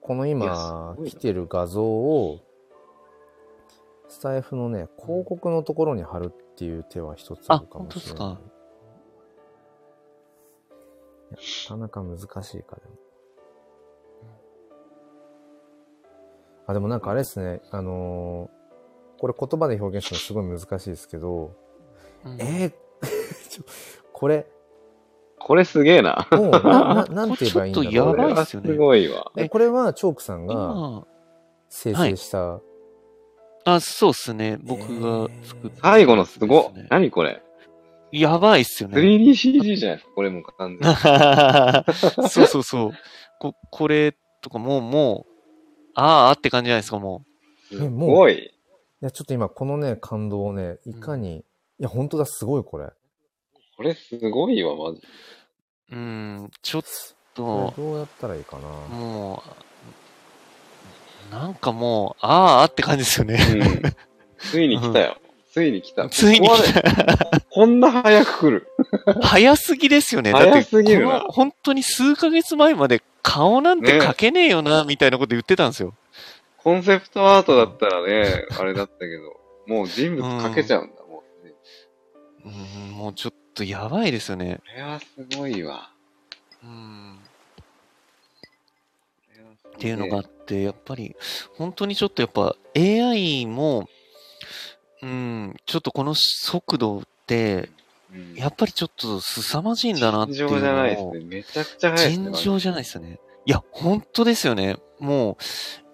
[0.00, 2.40] この今来てる画像を、
[4.08, 8.22] スタイフのね、広告のところに貼るっていう手は一つあるかもしれない。
[8.22, 8.50] あ本
[11.30, 11.34] い
[11.70, 12.94] やなかなか難しいかでも。
[16.66, 18.59] あ、でもなんかあれですね、あのー
[19.20, 21.54] これ言葉で表現するのすごい難しいですけど、
[22.24, 22.72] うんえー
[23.50, 23.64] ちょ
[24.12, 24.46] これ、
[25.38, 26.26] これすげえな。
[26.32, 27.82] もう、な、な なんて言えばいいんだろう。
[27.82, 29.32] これちょっとやばいっすよねごいわ。
[29.36, 31.06] えこれはチョークさんが今、
[31.68, 32.60] 生成した、
[33.64, 34.58] あ、そうっすね。
[34.62, 36.64] 僕が作った、最後のすごっ。
[36.90, 37.42] 何これ？
[38.12, 38.98] やばいっすよね。
[39.00, 40.96] 3DCG じゃないですか、これも完全に。
[42.28, 42.92] そうそうそう。
[43.38, 45.32] こ、これとかもう、もう、
[45.94, 47.22] あーあって感じじゃないですか、も
[47.72, 48.52] うごい。
[49.02, 51.44] いや、ちょっと今このね、感動をね、いかに、い
[51.78, 52.90] や、本当だ、すごいこれ。
[53.76, 55.00] これすごいわ、マジ。
[55.92, 55.96] う。
[55.96, 56.82] うん、ちょっ
[57.34, 58.68] と、どうやったらいいかな。
[58.94, 59.42] も
[61.30, 63.38] う、なんかもう、あーあって感じですよね。
[63.38, 63.94] うん。
[64.38, 65.16] ついに来たよ。
[65.50, 66.08] ついに来た。
[66.10, 67.42] ついに来た。
[67.50, 68.68] こんな早く来る。
[69.22, 70.32] 早すぎですよね。
[70.32, 75.94] だって、早すぎる本当に数ヶ月前まで顔なんてね描けねえよな、みたいなこと言ってたんですよ。
[76.62, 81.22] コンセプトアートだったらね、あれだったけど、もう人物描けちゃうんだ、も
[82.44, 82.48] う。
[82.48, 84.60] うん、もうちょっとやばいですよね。
[84.60, 85.06] これはす
[85.36, 85.90] ごいわ。
[86.62, 87.18] うん。
[89.76, 91.16] っていうのがあって、やっぱり、
[91.56, 93.88] 本当にちょっとやっぱ AI も、
[95.02, 97.70] うん、ちょっとこの速度って、
[98.12, 100.58] うんやっぱりちょっと凄まじいんだなっていうのを。
[100.58, 101.24] 尋常じゃないですね。
[101.24, 102.24] めちゃくちゃ早いですね。
[102.24, 103.20] 尋常じゃないですよね。
[103.46, 104.76] いや、本当ですよね。
[104.98, 105.36] もう、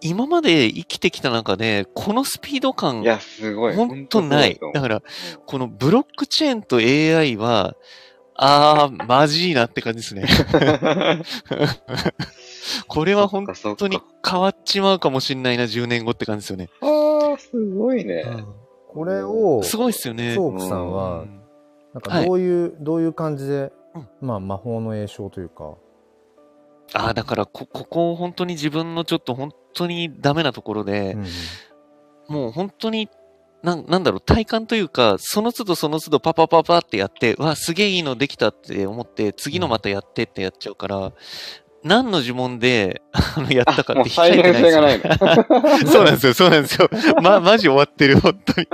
[0.01, 3.75] 今まで生きてきた中で、このスピード感い、や、すごい。
[3.75, 4.59] 本当ない。
[4.75, 5.03] だから、ら、
[5.47, 7.77] このブロックチェーンと AI は、
[8.39, 10.27] あー、マジいなって感じですね。
[12.89, 13.99] これは本本当に
[14.29, 16.69] 変わっちまうかもしんないな、10年後って感じですよね。
[16.83, 18.25] ああ、すごいね。
[18.89, 20.35] これを、すごいっすよね。
[20.35, 21.43] チョークさんうは、ん
[21.95, 25.75] なんかどういう、どういう感じでうん、まあ魔法の栄唱というか、
[26.93, 31.27] ああ、だからこ、ここ本当に自分のちょっと本当にダメなところで、うんうん
[32.29, 33.09] もう本当に、
[33.63, 41.13] なん、なんだろう、体感というか、その都度その都度パパパパってやって、わ、すげえいいのできたって思って、次のまたやってってやっちゃうから、
[41.85, 45.87] 何の呪文で、あの、やったかって控えて再現性がないないですよ。
[45.87, 46.91] そうなんですよ、そうなんですよ。
[47.23, 48.67] ま、マジ終わってる、本当に。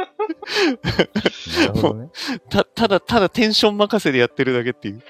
[1.58, 2.08] なるほどね。
[2.48, 5.02] た、ただ、ただテンション任せでやってるだけっていう。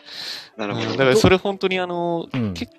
[0.56, 0.90] なるほど。
[0.90, 2.72] うんだからそれ本当にあの、うん結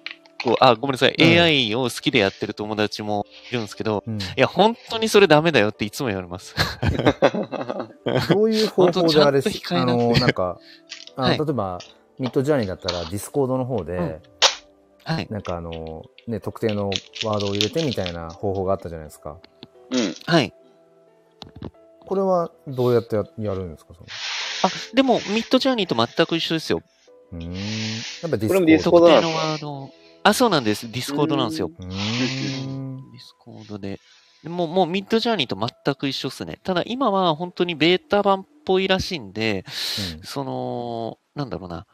[0.44, 6.56] 構、あ、ごめんなさい、うん AI を好きでやってる友達もいるんですけど、うんいや、本当にそれダメだよっていつも言われます。
[8.30, 10.60] どういう方法であれほんとちゃんと控えあの、なんか、
[11.16, 11.80] あ例えば、
[12.20, 14.22] Midjourney だったら Discord の方で、うん
[15.06, 15.28] はい。
[15.30, 16.90] なんかあの、ね、特定の
[17.26, 19.38] ワードを入れてみたいな方法があったじゃないですか。
[19.92, 20.16] うん。
[20.26, 20.54] はい。
[22.06, 24.08] これはどうやってややるんですかその？
[24.64, 26.82] あ、でも、 Midjourney と全く一緒ですよ。
[27.34, 27.52] うーん。
[27.52, 27.58] や
[28.28, 28.48] っぱ Discord。
[28.48, 29.48] これもディスコー特定のドなんですか？
[29.50, 29.90] ワードを。
[30.24, 30.90] あ、そうなんです。
[30.92, 31.70] Discord なんですよ。
[31.80, 34.00] Discord で。
[34.42, 36.60] でもう、もう Midjourney と全く一緒っすね。
[36.64, 39.66] ただ今は本当にベータ版っぽいらしいんで、
[40.24, 41.86] その、なんだろうな。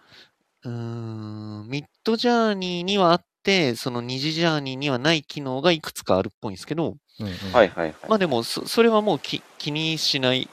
[0.63, 7.95] うーん、 Midjourney にはあって、そのにじジャーニーにはない機能がいくつかあるっぽいんですけど、うんうんはいはいはい。
[8.07, 10.47] まあでも、そそれはもう気気にしない、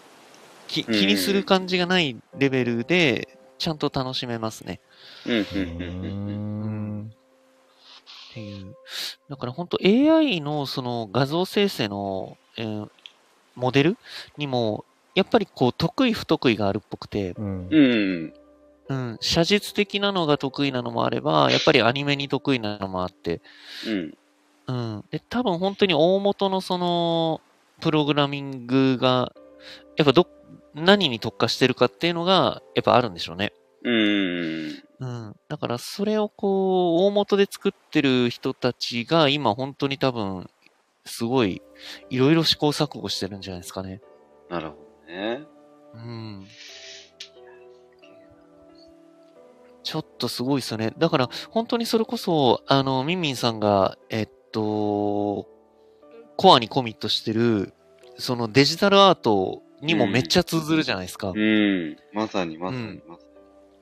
[0.68, 3.28] き気にする感じがないレベルで、
[3.58, 4.80] ちゃんと楽しめますね。
[5.26, 6.75] うんうんうーうんうん。
[8.36, 8.74] ていう。
[9.30, 12.86] だから本当 AI のその画像生成の、えー
[13.56, 13.96] モデル
[14.36, 14.84] にも、
[15.14, 17.68] やっぱりこう得意不得意があるっぽくて、うん。
[17.70, 18.32] うん。
[18.88, 23.40] うん、写実的なのが得意なのもあれば、やっぱりアニメに得意なのもあって、
[23.86, 24.14] うん。
[24.68, 25.04] うん。
[25.10, 27.40] で、多分本当に大元のその、
[27.80, 29.32] プログラミングが、
[29.96, 30.28] やっぱど、
[30.74, 33.52] 何に特化してるかっていうのが、やっぱあるんでしょうね。
[33.82, 34.82] うん。
[34.98, 35.36] うん。
[35.48, 40.48] だから、それをこう、大元で作ってる人たちが、今本当に多分、
[41.04, 41.62] すごい、
[42.10, 44.00] いろいろ試行錯誤してるんじゃないですかね。
[44.48, 45.40] なるほどね。
[45.94, 46.46] うん。
[49.82, 50.92] ちょっとすごいですよね。
[50.98, 55.46] だから、本当にそれこそ、あの、ミンミンさんが、えっと、
[56.36, 57.72] コアにコミットしてる、
[58.18, 61.32] そのデジタルアートにもめっちゃ通ずるじゃないですか。
[61.34, 61.96] うん。
[62.12, 63.26] まさにまさうんにまさ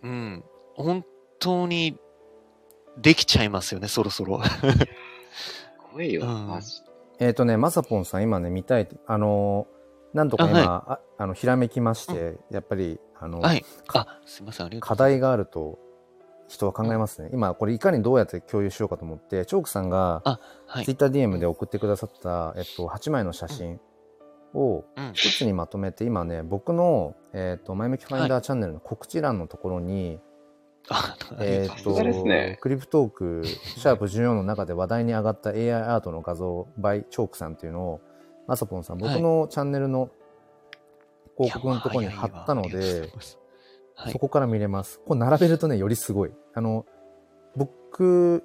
[0.03, 0.45] うん。
[0.75, 1.05] 本
[1.39, 1.99] 当に、
[2.97, 4.39] できちゃいますよね、そろそろ。
[4.39, 4.45] に。
[4.45, 4.61] す
[5.93, 6.83] ごいよ、うんマジ。
[7.19, 13.65] えっ、とね、まさぽんさん、今ね、見たい、あのー、なんとか今、あああの、ひらめきまして、やっぱり、あの、はい。
[13.89, 15.79] あ、すいません、ありがとう課ござい題があると、
[16.49, 17.31] 人は考えますね。
[17.33, 20.79] 今、これいかにどうやって共有しようかと思って、チョークさんが、ます。
[20.79, 20.85] はい。
[20.85, 23.81] TwitterDM で送ってくださった、えっと、8枚の写真
[24.53, 25.13] をうん。
[25.15, 30.21] 一つにまとめて、今ね、僕の、えっと、前向きファインダーチャンネルの告知欄のところに、
[31.41, 38.01] えっと、ねクリプトーク、シャープ14の中で話題に上がった AI アートの画像 by チョークさんっていうのを、
[38.47, 40.11] まさぽんさん、僕のチャンネルの
[41.37, 43.11] 広告のところに貼ったので
[44.13, 44.19] そ。
[44.19, 45.01] こから見れます。
[45.01, 46.33] こう並べるとね、よりすごい。
[46.53, 46.85] あの、
[47.57, 48.45] 僕、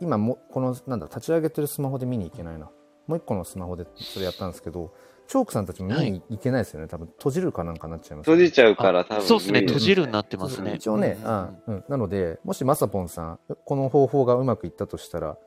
[0.00, 2.70] 今も、この、なんだ、立ち上げてるスマホで見に行けないな。
[3.06, 4.92] もう一個のスマホでそれやったんですけど、
[5.32, 6.88] チョークさんたちも見に行けないですよね。
[6.88, 9.26] 多分、閉じるかなんかなっちゃいます、閉じちゃうから多分。
[9.26, 10.74] そうですね、閉じるになってますね。
[10.74, 15.38] 一応ね、うんあうん、なので、もしまさぽんさん、この方法がうまくいったとしたら、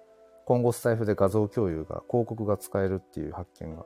[0.47, 3.85] 今後スタイフで画像共有が、広告が使えるっていう発見が。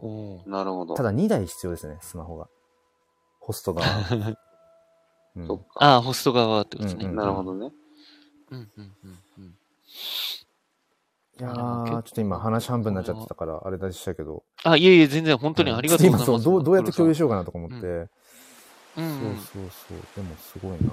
[0.00, 0.92] おーなるほど。
[0.96, 2.50] ただ2台必要ですね、スマホが。
[3.40, 3.86] ホスト側。
[5.34, 5.48] うん。
[5.76, 7.06] ああ、ホスト側ってことですね。
[7.06, 7.72] うんなるほどね。
[8.50, 9.54] うんうんうんうん
[11.40, 14.44] いやー、ちょっと今話半分になっちゃってたから、あれでしたけど。
[14.62, 16.24] あ、いえいえ、全然本当にありがとうございます。
[16.30, 17.74] 今そうどう、どうやって共有しよようかなとか思って。
[17.76, 18.08] うん
[18.96, 19.98] そううんそうそう。
[20.16, 20.92] でもすごいな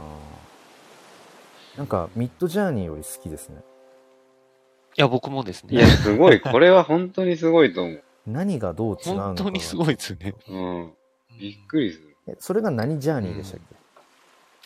[1.77, 3.57] なんか、ミッドジャーニーより好きですね。
[4.97, 5.91] いや、僕もですいや、ね。
[5.91, 6.41] すごい。
[6.41, 8.03] これは本当にすごいと思う。
[8.25, 9.23] 何がどう違うのかが。
[9.27, 10.33] 本当にすごいですよね。
[10.49, 10.93] うん。
[11.39, 12.11] びっくりする。
[12.27, 13.75] えそれが何ジャーニーでしたっけ、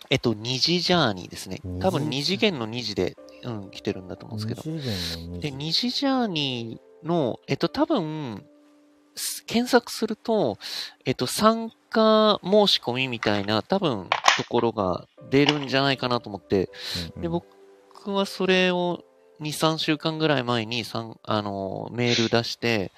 [0.09, 3.15] えっと、二次ジャーニーですね多分二次元の二次で、
[3.45, 5.39] うん、来てるんだと思うんですけど。
[5.39, 8.45] で、次二次ジャーニーの、えっと、多分、
[9.15, 10.57] す検索すると、
[11.05, 16.69] えっと、参加申し込みみたいな、多分、ところが出るんじゃないかなと思って、
[17.15, 17.45] うんで、僕
[18.13, 19.03] はそれを
[19.41, 22.91] 2、3週間ぐらい前にさんあのメール出して、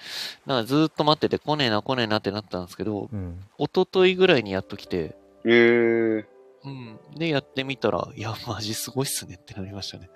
[0.45, 3.39] なんかずーっと待ってて来ねえな来ねえなってなったんですけど、うん。
[3.57, 5.15] 一昨日ぐらいにやっと来て、
[5.45, 6.25] えー、
[6.65, 6.99] うん。
[7.17, 10.09] で、やってみたら、いや、マジすごいっすねってなりましたね。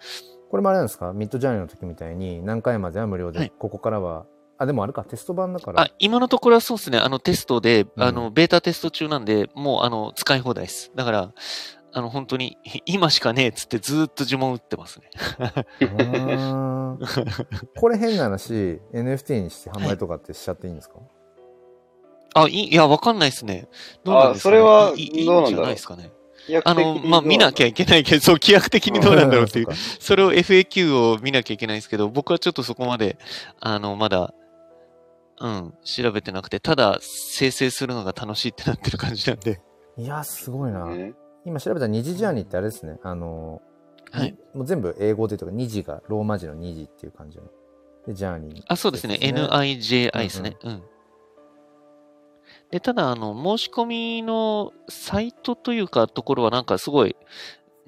[0.49, 1.13] これもあれなんですか？
[1.13, 4.26] ミッドジャーニーの時みたいに何回までは無料で、はいここからは、
[4.57, 5.81] あ、でもあれか、テスト版だから。
[5.84, 6.97] あ、今のところはそうですね。
[6.99, 10.91] あの、テストで、うんあの、ベータテスト中なんで、もう、あの、使い放題です。
[10.95, 11.34] だから、
[11.93, 15.09] あの、本当に、今しかねえっつってずーっと呪文打ってますね。
[15.81, 16.99] うーん
[17.77, 20.95] これ変な話、NFT にして販売とかってしちゃっていいんですか、
[22.34, 23.68] あ、いいや、わかんないですね。
[24.05, 26.11] どうなんですか、ね、あそれはいいいいどうなんだろういんじゃないですかね？
[26.63, 29.68] あの、まあ、見なきゃいけけないけど、そう、規約的にどうなんだろうっていう
[29.99, 33.18] それを FAQ を見なきゃいけないんですけど、僕はちょっとそこまで、
[33.59, 34.34] あの、まだ、
[35.39, 39.59] うん、調べてなくて、ただ、生成するのが楽しいってなってる感じなんで。
[39.97, 40.85] いや、すごいな。
[40.85, 41.13] ね。
[41.45, 42.99] 今調べた二次ジャーニーってあれですね。
[43.03, 43.61] あの、
[44.11, 44.38] はい。
[44.53, 47.45] もう全部英語でとか、二次がローマ字の二次っていう感じの。
[48.05, 48.63] で、ジャーニー。
[48.68, 49.18] あ、そうですね。
[49.22, 50.57] NIJI ですね。
[50.63, 50.84] うん。
[52.72, 57.15] で、ただ、あの、申し込みのサイトというか、ところはなんかすごい、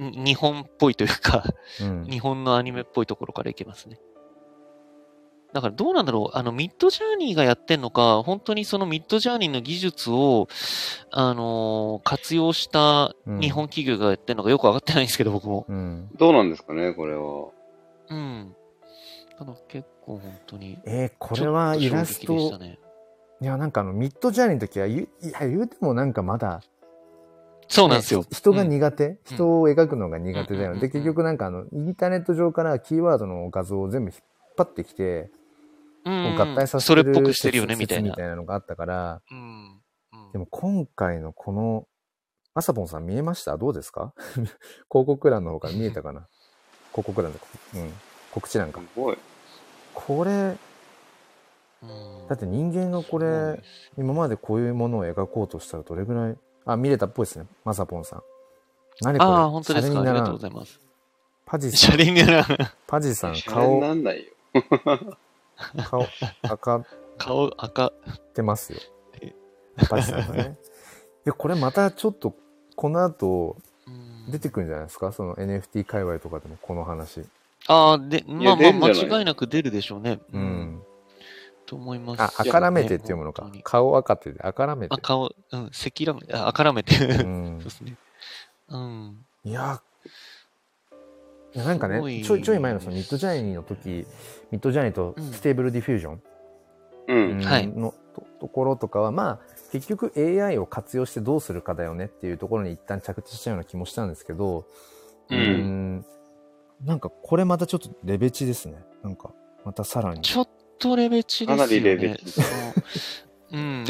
[0.02, 1.44] ん日本っぽいというか、
[1.82, 2.06] うん。
[2.06, 4.00] 日本のアニメっぽいところからいけますね。
[5.54, 10.48] だからどうなんだろうあの、ミッドジャーニーがやってんのか、本当にそのミッドジャーニーの技術を、
[11.12, 15.66] あのー活用した日本企業がやってんのかよくわかってないんですけど、僕も。
[15.70, 16.10] うん。
[16.18, 17.50] どうなんですかね、これは。
[18.10, 18.56] うん。
[19.38, 20.80] ただ結構本当に。
[20.86, 22.80] えーこれはイラストね。
[23.42, 26.62] いや、なんかあの、ミッドジャーニーの時は言う、いや、言うてもなんかまだ、
[27.68, 28.28] そうなんですよね。
[28.32, 30.80] 人がうん苦手、人を描くのが苦手だよね。
[30.80, 34.22] で、うんうんうんうん結局なんかあの、インターネット上からキーワードの画像を全部引っ
[34.58, 35.32] 張ってきて、
[36.06, 38.16] うん合体させそてるれっぽくしてるよね、説みたいなみ。
[38.16, 39.38] たいなのがあったから、うん。
[40.14, 41.88] うんでも今回のこの、
[42.56, 43.58] アサポンさん見えました？
[43.58, 44.14] どうですか？
[44.36, 44.48] 広
[44.90, 46.28] 告欄の方から見えたかな？
[46.92, 47.40] 広告欄で、
[47.76, 47.94] うん。
[48.32, 48.82] 告知欄か。
[48.82, 49.18] すごい。
[49.96, 50.60] これ、うん
[52.30, 53.62] だって人間がこれ
[53.98, 57.46] 今までこういうものを描こうとしたらどれぐらい、あ、見れたっぽいですね。
[57.66, 58.24] マサポンさん。
[59.02, 59.30] 何これ？
[59.32, 60.02] ああ、本当ですか。
[60.02, 60.80] ありがとうごいざいます。
[61.46, 62.46] パジシさん、ャレにならん。
[62.88, 64.34] パジさん、顔、なんないよ。
[65.90, 66.06] 顔、
[66.42, 66.86] 赤っ
[67.18, 67.92] 顔赤。
[68.34, 68.80] てますよ
[69.22, 69.34] え。
[69.90, 70.58] パジさんがね。
[71.26, 72.34] いや、これまたちょっと、
[72.76, 73.58] この後、
[73.88, 75.12] うん出てくるんじゃないですか？
[75.12, 77.26] その NFT 界隈とかでもこの話。
[77.68, 80.20] ああ、で、まあまあ、間違いなく出るでしょうね。
[80.32, 80.40] う。
[80.40, 80.82] ん。
[81.74, 82.22] と思います。
[82.22, 84.98] あ、赤らめてって読むのか顔赤ってで赤らめてあ、。
[85.00, 86.96] 顔、うん、赤らめて、あ赤らめて。
[86.96, 87.62] うそうでん。
[87.70, 87.96] すね。
[88.70, 89.26] うん。
[89.44, 89.82] いや、
[91.56, 94.06] いやなんかね、ちょいちょい前のその Midjourney の時、
[94.52, 96.22] Midjourney と Stable Diffusion
[97.08, 97.42] うん。
[97.44, 99.40] はいのとところとかは、まあ、
[99.72, 104.66] 結局 AI を活用してどうするかだよねっていうところに一旦着地したような気もしたんですけど、
[105.30, 105.36] う。
[105.36, 106.06] うんん
[106.86, 108.84] なんかこれまたちょっとレベチですね。
[109.04, 109.32] なんか、
[109.66, 110.22] またさらに。
[110.22, 110.50] ちょっ
[110.84, 111.64] とレベチですよね。
[111.64, 112.42] かなりレベチ
[113.54, 113.86] うん。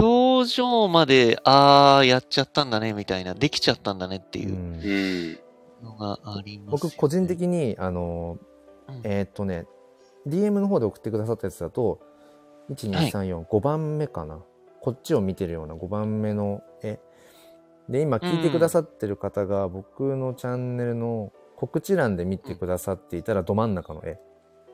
[0.00, 4.46] 表情まで、ああ、やっちゃったんだね、みたいな、できちゃったんだねってい
[5.32, 5.38] う。
[5.82, 8.38] のがあります、僕個人的に、あの、
[8.88, 9.66] うんえーっとね、
[10.26, 12.00] DM の方で送ってくださったやつだと、
[12.70, 14.40] 1、2、3、4、5番目かな。
[14.80, 17.00] こっちを見てるような5番目の絵。
[17.88, 24.18] で、今聞いてくださってる方が、僕のチャンネルの告知欄で見てくださっていたら、ど真ん中の絵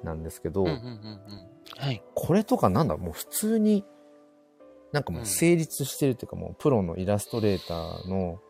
[0.02, 1.48] なんですけど、うんうんうんうん。
[1.76, 2.02] はい。
[2.14, 3.84] これとかなんだもう普通に、
[4.92, 8.40] なんかもう成立してるっていうか、もうプロのイラストレーターの、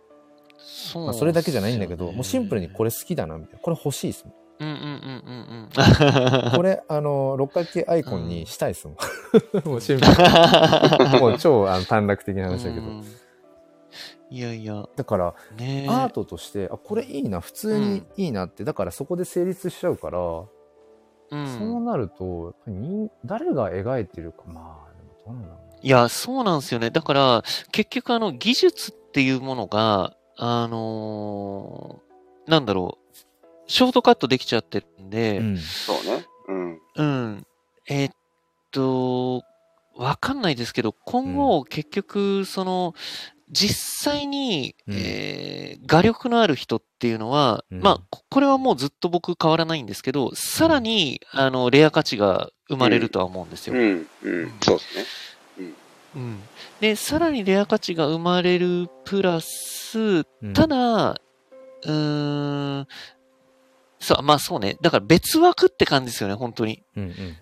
[0.58, 2.90] そう、まあ、それだけじゃないんだけど、もうシンプルにこれ。
[2.90, 3.58] れ好きだな、みたいな。
[3.60, 4.34] これ欲しいですもん。
[4.60, 4.82] うんうんうん
[5.26, 6.50] うんうん。
[6.56, 8.96] これ、あの、六角形アイコンにしたいですもん。
[9.64, 10.12] もうシンプル
[11.12, 11.20] に。
[11.20, 12.86] もう超あの短絡的な話だけど。
[12.86, 13.04] うん
[14.30, 20.18] いやいや、だから、ねえアートとして、あ、これいいな、普通にいいなって、だからそこで成立しちゃうから、
[21.30, 26.90] うんそうなると、人誰が描いてるか、まあ、でもどうなんだろういや、そうなんですよね。
[26.90, 33.16] だから、結局あの、技術っていうものが、あのーなんだろう、
[33.66, 35.58] ショートカットできちゃってるんで、な。
[35.60, 36.26] そうね。
[36.48, 36.80] うん。
[36.96, 37.46] うん。
[37.88, 38.14] えーっ
[38.70, 39.42] と、
[39.94, 42.94] わかんないですけど、今後、結局、その、
[43.50, 53.74] 実際に、うんえー画力のある人っていうのは、うんまあ、ここれはもうずっと僕変わらないんですけど、さらに、あの、レア価値が生まれるとは思うんですよ。
[53.74, 54.06] うん。
[54.22, 54.52] うん。
[54.60, 55.72] そうですね。
[56.16, 56.38] うん。
[56.80, 62.86] で、さらにレア価値が生まれるプラス、うんただ、うーん、
[64.00, 64.76] そう、まあそうね。
[64.82, 66.82] だから別枠って感じですよね、本当に。
[66.96, 67.36] うんうん。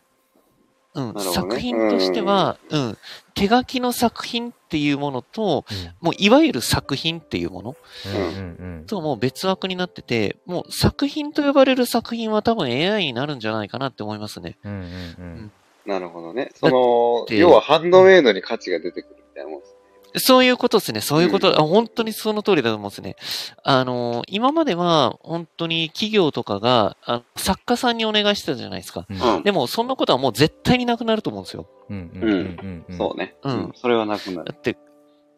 [0.97, 1.33] うん。
[1.33, 2.99] 作品としては、うん、
[3.35, 14.59] 手書きの作品っていうものと、うんもういわゆる作品っていうものうんうんともう別枠になってて、もう作品と呼ばれる作品は多分 AI になるんじゃないかなって思いますね。
[14.65, 14.73] うん。
[14.73, 15.53] うんうん
[15.87, 16.51] なるほどね。
[16.55, 19.76] その、て要はハンドメイドに価値が出てくるみたいなもんですね。
[20.19, 21.01] そういうことですね。
[21.01, 23.17] そういうこと、うんあ本当にその通りだと思うんですね。
[23.63, 29.07] あの、今までは本当に企業とかがあ作家さんにお願いしてたじゃないですか。
[29.09, 29.37] うん。
[29.37, 29.43] うん。
[29.43, 31.69] でも、そんなことはもう絶対になくなると思うんですよ。
[31.91, 32.97] うんうんうんうん。
[32.97, 33.37] そうね。
[33.43, 33.73] うんうん。
[33.75, 34.45] それはなくなる。
[34.45, 34.77] だって、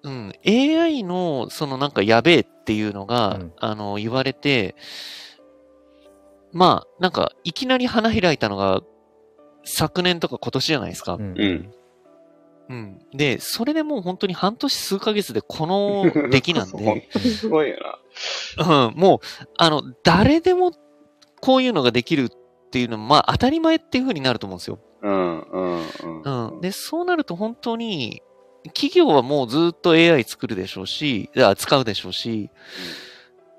[0.03, 4.77] うん、AI の、そのなんかやべえっていうのが、うんあの、言われて、
[6.53, 8.81] まあ、なんか、いきなり花開いたのが、
[9.65, 11.15] 昨年とか今年じゃないですか。
[11.15, 11.73] うん
[12.69, 12.77] うん。
[12.77, 13.17] うん。
[13.17, 17.77] で、それでもう本当に半年数ヶ月でこの 出来なん本で、すごいよ
[18.57, 18.87] な。
[18.87, 20.73] うん、もう、あの、誰でも
[21.41, 22.29] こういうのができるっ
[22.71, 24.79] ていうのは、まあ当たり前っていう風になると思うんですよ。
[25.03, 26.53] うん、うん、うん。
[26.55, 26.61] うん。
[26.61, 28.23] で、そうなると本当に、
[28.75, 32.51] 企業はもうずっと AI 作るでしょうし、あ使うでしょうし、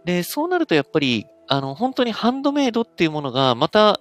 [0.05, 3.99] で、そうなるとやっぱり、あの、本当にハンドメイドっていうものが、また、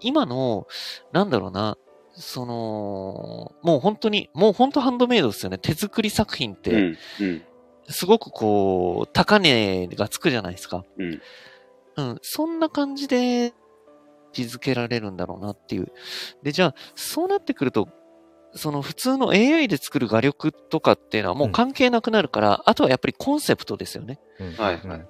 [0.00, 0.66] 今の、
[1.12, 1.76] なんだろうな、
[2.20, 5.58] その、もう本当に、もう本当ハンドメイドですよね。
[5.58, 7.42] 手作り作品って、うん、うん、
[7.88, 10.84] すごくこう、高値がつくじゃないですか。
[10.98, 11.22] うん。
[11.96, 12.18] うん。
[12.20, 13.52] そんな感じで、位
[14.32, 15.92] 置づけられるんだろうなっていう。
[16.42, 17.88] で、じゃあ、そうなってくると、
[18.54, 24.18] その普通の AI で作る画力とかっていうのはもう関係なくなるから、あとはやっぱりコンセプトですよね。
[24.38, 25.06] うんはい、はい。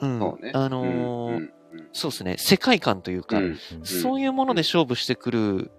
[0.00, 0.18] うん。
[0.20, 0.52] そうね。
[0.54, 1.52] あのーうん、うん
[1.92, 2.36] そうですね。
[2.38, 5.70] 世界観というか、うんそういうもので勝負してくる、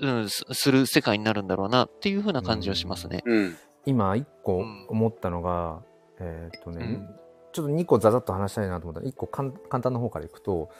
[0.00, 3.22] うん、すする世界になるんだろうなっていう風な感じはしますね。
[3.24, 3.56] うん。
[3.86, 5.82] 今一個うん思ったのが、
[6.18, 7.20] えーっとね、うん
[7.52, 10.70] ちょっと2個ざざっと話したいなと思ったら1個かん簡単な方からいくと,、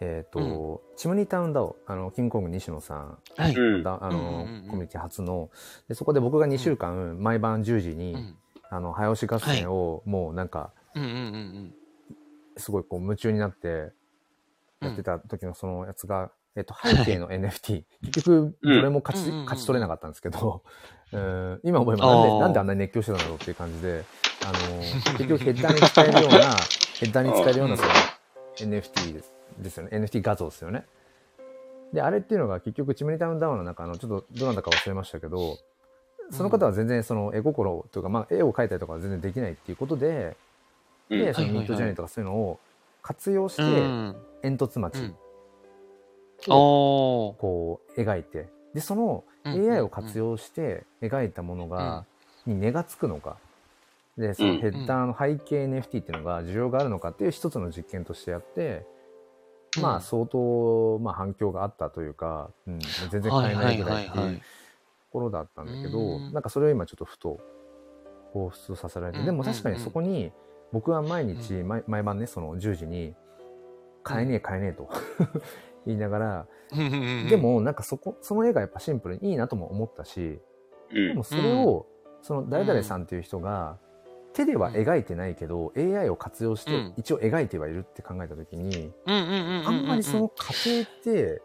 [0.00, 3.52] えーっとチムニータウンダオあのキングコング西野さんはい。
[3.52, 5.50] あの、うんうんうんコミュニティ初の
[5.88, 8.36] でそこで僕が2週間、毎晩10時に、うん。
[8.72, 11.74] あの早押し合戦をもうなんかうんうんうん
[12.56, 13.68] すごいこう夢中になって
[14.80, 14.88] うん。
[14.88, 20.62] やってた時のそのやつが、えっと、背景の NFT、結局どれも勝ち,、勝ち取れなかったんですけど、
[21.12, 24.04] うん今思えばなんでなんであんなに熱狂してたんだろうっていう感じで、
[24.44, 24.78] あの
[25.16, 26.38] 結局ヘッダーに使えるような、
[26.98, 27.90] ヘッダーに使えるようなその
[28.56, 29.90] NFT ですですよね。
[29.98, 30.84] NFT 画像ですよね。
[31.92, 35.58] で、あれっていうのが結局チムニタウンダウンの中の、ちょっとどなたか忘れましたけど、
[36.30, 40.36] その方は全然その絵心というか、まあ絵を描いたりとかは全然できないっていうことで、
[41.08, 41.18] うん。
[41.18, 42.60] で、そのミントジャーニーとかそういうのを
[43.02, 44.16] 活用して、うん。
[44.42, 44.98] 煙突町。
[45.00, 45.14] うん。
[46.48, 47.36] を。
[47.38, 52.04] こう描いて、で、そのうん AI を活用して描いたものが、
[52.46, 53.36] に値がつくのか、
[54.16, 58.84] で、そのヘッダーの背景 NFT っていうのが需要があるのかっていう一つの実験としてやって、
[59.80, 62.78] まあ相当、まあ反響があったというか、うん、
[63.10, 64.42] 全然買えないぐらいっていうと
[65.10, 66.32] ころだったんだけど、うん。
[66.32, 67.40] なんかそれを今ちょっとふと
[68.32, 70.32] 放出させられて、うんでも確かにそこに
[70.72, 73.14] 僕は毎日、毎毎晩ね、その10時に、
[74.02, 74.88] 買えねえ買えねえと
[75.86, 80.40] 言いながら、うんで、もなんかそこ、その絵がやっぱシンプルにいいなとも思ったし、
[80.92, 81.86] うんでもそれを、
[82.22, 83.78] その誰々さんっていう人が、
[84.32, 88.92] 手では描いてないけど、AI を活用してうん一応描いてはいるって考えたときに。
[89.06, 91.42] あんまりその過程って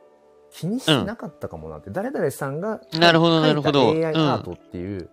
[0.52, 5.10] 気にしてなかったかもなって、誰々さんがなるほどなるほど描いた AI アートっていう、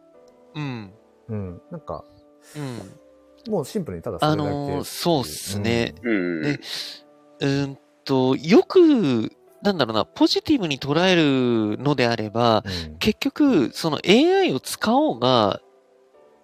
[0.54, 0.92] うん。
[1.28, 2.04] うん、なんか、
[2.56, 2.60] う
[3.48, 3.52] ん。
[3.52, 4.50] もうシンプルにただそれあだけ。
[4.50, 5.94] のー、そうっすね。
[6.02, 6.42] うん。
[6.42, 6.60] で
[7.40, 12.98] うーんと、よく、なんだろうな、ポジティブに捉えるのであれば、うん。
[12.98, 15.60] 結局、その AI を使おうが、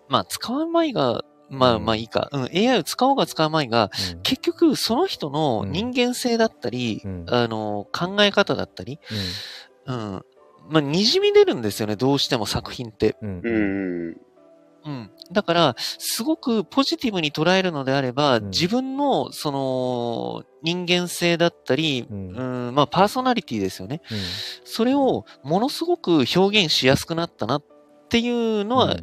[0.08, 2.28] まあ、使わないが、まあうんまあいいか。
[2.30, 9.00] うん、AI を使おうが使わないが、うん結局、その人の人間性だったり、うんあの、考え方だったり、
[9.86, 10.24] うんうん。
[10.68, 13.16] まあ、滲み出るんですよね、どうしても作品って。
[13.22, 14.16] うん
[14.88, 15.10] うん。
[15.32, 24.00] だから、すごくポジティブに捉えるのであれば、うん自分の、その、人間性だったり、ううんん、まあ、パーソナリティですよね。
[24.10, 24.18] うん
[24.64, 27.64] それを、ものすごく表現しやすくなったなっ
[28.08, 28.96] ていうのは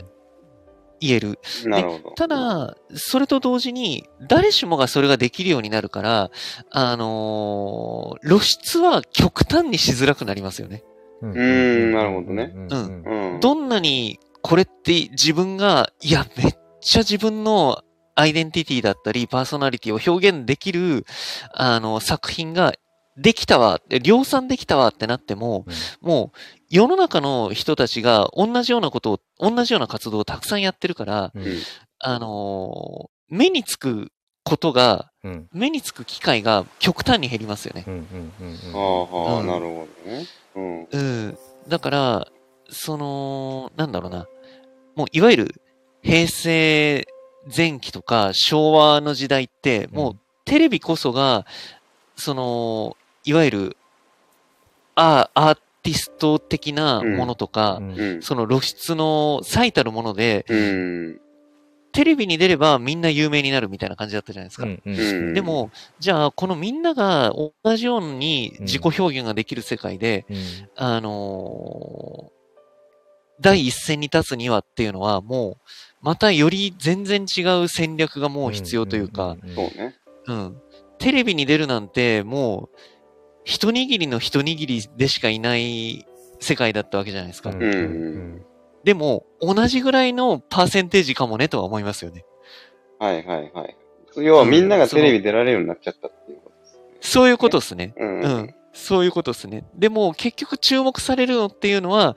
[0.99, 1.39] 言える。
[1.65, 2.11] なるほど。
[2.15, 6.31] ただ、それと同時に、誰しもがそれができるようになるから、
[6.71, 10.83] あのー露出は極端にしづらくなりますよね。
[11.21, 13.39] うんうんなるほどねうんうんうん。
[13.39, 17.81] どんなにこれって自分が、いや、めっちゃ自分の
[18.13, 21.03] アイデンティティだったり、パーソナリティを表現できる、
[21.51, 22.75] あの、作品が
[23.17, 25.65] できたわって、量産できたわってなっても、
[25.99, 26.37] もう
[26.69, 31.57] 世の中の人たちが同じようなことを、同じような活動をたくさんやってるから、うんうん。
[31.97, 34.11] あのー目につく
[34.43, 37.83] ことが、うん目につく機会が極端に減りますよね。
[37.87, 40.25] あはあ、うんなるほどね。
[40.55, 40.87] うん。
[40.91, 40.97] う
[41.29, 41.37] ん。
[41.67, 42.27] だから、
[42.69, 44.27] その、なんだろうな。
[44.95, 45.61] もう、いわゆる、
[46.01, 47.07] 平成
[47.55, 51.45] 前期とか昭和の時代って、もう、テレビこそが、
[52.15, 53.77] その、いわゆる、
[54.95, 58.21] アアーティスト的なものとか、うんうん。
[58.21, 61.21] その露出の最たるもので、うん。
[61.91, 64.65] テレビに出ればみんな有名になるみたいな感じだったじゃないですか。
[64.65, 70.37] うんうんうんでも、じゃあ、このみんなが同じように自己表現ができる世界で、うん
[70.75, 72.34] あのー
[73.39, 75.61] 第一線に立つにはっていうのは、もう、
[76.01, 79.95] またより全然違う戦略がもう必要というか、んんんそうね。
[80.27, 80.61] うん。
[80.97, 82.77] テレビに出るなんて、もう、
[83.43, 86.05] 一握りの一握りでしかいない
[86.39, 87.51] 世界だったわけじゃないですか。
[87.51, 88.45] うんうんうん
[88.85, 92.23] でも、同じぐらいのパーセンテージかもねとは思いますよね。
[92.99, 93.75] はいはいはい。
[94.17, 96.81] 要はみんながテレビ出られるようになっちゃったっていうことですね。
[97.01, 97.95] そういうことですね。
[97.97, 98.19] うん。
[98.19, 98.27] う。
[98.27, 98.55] ん。
[98.73, 99.65] そういうことですね。
[99.73, 102.15] でも、結局注目されるのっていうのは、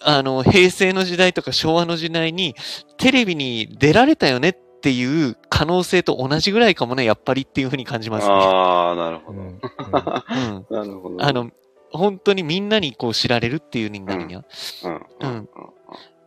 [0.00, 2.54] あの、平成の時代とか昭和の時代に、
[2.96, 8.32] テレビに出られたよねっていう可能性と同じぐらいかもね、やっぱりっていうふうに感じますね。
[8.32, 9.40] ああ、なるほど。
[9.40, 9.60] うん。
[10.70, 11.24] なるほど。
[11.24, 11.50] あ、の、
[11.90, 14.44] 本当にみんなにこう知られるっていうになるには。
[14.84, 14.94] うん。
[14.94, 15.48] ううんん。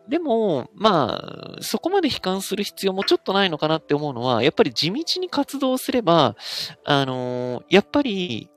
[0.09, 1.21] でも、ま
[1.57, 6.35] あ、そこまで悲観する必要もちょっとないのかなって思うのは、やっぱり地道に活動すれば、
[6.83, 8.49] あのやっぱり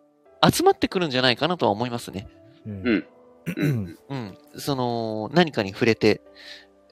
[0.45, 2.27] 集まってくるんじゃないかなとは思いますね。
[2.67, 3.07] うん
[3.57, 4.39] うん。
[4.57, 6.23] その、何かに触れて、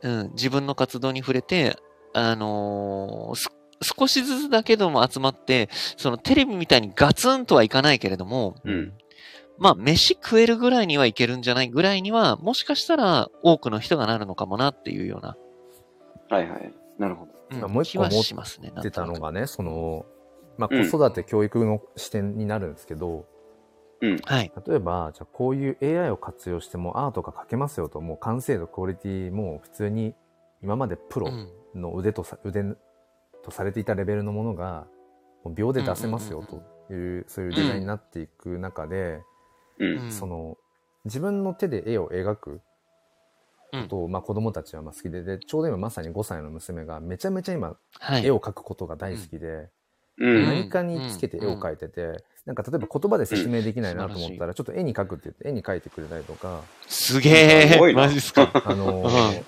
[0.02, 1.76] うん、自分の活動に触れて、
[2.14, 3.48] あのーす
[3.84, 8.92] 少しずつだけども集まって、そのテレビみたいにガツンとはいかないけれども、うん。
[9.58, 15.36] まあ、飯食えるぐらいにはいけるんじゃないぐらいには、もしかしたら多くの人がなるのかもなっていうような、
[16.28, 16.72] はいはい。
[16.98, 17.32] なるほど。
[17.50, 18.70] うんまあもう一気は個思っしますね。
[18.74, 20.06] なん出となくたのがね、その、
[20.56, 23.26] まあ、うん子育て教育の視点になるんですけど、
[24.24, 24.52] はい。
[24.66, 30.14] 例えば、じゃあこういう AI を活用してもアートが描けますよと、もう完成度、クオリティも普通に
[30.62, 31.48] 今までプロうん。
[31.74, 32.64] の腕とさ、腕
[33.42, 34.86] とされていたレベルのものが、
[35.44, 36.44] もう秒で出せますよ
[36.88, 39.22] という、そういうデザインになっていく中で、
[39.78, 39.98] うん。
[40.04, 40.56] うんその、
[41.04, 42.60] 自分の手で絵を描く
[43.72, 48.26] ことを、まあ子供たちはまあ好きで、で、ちょうど今まさに5歳の娘がめちゃめちゃ今はい。
[48.26, 49.70] 絵を描くことが大好きで、
[50.18, 50.44] うん。
[50.44, 57.78] 何かにつけて絵を描いてて、なんか例えば言葉で説明できないなと思ったら、ちょっと絵に描くって言って絵に描いてくれたりとか、すげえ。
[57.94, 58.50] マジっすか？
[58.66, 59.44] あのー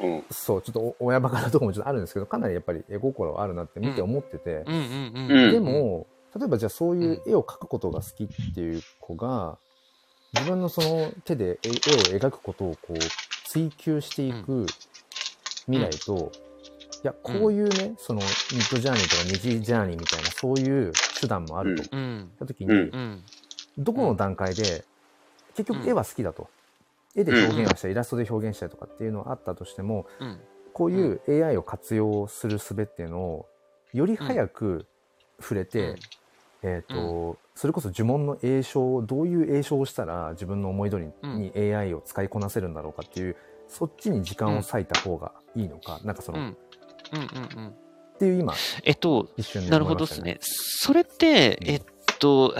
[0.00, 0.24] うん。
[0.30, 4.64] そう、ちょっとお親バカなとこもちょっとあるんですけど、かなりやっぱり絵心はあるなって見て思ってて、
[5.52, 6.06] でも、
[6.38, 9.58] 例えばじゃあそういう絵を描くことが好きっていう子が、
[10.34, 12.98] 自分のその手で絵絵を描くことをこう
[13.48, 14.66] 追求していく
[15.66, 16.30] 未来と、
[17.02, 22.90] いや、こういうね、そのミッドジャーニーとか二次ジャーニーみたいなそういう手段もあるとうんた時に。
[23.78, 24.84] どこの段階で、
[25.54, 26.50] 結局絵は好きだと。
[27.14, 30.40] 絵で表現はしたり、イラストで表現したりとかっていうのはあったとしても、うん。
[30.72, 33.46] こういう AI を活用する術っていうのを、
[33.92, 34.86] より早く
[35.40, 35.94] 触れて、
[36.62, 43.36] えっ、と、それこそ呪文の詠唱を、どういう詠唱をしたら自分の思い通りうんに AI を使いこなせるんだろうかっていう、
[43.68, 46.46] そっちに時間を割いた方がいいのか、なんかその、っうん。
[46.46, 47.85] うんうんうん。
[48.18, 49.84] ていう今、えっと、一瞬でなる。
[49.84, 50.38] ほどですね。
[50.40, 51.82] それって、うんえっ
[52.18, 52.54] と、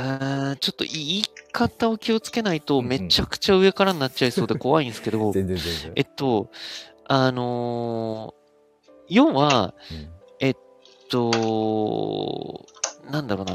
[0.60, 5.92] ちょっと言い方を気をつけないとめちゃくちゃ上からになっちゃいそうで 怖いんですけど、全然全然。
[5.96, 6.50] えっと、
[7.06, 8.46] あのー
[9.08, 10.08] 要は、うん
[10.40, 10.56] えっ
[11.10, 12.66] と、
[13.08, 13.54] なんだろうな、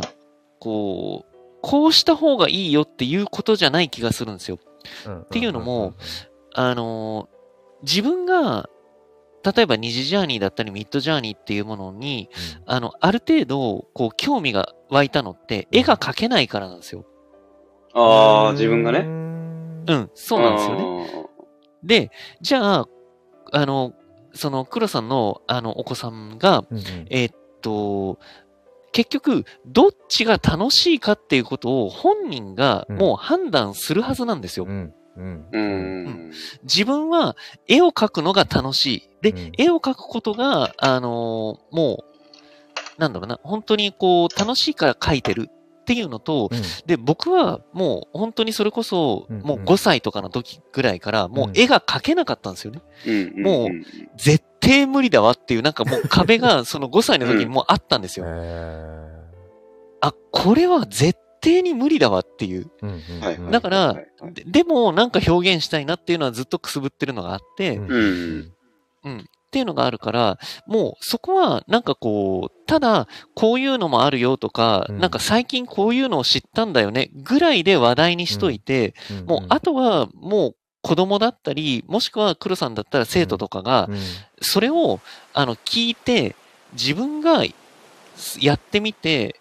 [0.59, 4.59] こう、こうした方がいいよっていうことじゃない気がするんですよ。
[5.05, 5.93] うんっていうのも、
[6.53, 7.41] あのー
[7.83, 8.69] 自分が、
[9.43, 12.29] 例えば二次ジャーニーだったりミッドジャーニーっていうものに、
[12.65, 17.05] あの、ある程度、こう、興味が湧いたのって、絵が描けないからなんですよ。
[17.93, 19.03] ああ、自分がね。
[19.03, 19.05] ね
[19.87, 20.83] うん、そうなんですよね。
[20.83, 21.29] ね。
[21.83, 22.11] で、
[22.41, 22.87] じゃあ、
[23.51, 23.93] あの、
[24.33, 28.19] その、黒さんの、あの、お子さんが、うんうんえーっと、
[28.91, 34.65] 結局、どっちが楽しいかっていうことを本人がもう判断するはずなんですよ。
[34.67, 35.59] うんうんう。
[35.59, 36.31] ん。
[36.63, 37.35] 自分は
[37.67, 39.09] 絵を描くのが楽しい。
[39.21, 42.03] で、うん絵を描くことが、あのーも
[42.97, 45.49] う、なんだろうな、本当にこう、楽しいから描いてる
[45.81, 52.81] っていうのと、うんで、僕はもう本当にそれこそ、うんもう5歳とかの時ぐらいから、もううん絵が描けなかったんですよね。
[53.05, 53.43] うん。
[53.43, 53.69] もう
[54.17, 58.25] 絶対無理だわっていう、なんかもう壁がその5歳の時にもうあったんですよ。
[58.27, 59.11] へ
[60.01, 62.69] あ、これは絶底に無理だわっていう。
[63.51, 63.93] だから
[64.33, 68.53] ででも、なんか表現したいなっていうのはずっとくすぶってるのがあって、うんうん。
[69.03, 69.17] うん。
[69.17, 74.99] っていうのがあるから、もうそこはなんかこう、ただこういうのもあるよとか、うん。
[74.99, 83.97] なんか最近こういうのを知ったんだよねぐらいで話題にしといて、うんもうあとはもう子供だったり、もしくは黒さんだったら生徒とかがう、ん。
[84.41, 84.99] それを
[85.33, 86.35] あの聞いて、
[86.73, 87.43] 自分が
[88.39, 89.40] やってみて、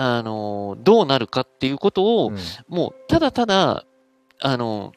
[0.00, 2.38] あの、どうなるかっていうことを、うん。
[2.68, 3.84] もうただただ、
[4.40, 4.92] あの、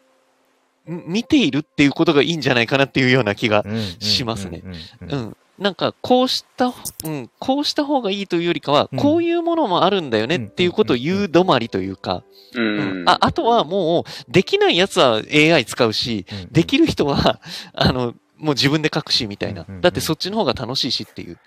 [0.88, 4.62] ん見ているっていうことがいいんじゃないかなっていうような気がうんしますね。
[5.02, 5.38] うん。
[5.58, 6.74] なんか、こうした、
[7.04, 9.00] うん、こうした方がいいというよりかは、うん。
[9.00, 12.24] こういうものもあるんだよねっていうことを言う止まりというか、
[12.54, 13.04] ううん。
[13.04, 13.10] ん。
[13.10, 16.52] ああとはもう、できないやつは AI 使うし、うん。
[16.52, 17.42] できる人は、
[17.74, 19.66] あの、もう自分で書くし、みたいな。
[19.82, 21.38] だってそっちの方が楽しいしっていう。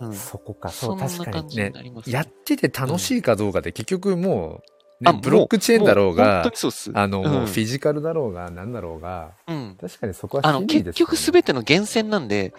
[0.00, 0.14] うん。
[0.14, 1.72] そこか、そ、うん確かににね。
[2.06, 4.62] やってて楽しいかどうかで結局も
[5.02, 6.90] う、あね、ブロックチェーンだろうが当に、そうっす。
[6.94, 9.76] あの、うんフィジカルだろうが、なんだろうが、うん。
[9.80, 12.52] 確かにそこはあの、結局すべての源泉なんで、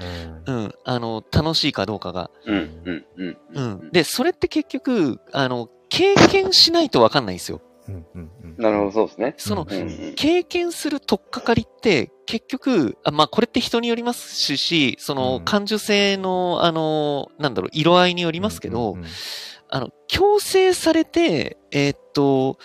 [0.48, 0.76] うんうん。
[0.84, 2.32] あの、楽しいかどうかが。
[2.46, 3.38] うん、うん、うん。
[3.54, 3.92] うん。
[3.92, 7.62] で、それって結局、あの、経験しないとわかんないんですよ。
[7.88, 9.34] うんうんうんなるほど、そうですね。
[9.38, 9.66] その、
[10.16, 15.44] 経験する取っかかりって、結局、あまあ、これって人によりますし、その、うん。
[15.44, 18.96] 感受性の、あの、なんだろう、色合いによりますけど、
[19.68, 22.58] あの、強制されて、えーっと、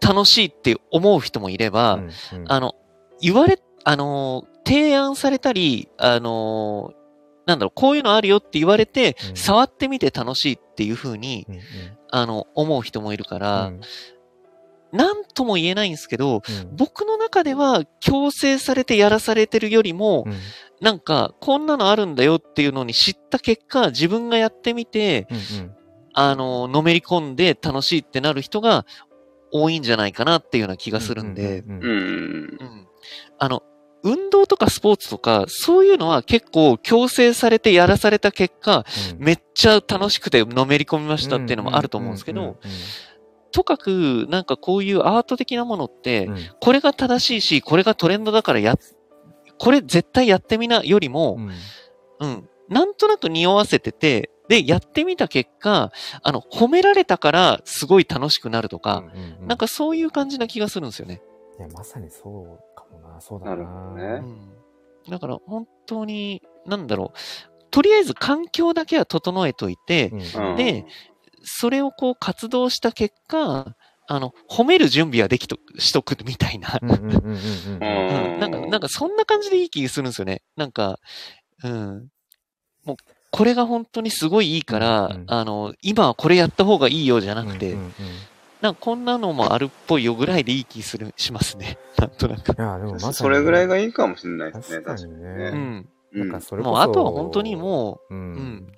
[0.00, 2.52] 楽しいって思う人もいれば、うんうん。
[2.52, 2.74] あの、
[3.20, 6.92] 言われ、あの、提案されたり、あの、
[7.46, 9.36] なんだろう、こういうのあるよって言われて、うん。
[9.36, 11.62] 触ってみて楽しいっていう風に、うんうん。
[12.10, 13.80] あの、思う人もいるから、うん
[14.92, 16.76] なんとも言えないんですけど、うん。
[16.76, 20.34] 僕の中では強制されてやらされてるよりも、うん。
[20.80, 25.70] なんか、こんなのあるんだよっていうのに知った結果、自分がやってみて、うん
[26.14, 28.84] あの、のめり込んで楽しいってなる人が
[29.50, 31.88] 多いんじゃないかなっていうような気がするんで、うんうんうん。
[31.88, 32.88] うん
[33.38, 33.62] あの、
[34.04, 39.24] 運動とかスポーツとか、そういうのは結構強制されてやらされた結果、うん。
[39.24, 42.56] めっちゃ楽しくてのめり込みましたっていうのもあると思うんですけど、
[43.52, 46.36] とかく、なんかこういうアート的なものって、うん。
[46.60, 48.76] これが正しいし、これがトレンドだからや、
[49.58, 51.50] これ絶対やってみなよりも、うん。
[52.20, 55.92] うん、なんとなく匂わせてて、で、やってみた結果、
[56.22, 59.48] あの、褒められたからすごい楽しくなるとか、うんうん。
[59.48, 61.22] なんかそういう感じな気がするんですよね。
[61.58, 63.20] いやまさにそうかもな。
[63.20, 63.56] そうだな。
[63.56, 64.04] なるほどね。
[65.06, 65.10] うん。
[65.10, 67.18] だから本当に、なんだろう、
[67.70, 70.50] とりあえず環境だけは整えといて、うん。
[70.50, 70.56] うん。
[70.56, 70.84] で、
[71.44, 73.74] それをこう活動した結果、
[74.08, 76.78] あの、褒める準備はできと、しとくみたいな。
[76.82, 78.40] うんうんうんうんうんうん。
[78.40, 80.42] なんか、なんかそんな感じでいい気がするんですよね。
[80.56, 80.98] なんか、
[81.62, 82.08] うん。
[82.84, 82.96] もう、
[83.30, 87.76] これが本当にすごいいいから、うんうんあの、今はこれやった方がいいよじゃなくて、
[88.60, 91.78] なんかこんなのもあるっぽいよぐらいでいい気する、しますね。
[91.98, 92.50] なんとなく。
[92.50, 95.28] いやでもまさにそれぐらいがいいかもしれないですね、確かにね。
[95.28, 98.72] うんなんかそれこそもうあとは本当にもううんん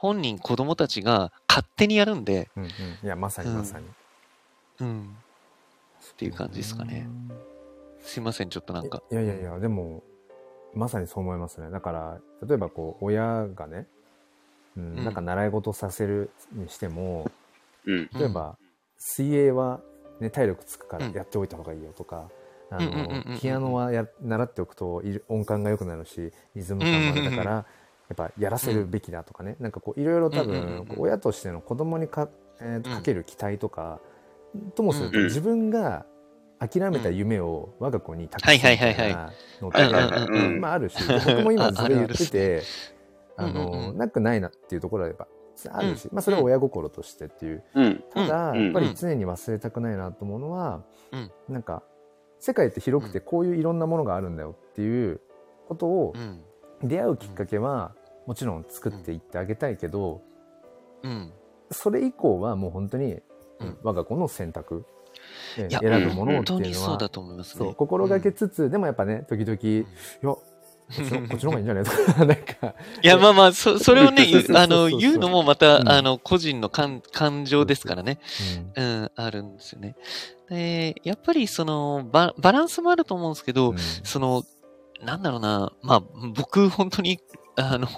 [0.00, 2.72] 本人、子供たちが勝手にやるんで、うんうんい
[3.06, 3.86] やまさにまさに
[4.80, 5.16] うん。
[6.12, 7.08] っていう感じですかね。
[8.00, 9.02] すいません、ちょっとなんか。
[9.10, 10.04] いやいやいやでも
[10.74, 13.86] まさにそう思いますねだから例えばこう親がね
[14.76, 17.30] うんうんなんか習い事させるにしても
[17.84, 18.08] うん。
[18.14, 18.56] 例えば
[18.96, 19.80] 水泳は
[20.20, 22.28] ね体力つくからうんやっておいた方がいいよとか
[22.70, 27.66] あうんうんうんうんうんのピアノはや習っておくと音感が良くなるしリズム感もあれだから
[28.08, 29.56] やっぱやらせるべきだとかね。
[29.60, 30.84] なんかこういろいろ多うんうんうんうん。
[30.84, 32.28] 分親としての子供にか,、
[32.60, 34.00] えーかける期待とか
[34.74, 36.06] ともするとうん自分が
[36.58, 39.30] 諦めた夢を我が子に託すみたいな
[39.60, 42.62] のってまああるし僕も今それ言ってて
[43.36, 45.28] あのうんなくないなっていうところはやっぱ
[45.70, 47.62] あるしまあそれは親心としてっていう。
[47.74, 48.04] うん。
[48.12, 48.64] ただ、うん。
[48.64, 50.82] やっぱり常に忘れたくないなと思うのは、
[51.12, 51.30] うん。
[51.48, 51.82] なんか
[52.38, 55.20] 世界って広くてこういういろんなものがあるんだよっていう
[55.68, 56.42] ことをうん。
[56.88, 57.92] 出会うきっかけは
[58.28, 60.20] もちろん作っていってあげたいけど、
[61.02, 61.32] うん。
[61.70, 63.20] それ以降はもう本当に
[63.60, 63.78] うん。
[63.82, 64.84] 我が子の選択、
[65.56, 67.64] えいや選ぶものっていうのはにそうだと思いますね。
[67.64, 70.42] そう心がけつつ、でもやっぱね時々いやこ
[71.02, 72.74] っちの こっちの方がいいんじゃないとか なんか。
[73.02, 75.88] いや、まあまあ、そ、それをね あの、言うのもまた、うん。
[75.88, 78.20] あの、個人の感、感情ですからね。
[78.76, 78.84] うん。
[78.84, 79.96] うん、あるんですよね。
[80.48, 83.78] で、やっぱりその、ババランスもあると思うんですけど、うん。
[83.78, 84.44] その、
[85.02, 86.02] なんだろうな、まあ、
[86.34, 87.20] 僕、本当に、
[87.58, 87.88] あの、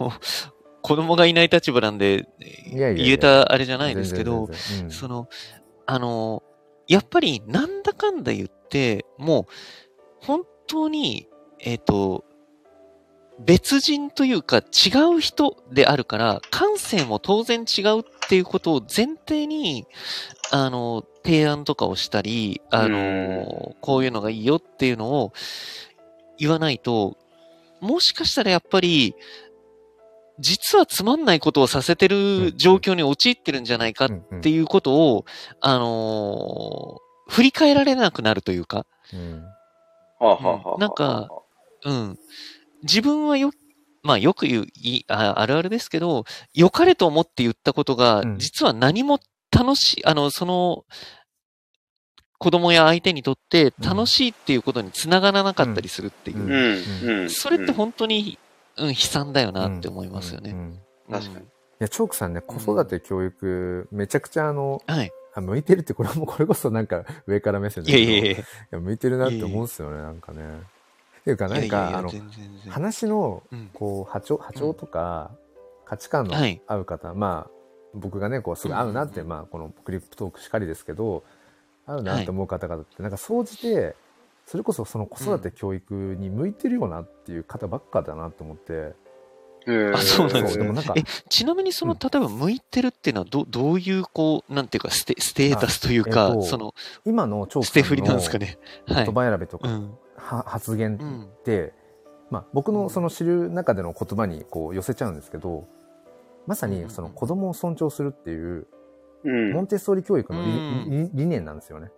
[0.83, 2.29] 子供がいない立場なんで、
[2.71, 4.49] 言えたあれじゃないですけど、
[4.89, 5.29] その、
[5.87, 6.43] あの、
[6.89, 11.29] やっぱりなんだかんだ言って、もう、本当に、
[11.61, 12.25] えっ、と、
[13.39, 19.89] 別人というか違う人であるから、感性も当然違うってっていうことを前提に、
[20.53, 25.33] あの、提案とかをしたり、あの、こういうのがいいよっていうのを
[26.39, 27.19] 言わないと、
[27.81, 29.17] もしかしたらやっぱり、
[30.41, 34.11] 実はつまんないことをさせてる状況に陥ってるんじゃないかっ
[34.41, 35.25] ていうことを、
[35.61, 39.45] あのー、振り返られなくなるというか、うん。
[40.79, 41.29] なんか、
[41.85, 42.19] うん。
[42.83, 43.53] 自分はよ、
[44.03, 50.85] まあよく言う、いああるあるですけど、良かれと思って言ったことが、実は何も楽しい、あの、その、
[52.39, 57.29] 子供や相手にとって楽しいっていうことにつながらなかったりするっていう。
[57.29, 58.39] それって本当に
[58.81, 60.55] うん、悲惨だよなって思いますよね。
[61.11, 61.45] 確かに。
[61.45, 61.49] い
[61.79, 65.11] や、チョークさんね、子育て教育、めちゃくちゃあの、はい。
[65.33, 67.91] あ向いてるって、これも、これこそなんか上から目線で。
[67.91, 68.81] いやいやいや。
[68.81, 70.43] 向いてるなって思うんですよね、なんかね。
[71.21, 72.11] っていうか、なんか、あの、
[72.69, 73.43] 話の、
[73.75, 75.31] こう、波長、波長とか、
[75.85, 76.35] 価値観の
[76.67, 77.51] 合う方、まあ、
[77.95, 81.25] 僕がね、こう、すぐ合うなって、まあ、このクリップトークしかりですけど、
[81.87, 83.97] 合うなって思う方々って、なんか、総じて、
[84.51, 88.97] それこそその子育て教育に向いてるよなっていう方ばっかだなと思って。
[89.95, 90.75] あ、そうなんですね。
[90.97, 96.75] え、ちなみにその、例えば向いてるっていうのはど、どういう、こう、なんていうか、ステステータスというか、えー、その、
[97.05, 98.59] 今のチョークステフリなんですかね。
[98.89, 99.83] 言葉選びとか、はい、
[100.17, 101.73] は発言って、うん、
[102.31, 105.69] まあ、僕のその知る中での言葉にこう寄せちゃうんですけど、
[106.49, 108.67] まさにその子供を尊重するっていう、
[109.23, 110.55] うん、モンテッソーリ教育の理う
[111.05, 111.93] ん、理念なんですよね。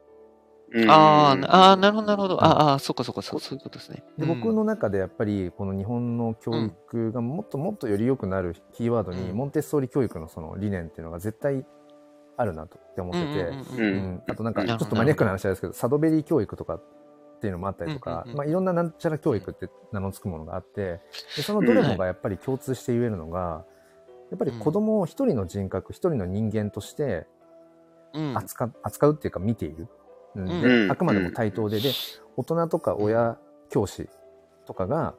[0.88, 1.36] あ
[1.72, 2.42] あ、なるほど、なるほど。
[2.42, 4.02] ああ、そっかそっか、そういうことですね。
[4.18, 11.64] で僕の中でやっぱり、この日本の教育がもっともっとより良くなるキーワードに、モンテッソーリ教育のその理念っていうのが絶対
[12.36, 13.52] あるなとって思ってて、
[14.28, 16.82] あとなんか、ちょっとマニアックな話ですけど、サドベリー教育とかっ
[17.40, 21.00] ていうのもあったりとか、まあいろんななんちゃら教育って名の付くものがあって、
[21.36, 23.64] でそのどれもがやっぱり共通して言えるのが、
[24.30, 27.26] やっぱり子供を一人の人格、一人の人間として
[28.34, 29.88] 扱,、扱うっていうか見ている。
[30.34, 31.90] で、あくまでも対等で、で、
[32.36, 33.38] 大人とか親、
[33.70, 34.08] 教師
[34.66, 35.14] とかが、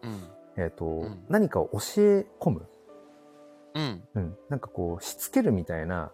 [0.58, 2.68] えっ、と、何かを教え込む。
[3.76, 4.04] うん。
[4.16, 4.38] うん。
[4.50, 6.12] なんかこう、しつけるみたいな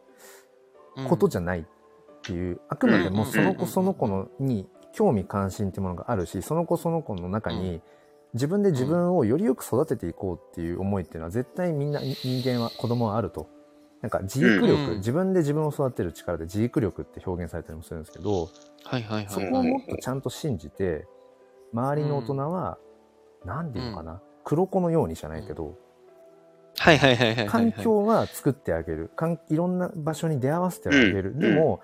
[1.08, 1.64] ことじゃないっ
[2.24, 7.82] ていう、あくまでもその子その子のに興味関心っていうものがあるし、その子その子の中に、
[8.34, 13.50] 自分で自分をよりよく育てていこうっていう思いっていうのは絶対みんな人間は子供はあると。
[14.02, 18.50] なんか自育力、自分で自分を育てる力で自育力って表現されたりもするんですけど、
[18.84, 21.06] はいはいはい、そこをもっとちゃんと信じて、
[21.74, 22.78] 周りの大人は、
[23.46, 25.78] 何て言うのかな、黒子のようにじゃないけど、
[26.78, 27.48] はいはいはいはい。
[27.48, 29.12] 環境は作ってあげる。
[29.50, 31.38] いろんな場所に出会わせてあげる。
[31.38, 31.82] でも、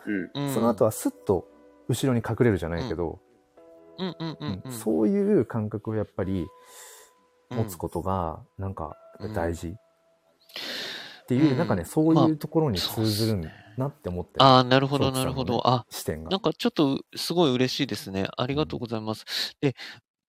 [0.54, 1.50] その後はスッと
[1.90, 3.20] 後ろに隠れるじゃないけど、
[4.70, 6.48] そういう感覚をやっぱり
[7.50, 8.96] 持つことが、なんか
[9.34, 9.76] 大事。
[11.26, 15.68] っていう、なんかね、そういうところに通ずるなって思って、ああ、なるほど、なるほど。
[15.68, 16.30] あ、視点が。
[16.30, 18.28] なんかちょっとすごい嬉しいですね。
[18.38, 19.26] ありがとうございます。
[19.60, 19.76] で、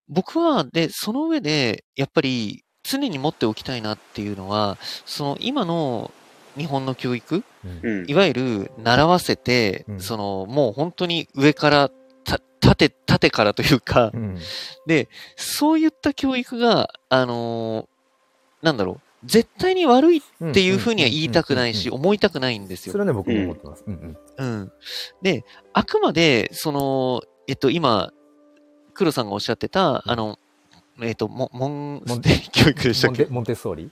[0.08, 6.10] 僕は、で、その上で、やっぱり常に持っておきたいなっていうのは、その今の
[6.56, 7.44] 日本の教育、
[7.82, 11.90] うん、いわゆる習わせて、うん、そのもう本当に上から
[12.24, 14.38] た縦、縦からというか、うん、
[14.86, 17.86] で、そういった教育が、あのー、
[18.62, 22.92] なんだろう、絶対に悪いっていうふうには言いたくないし、思いたくないんですよ。
[22.92, 23.84] それはね、僕も思ってます。
[23.86, 24.72] うん、うん。
[25.22, 28.12] で、あくまで、その、えっと、今、
[28.94, 30.38] 黒さんがおっしゃってた、あの、
[31.02, 33.26] えっと、モモンステ教育でしたっけ？
[33.26, 33.90] モンテッソーリ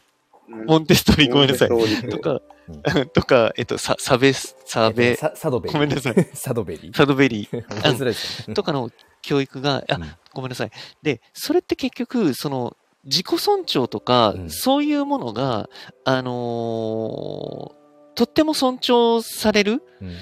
[0.49, 1.69] モンテストリー、ごめんなさい。
[1.69, 2.41] とか、
[3.15, 5.73] とか、えっと、ササベ、サベ、サドベリー。
[5.73, 6.29] ごめんなさい。
[6.35, 6.97] サドベリー。
[6.97, 8.53] サドベリー。
[8.55, 8.91] とかの
[9.23, 9.99] 教育が、あ、
[10.33, 10.71] ごめんなさい。
[11.03, 15.69] で、それって結局、その、自己尊重とか、うん、そういうものが、
[16.05, 20.17] あのー、とっても尊重される、うん、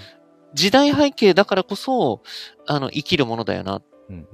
[0.54, 2.22] 時代背景だからこそ、
[2.66, 3.82] あの、生きるものだよなっ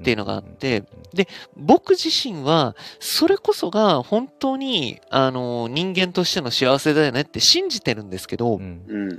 [0.03, 9.19] ていうのがあって、で、僕自身は、それこそが本当に、あのー、人間としての幸せだよねって信じてるんですけど、うん、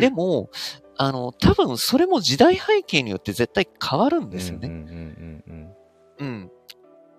[0.00, 0.50] でも、
[0.96, 4.68] あの、多分それも時代背景によって絶対変わるんですよね。
[6.18, 6.50] うん。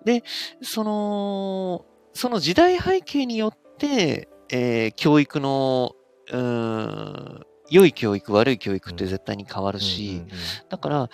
[0.05, 0.23] で、
[0.61, 5.95] その、その時代背景によって、えー、教育の、
[6.31, 10.23] うん、良い教育、悪い教育って絶対に変わるし、
[10.69, 11.09] だから、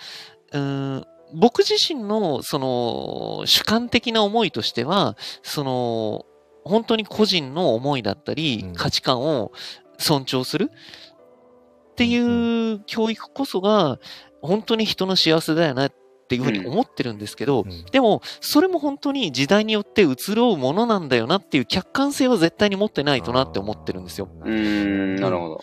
[0.52, 1.04] うん、
[1.34, 6.26] 僕自身の、その、主観的な思いとしては、その、
[6.64, 9.52] 本当に個人の思いだったり、価値観を
[9.98, 10.70] 尊重する
[11.92, 13.98] っていう教育こそが、
[14.40, 15.92] 本当に人の幸せだよなっ
[16.28, 17.84] っていうふうに思ってるんですけど、うん。
[17.90, 24.28] でも、それも本当に時代によって移ろうものなんだよなっていう客観性は絶対に持ってないとなって思ってるんですよ。
[24.44, 24.50] うー。
[24.50, 25.60] ん、なるほど。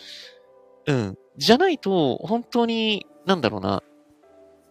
[0.86, 1.18] うん。
[1.36, 3.84] じゃないと、本当に、なんだろうな。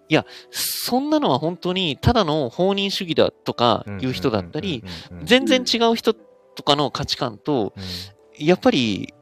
[0.10, 4.84] いや、そんなのは本当に、ただの放任主義だとかいう人だったり、、
[5.24, 7.74] 全然違う人とかの価値観と、
[8.38, 9.14] やっぱり、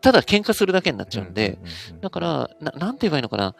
[0.00, 1.58] ただ喧嘩するだけになっちゃうんで、、
[2.00, 3.54] だから、ななんて言えばいいのかな。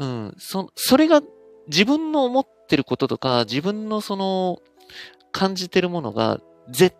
[0.00, 1.20] うん、そ、それが
[1.68, 4.58] 自分の思ってることとか、自分のその、
[5.30, 6.40] 感じてるものが、
[6.70, 6.96] 絶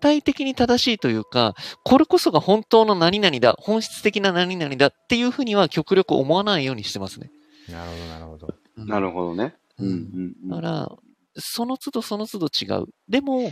[0.00, 1.54] 対的に正しいというか、
[1.84, 7.30] これこそが本当の何々だ、本質的な何々だっていうふうには極力思わないようにしてますね。
[7.68, 8.54] なるほど、なるほど。
[8.76, 9.54] うんなるほどね。
[9.78, 10.48] ううんんうんうん。
[10.48, 10.92] だから、
[11.36, 12.86] その都度その都度違う。
[13.08, 13.50] でも、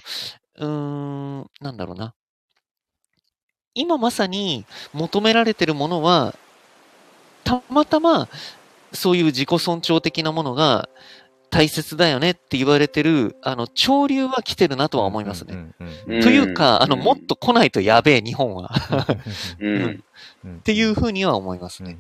[0.59, 0.67] うー
[1.41, 2.15] ん、なんだろうな。
[3.75, 6.35] 今まさに求められてるものは、
[7.45, 8.29] たまたま、
[8.93, 10.89] そういう自己尊重的なものが
[11.51, 15.55] 大切だよねって言われてる、あの、潮流は来てるなとは思いますね。
[15.55, 18.71] うんうんうんうんというか、あの、うんもっと来ないとやべえ、日本は。
[20.47, 21.99] っていうふうには思いますうんね。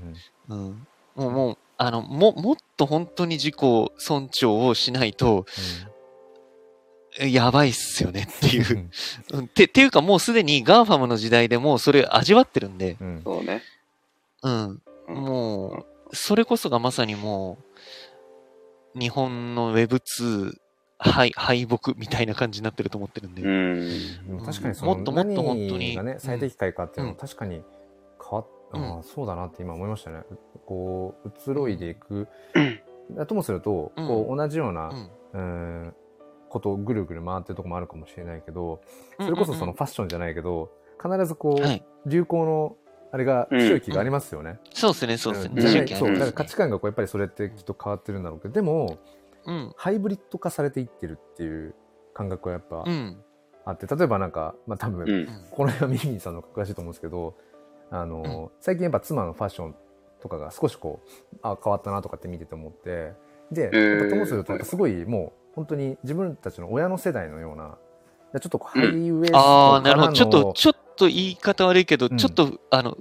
[0.48, 0.86] うん。
[1.16, 3.54] もう、もう、あの、も、もっと本当に自己
[3.98, 5.46] 尊重をしないと、
[7.18, 8.88] やばいっすよねっていう。
[9.32, 13.62] うん、て、っていうかもうすでに GAFAM の時代でもうそれ味わってるんで、そうね。
[14.42, 14.62] うん。
[14.62, 17.58] うんもう、それこそがまさにも
[18.96, 20.54] う、日本の Web2
[20.98, 23.42] 敗、敗北みたいな感じになってると思ってるんで。
[23.42, 24.44] うん。
[24.44, 27.16] 確かにそのもっともっと本当に何がね最適解かっていうのうん。
[27.16, 27.62] は確かに
[28.22, 28.82] 変わっうん。
[28.96, 30.22] ああそうだなって今思いましたね。
[30.66, 32.28] こう移ろいでいく。
[32.54, 32.80] うん。
[33.16, 34.06] だともするとうん。
[34.06, 34.90] こう同じような
[35.32, 35.84] うん。
[35.84, 35.94] うん
[36.48, 38.80] ことをぐるぐる回ってるとこもあるかもしれないけど
[39.20, 41.84] それこそそのファッションじゃないけど必ずこはい。
[42.04, 42.76] う流行の
[43.12, 44.58] あれが強い気がありますよね。
[44.72, 45.62] そうですね、そうですね。
[45.62, 48.98] そう周期ありますだから価値観がこうやっぱりそれってきっと変わってるんだろうけどでも
[49.46, 49.72] うん。
[49.76, 51.74] ハイブリッド化されていってるっていう
[52.14, 53.22] 感覚はやっぱうん。
[53.64, 55.28] あって例えばなんかまあ多分うん。
[55.50, 57.34] この辺はミミさんの詳しいと思うんですけど、
[57.90, 59.74] あの、最近やっぱ妻のファッション
[60.20, 61.00] とかが少しこ
[61.32, 63.14] う、あ、変わったなとかって見てて思って、
[63.50, 67.78] で、えーやっぱともすると、やっぱすごいもう、本当に自分たちの親の世代のような、
[68.40, 70.12] ちょっとハイウエストああ、なるほど。
[70.12, 72.18] ちょっと、ちょっと言い方悪いけど、うん。
[72.18, 72.96] ちょっと、あの、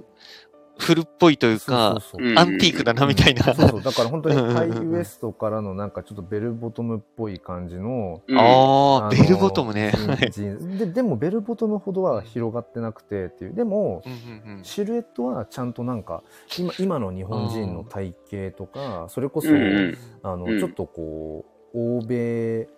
[0.78, 2.30] 古っぽいというか、そうそうそう。
[2.30, 2.38] うん。
[2.38, 3.54] アンティークだなみたいな。
[3.54, 3.82] そうそう。
[3.82, 8.38] だから本当にハイウエストからのなんかちょっとベルボトムっぽい感じの、うん。
[8.38, 9.92] ああ、ベルボトムね。
[9.94, 10.78] ジーンジーン。
[10.78, 13.54] ズででもベルボトムほどは広がってなくてっていう。
[13.54, 14.64] でもうんうんうん。
[14.64, 16.22] シルエットはちゃんとなんか
[16.58, 19.98] 今今の日本人の体型とかそれこそ、うんうん。
[20.22, 20.58] あの、うん。
[20.58, 21.44] ちょっとこ
[21.74, 22.68] う欧米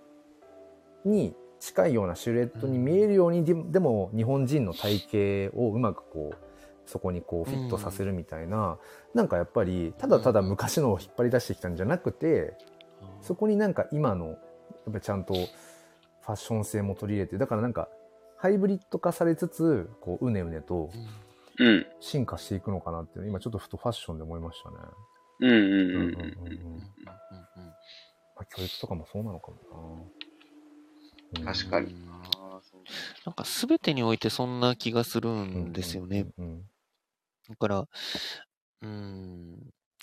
[1.04, 6.36] に近いようなシルエットに見えるようにででも日本人の体型をうまくこう
[6.86, 8.78] そこにこうフィットさせるみたいな、
[9.14, 12.58] なんかやっぱりただただ昔のを引っ張り出してきたんじゃなくて
[13.20, 14.36] そこになんか今のやっ
[14.86, 17.88] ぱりちゃんとファッション性も取り入れてだからなんか
[18.36, 20.90] ハイブリッド化されつつこううねうねと
[21.60, 21.86] うん。
[22.00, 24.76] 進化していくのかなっていう今ちょっとふとファッションで思いましたね。
[25.40, 25.74] うんうんうんうん。
[25.74, 26.78] うんうんうんうんうん
[28.34, 29.58] まあ、教育とかもそうなのかも
[30.10, 30.21] な。
[31.44, 31.92] 確かに。
[31.92, 32.06] うん
[33.26, 33.30] な。
[33.30, 36.26] んか全てにおいてそんな気がするんですよね。
[36.38, 36.62] うんうん
[37.48, 37.84] だから、
[38.82, 39.56] うん、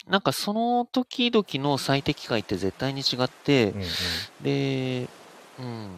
[0.07, 3.87] なんかその時々の最適解って絶対に違ってうん、うん。
[4.43, 5.07] で、
[5.57, 5.89] うん、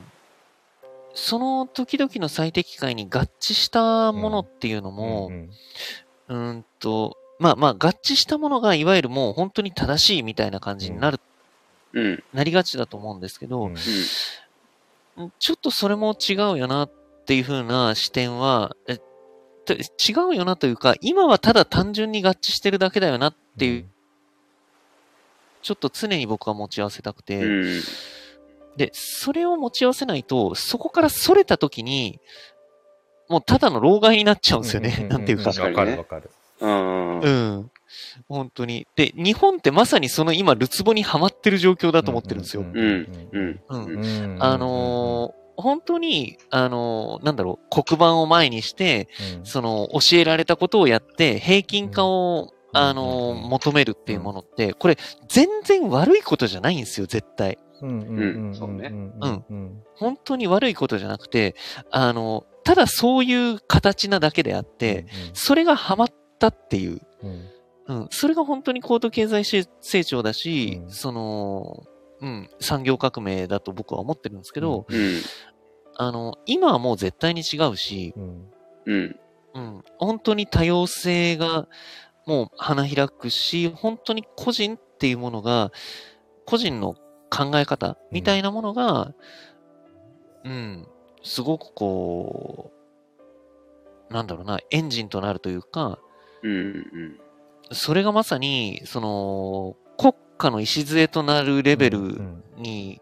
[1.16, 5.50] その時々の最適解に合致したものっていうのも、うん
[6.28, 6.66] うーん。
[6.80, 11.20] と、まあまあ合致したものがいわゆるもう本当に正しいみたいな感じになる、
[11.94, 12.24] うん。
[12.34, 13.72] なりがちだと思うんですけど、うん。
[13.72, 13.78] うん
[15.40, 16.92] ちょっとそれも違うよなっ
[17.26, 18.76] ていう風な視点は、
[19.68, 23.90] 違うよなというか、今はただ単純に合致してるだけだよなっていう、
[25.62, 27.82] ちょっと常に僕は持ち合わせたくて、うん。
[28.78, 32.20] で、それを持ち合わせないと、そこから逸れた時に、
[33.30, 35.08] もうただの老害になっちゃうんですよね。
[35.10, 35.50] なんていうか。
[35.50, 36.30] わかるわかる。
[36.60, 37.72] うん。
[38.28, 38.88] 本当に。
[38.96, 42.64] で、日本ってまさにその今、ルツボにはまってる状況だと思ってるんですよ。
[42.64, 43.08] うん。
[43.70, 44.38] うん。
[44.40, 54.98] あのー本当に、あのーなんだろう、黒板を前にして、うんその、教えられたことをやって、平均化を、うんあの求めるっていうものって、これ、
[55.28, 57.58] 全然悪いことじゃないんですよ、絶対。
[57.82, 61.56] うんそうねうんうん本当に悪いことじゃなくて、
[61.92, 66.08] あの、ただそういう形なだけであって、それがハマっ
[66.40, 67.46] たっていう、うん
[67.92, 70.92] うん、それが本当に高度経済し成長だし、うん。
[70.92, 71.84] その、
[72.22, 75.22] うん、産業革命だと僕は思ってるんですけど、うん。
[75.98, 78.52] あの、今はもう絶対に違うし、うん。
[78.86, 79.20] うん。
[79.54, 81.68] うん、本当に多様性が
[82.26, 85.74] もう花開くし、本当に個人っていうものが、
[86.46, 86.94] 個人の
[87.30, 89.14] 考え方みたいなものが、
[90.46, 90.88] うん、
[91.24, 92.72] すごくこ
[94.10, 96.00] う、なんだろうな、エンジンとなるというか、
[96.44, 97.20] うんうん
[97.72, 103.02] それがまさに、その、国家の礎となるレベルうんに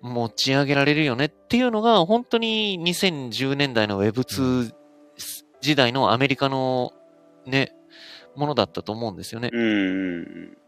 [0.00, 4.72] 持ち上げられるよねっていうのが、本当に2010年代の Web2
[5.60, 6.92] 時代のアメリカの
[7.46, 7.72] ね、
[8.34, 9.50] ものだったと思うんですよね。
[9.52, 9.62] うん。
[9.62, 10.58] うん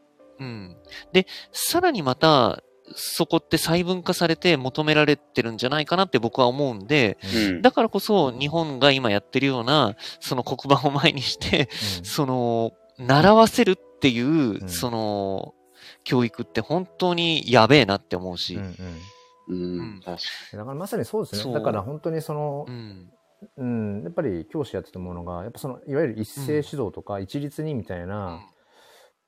[0.40, 0.76] うん。
[1.12, 2.62] で、さらにまた、
[2.94, 7.62] そこって細分化されて求められてるんじゃないかなって僕は思うんで、うん。
[7.62, 11.68] だからこそ日本が今やってるような、その黒板を前にして、
[12.02, 14.68] その、習わせるっていう、ん。
[14.68, 15.54] その、
[16.04, 18.56] 教育って本当にやべえなって思うし。
[18.56, 18.74] うん
[19.48, 20.00] うん。
[20.00, 20.18] だか
[20.52, 21.54] らまさにそうですね。
[21.54, 23.10] だから本当にそのう、ん。
[23.56, 28.40] うん、やっぱり教師やってたものが、やっぱその、いわゆる一斉指導とか一律にみたいな、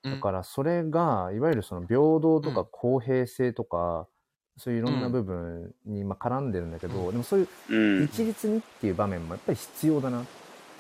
[0.05, 0.13] うん。
[0.13, 2.55] だからそれが、いわゆるその平等とうん。
[2.55, 4.09] か公平性とか、
[4.57, 7.13] そういういろんな部分にまあ絡んでるんだけど、うん。
[7.13, 8.05] でもそういううん。
[8.05, 10.23] 一律にっていう場面もやっぱり必要だな。
[10.23, 10.25] っ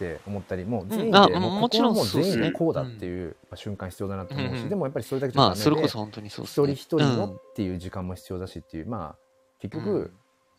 [0.01, 6.45] て思ったり、もう全員あで、もちろん全員こうだっていうまあ瞬間必要だなって思うし、でもやっぱりそれだけじゃダまあ、それこそ本当にそう。
[6.47, 9.17] 一人一人のうんっていう時間も必要だしっていう、まあ、
[9.61, 10.11] 結局うん、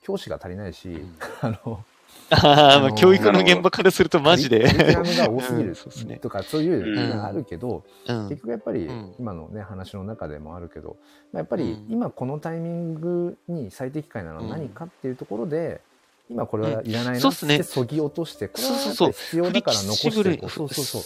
[0.04, 1.84] 教師が足りないし、んあの、
[2.30, 4.64] あ教育の現場からするとマジで。
[4.64, 8.30] が多すぎ うるとか、そういうのがあるけど、うん。
[8.30, 9.16] 結局やっぱりうん。
[9.20, 10.98] 今のね、話の中でもあるけど、
[11.34, 11.92] まあ、やっぱりうん。
[11.92, 15.82] 今このタイミングに最適解なのは何かっていうところで、
[16.32, 20.50] 今これはいらないなっそうっすねてそぎ落として、これは必要だから残していこう。
[20.50, 21.02] そうそうそう。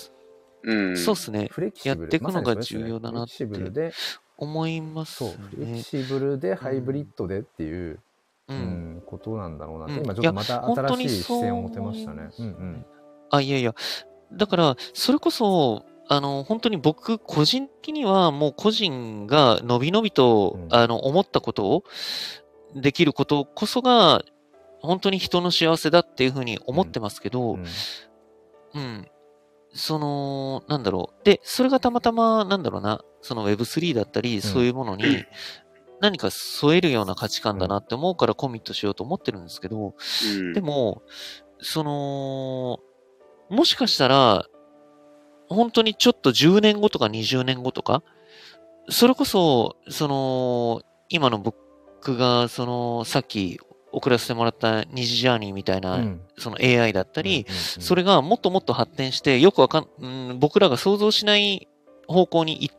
[0.72, 0.98] うん。
[0.98, 1.48] そうですね。
[1.52, 2.02] フレキシブル。
[2.02, 3.94] やっていくのが重要だなってフレキシブルで、
[4.38, 5.84] 思いますそう、フレねキ。
[5.84, 8.00] シブルでハイブリッドでっていう、
[8.48, 8.54] う。
[8.54, 8.58] うん
[8.98, 12.30] ん、ことなんだろうなって、うん今ちょっとまたいや本当新しい視線を持てましたね。
[12.38, 12.86] うんうん。
[13.32, 13.74] あ、いやいや。
[14.32, 21.84] だから、それこそ、あの、本当に僕、個人的には、もう個人がのびのびと、うんあの、思ったことを
[22.76, 24.22] できることこそが、
[24.86, 27.66] 本当に人の幸せだっていうふうに思ってますけど、うん
[28.76, 29.08] うん。
[29.74, 31.26] その、なんだろう。
[31.26, 35.04] で、それがたまたま、なんだろうな、その Web3 だったり、そういうものに、
[36.02, 39.96] 何か添えるような価値観だなって思うからコミットしようと思ってるんですけど、
[40.38, 40.54] うん。
[40.54, 41.04] でも、
[41.60, 42.80] その、
[43.50, 44.46] もしかしたら、
[45.48, 48.04] 本当にちょっと10年後とか20年後とか、
[48.90, 53.60] それこそ、その、今の僕が、その、さっき
[53.96, 56.22] 送らせてもらった二次ジャーニーみたいな、うん。
[56.38, 61.68] その AI だったり、うんうんそれがもっともっと発展して、よくわかん、うん、僕らが想像しない
[62.08, 62.76] 方向に行っ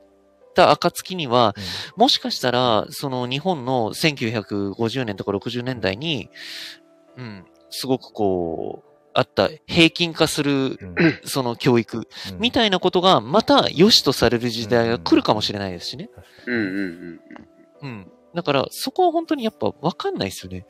[0.54, 1.54] た暁には、
[1.96, 6.30] もしかしたら、その日本の1950年とか60年代に、
[7.16, 10.94] うん、すごくこう、あった平均化する、うん。
[11.24, 12.38] その教育うん。
[12.38, 16.10] みたいなことが、また良しとされる時代が来るかもしれないですしね。
[16.46, 17.20] うんうん
[17.82, 17.88] うん。
[17.88, 18.12] うん。
[18.34, 20.66] だから、そこは本当にやっぱわかんないですよね。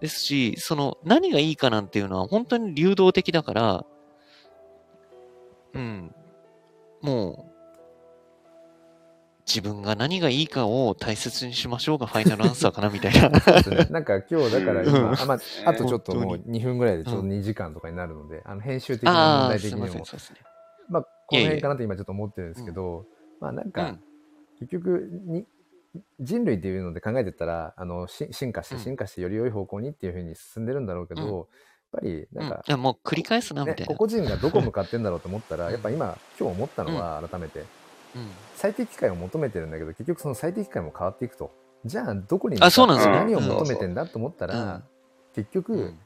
[0.00, 3.86] ですし、その、何がいいかなんていうのは本当に流動的だから、
[5.74, 6.14] うん。
[7.02, 7.56] もう、
[9.46, 13.30] 自分が何がいいかを大切にしましょうがファイナルアンサーかなみたいな。
[13.90, 20.06] なんか今日だから今、うんあまあ、あとちょっともう本2分ぐらいでちょうどうん2時間とかになるので、あの編集的な問ああ、題的にもすいま。
[20.88, 23.06] まあ、この辺かなと今ちょっと思ってるんですけど、
[23.40, 24.00] まあなんかうん、
[24.58, 25.46] 結局に、
[26.20, 28.80] 人類っていうので考えてったら、あの、し進化してうん。
[28.80, 31.28] 進化してより良い方向にっていうふうに進んでるんだろうけど、うん。
[31.36, 31.46] やっ
[31.92, 32.50] ぱりうなんん。
[32.50, 33.96] か、いやもう繰り返すな、みねたい、な。
[33.96, 35.72] 個々人がどこ向かってんだろうと思ったら、うん。
[35.72, 38.30] やっぱ今、今日思ったのは改めて、うん。
[38.56, 41.50] 最適解を求めてるんだけど、結局その最適解も変わっていくと。
[41.84, 43.14] じゃあ、どこにあそうなんですよ。
[43.14, 44.82] 何を求めてんだと思ったら、うん。
[45.34, 45.98] 結局、うん。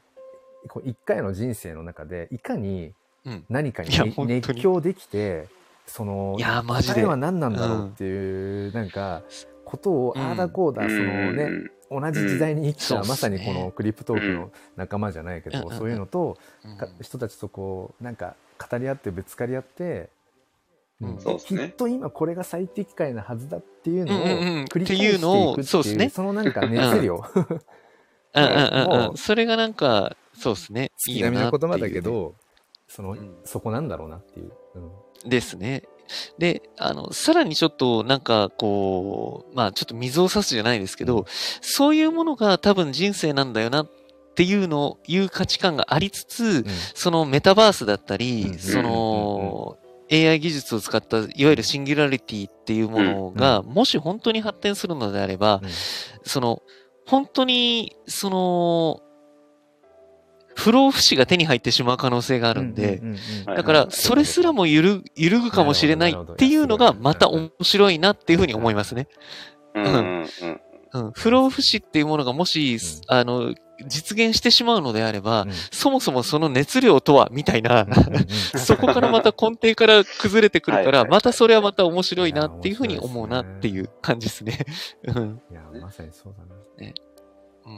[0.68, 2.92] こう一回の人生の中で、いかに
[3.24, 3.44] うん。
[3.48, 3.88] 何かに
[4.26, 5.48] 熱狂できて、
[5.86, 6.94] その、いやマジで。
[6.94, 9.22] 答えは何なんだろうっていう、なんか、
[9.70, 10.90] ことを、うんああだこうだ、うん。
[10.90, 13.08] そのね、同じ時代に生きた、うん。
[13.08, 15.78] まさにこのクリプトークの仲間じゃないけど、うん。
[15.78, 16.36] そういうのと、
[17.00, 18.34] 人たちとこう、なんか、
[18.70, 20.10] 語り合ってぶつかり合って、
[21.00, 21.20] うん。
[21.20, 21.68] そうっすね。
[21.68, 24.64] きっと今これが最適解なはずだっていうのをうんうんうん。
[24.64, 26.08] 繰り返していくっていう,、うのをそうっすね。
[26.10, 27.32] そのなんか 熱量、好
[28.34, 29.16] うんうんうん。
[29.16, 30.90] それがなんか、そうですね。
[31.06, 32.34] いいきなみよなっていうな言葉だけど、
[32.88, 33.36] その、うん。
[33.44, 34.52] そこなんだろうなっていう。
[35.24, 35.28] うん。
[35.28, 35.84] ですね。
[36.38, 41.24] で、あの、さらにちょっと、なんか、こう、まあ、ちょっと水を差すじゃないですけど、うん。
[41.60, 43.90] そういうものが多分人生なんだよなっ
[44.34, 46.64] ていうの、いう価値観がありつつ、
[46.94, 49.76] そのメタバースだったり、うんその、
[50.12, 55.70] AI 技術を使った、いわゆるシンギュラリティっていうものが、もし本当に発展するのであれば、うん。
[56.24, 56.62] その、
[57.06, 59.00] 本当に、その、
[60.54, 63.02] 不老不死が手に入ってしまう可能性があるんで、
[63.46, 69.08] だから、それすらも揺る揺るぐかもしれないっていうのが、また面白いなっていうふうに思いますね。
[69.74, 70.60] うんうんうん。
[70.92, 71.12] うん。
[71.12, 73.54] 不老不死っていうものがもし、あの、
[73.86, 75.52] 実現してしまうのであれば、うん。
[75.70, 77.86] そもそもその熱量とは、みたいな、
[78.56, 81.10] そこからまた根底から崩れてくるから、はいはい。
[81.10, 84.58] またそれはまた面白いなっていうふうに思いうなっていう感じですね。
[85.04, 85.40] うん。
[85.50, 86.54] いや、まさにそうだな。
[86.54, 87.09] うん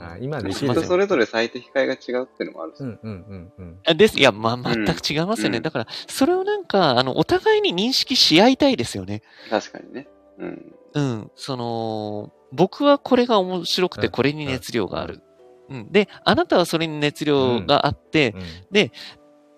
[0.00, 2.80] あ今でき人それぞれ最適解が違うっていうのもあるし。
[2.80, 3.80] うんうんうんうん。
[3.86, 4.18] あです。
[4.18, 5.58] いや、まあ、全く違いますよね。
[5.58, 9.22] うんだから、それをなんか、あの、お互いに認識し合いたいですよね。
[9.50, 10.08] 確かにね。
[10.38, 10.74] うん。
[10.94, 11.30] うん。
[11.36, 15.20] その、僕はこれが面白くて、うんこれに熱量がある。
[15.68, 15.92] うん。
[15.92, 18.42] で、あなたはそれに熱量があって、うん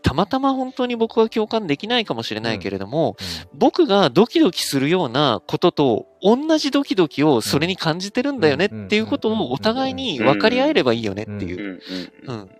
[0.04, 3.16] たまたま本当に僕は共感できないかもしれないけれども、
[3.54, 11.80] 僕がドキドキするようなことと同じドキドキをそれに感じてるんだよねっていうことをお互いに分かり合えればいいよねっていう。
[12.26, 12.32] う。
[12.32, 12.32] ん。
[12.32, 12.40] うん。
[12.40, 12.50] うん。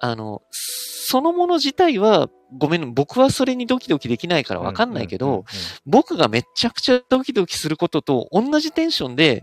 [0.00, 2.28] あの、そのもの自体は、
[2.58, 5.44] ごめん、僕はそれにドキドキできないから分かんないけど、、
[5.86, 9.42] 僕がめちゃくちゃドキドキすることと同じテンションで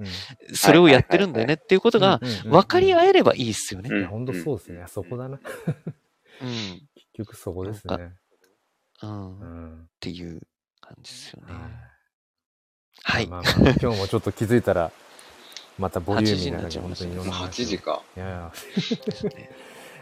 [0.53, 4.05] それをやってるんだよねっていうことが分かり合えればいいっすよね。
[4.05, 4.83] 本当そうですね。
[4.87, 5.39] そこだな。
[6.41, 6.88] うん。
[7.19, 8.13] 結局そこですね。
[9.03, 9.35] うん。
[9.35, 9.89] っうん。
[9.99, 10.41] ていう
[10.79, 11.53] 感じですよね。
[11.53, 11.69] は
[13.03, 13.27] はい。
[13.27, 14.91] まあまあ、今日もちょっと気づいたら、
[15.77, 18.01] またボリューミーな感じで、8本当にいろんな8話を時か。
[18.15, 18.51] いやいや。
[19.35, 19.51] ね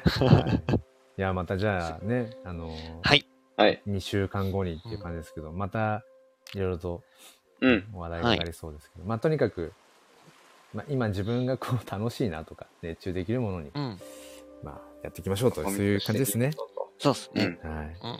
[0.03, 0.73] はい
[1.18, 3.26] いや、またじゃあね、あの、はい。
[3.56, 3.81] はい。
[3.88, 6.03] 2週間後にっていう感じですけど、また
[6.53, 7.03] いろいろと
[7.61, 7.88] うん。
[7.94, 9.73] 話題が上がりそうですけど、まあとにかく、
[10.72, 13.99] まあ、今自分がこう楽しいなとか熱中できるものに、うん。
[14.64, 16.52] まあやっていきましょうとそういう感じですね。
[16.99, 17.60] そうですね。
[17.64, 17.76] うん。
[17.76, 17.86] はい。
[17.86, 18.19] うん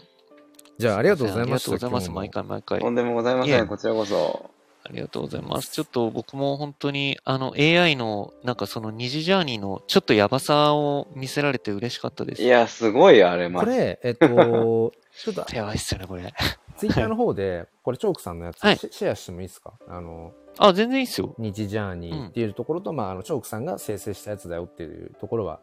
[0.80, 1.72] じゃあありがとうございました。
[1.72, 2.06] ありがとうございます。
[2.10, 2.80] 今毎回毎回。
[2.80, 3.68] とんでもございません。
[3.68, 4.52] こちらこそ。
[4.84, 5.72] ありがとうございます。
[5.72, 12.44] ちょっと僕も本当に、あの AI の、なんかその二次ジャーニーのちょっとやばさを見せられて嬉しかったです。
[12.44, 13.62] いや、すごい、あれ、ま。
[13.62, 14.28] これ、えっと、
[15.18, 16.34] ちょっとやばいっすよね、これ。
[16.78, 19.74] ツイッターの方で、これチョークさんのやつ、はいシシェアしてもいいですか？
[19.90, 21.36] あの、あ、全然いいっすよ。
[21.40, 25.60] 日ジャーニーっていうところと、まあ、あの、チョークさんが生成したやつだよっていうところは、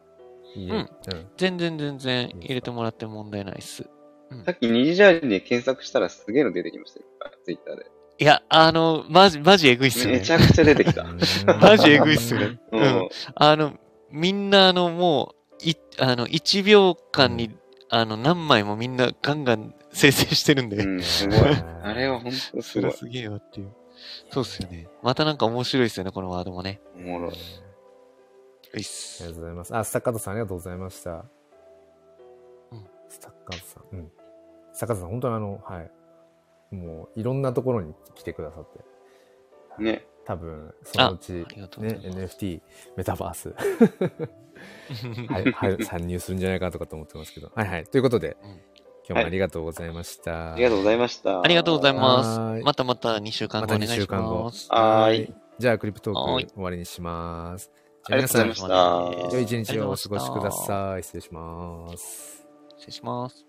[0.59, 0.89] うん。
[1.37, 3.89] 全然全然入れてもらって問題ないっす。
[4.45, 7.05] さっき二次ジャーニーで検索したらすげえの出てきましたよ。
[7.43, 7.85] ツイッターで。
[8.17, 10.33] いや、あの、マジ、マジえぐいっすよねめち。
[10.33, 11.05] ゃくちゃ出てきた。
[11.59, 12.59] マジえぐいっすよね。
[12.71, 13.09] ううんん。
[13.35, 13.73] あの、
[14.11, 17.51] みんなあの、もう、い、あの、1秒間に、
[17.89, 21.39] あの、何枚もみんなガンガン生成してるんで、うん、すごい。
[21.83, 22.63] あれは本当すごい。
[22.63, 23.73] それすげえわっていう。
[24.31, 24.87] そうっすよね。
[25.03, 26.81] またなんか面白いっすよね、このワードもね。
[26.95, 27.33] おもろい。
[28.75, 29.75] ありすがとうございます。
[29.75, 31.11] あ、スタッカートさんありがとうございました。
[31.11, 33.95] うんスタッカートさん。
[33.95, 34.11] うん。
[34.73, 35.91] スタッカートさん、本当にあの、はい。
[36.75, 38.67] もう、いろんなところに来てくださっ
[39.77, 39.83] て。
[39.83, 40.05] ね。
[40.25, 42.61] 多分、そのうち、ねい、ます NFT、
[42.97, 43.53] メタバース、
[45.29, 47.51] はい、はい、参入するんじゃないかとかと思ってますけど。
[47.53, 47.83] はいはい。
[47.85, 48.59] ということで、うん
[49.07, 50.53] 今日もありがとうございました。
[50.53, 51.39] ありがとうございました。
[51.39, 52.63] ありがとうございまはす。
[52.63, 54.67] またまた2週間後お願いまた2週し間後ます。
[54.71, 55.33] はーい。
[55.59, 57.71] じゃあ、クリプトーク終わりにします。
[58.07, 61.03] ありがとうございました良い一日をお過ごしください。
[61.03, 62.45] 失礼します。
[62.77, 63.44] 失礼します。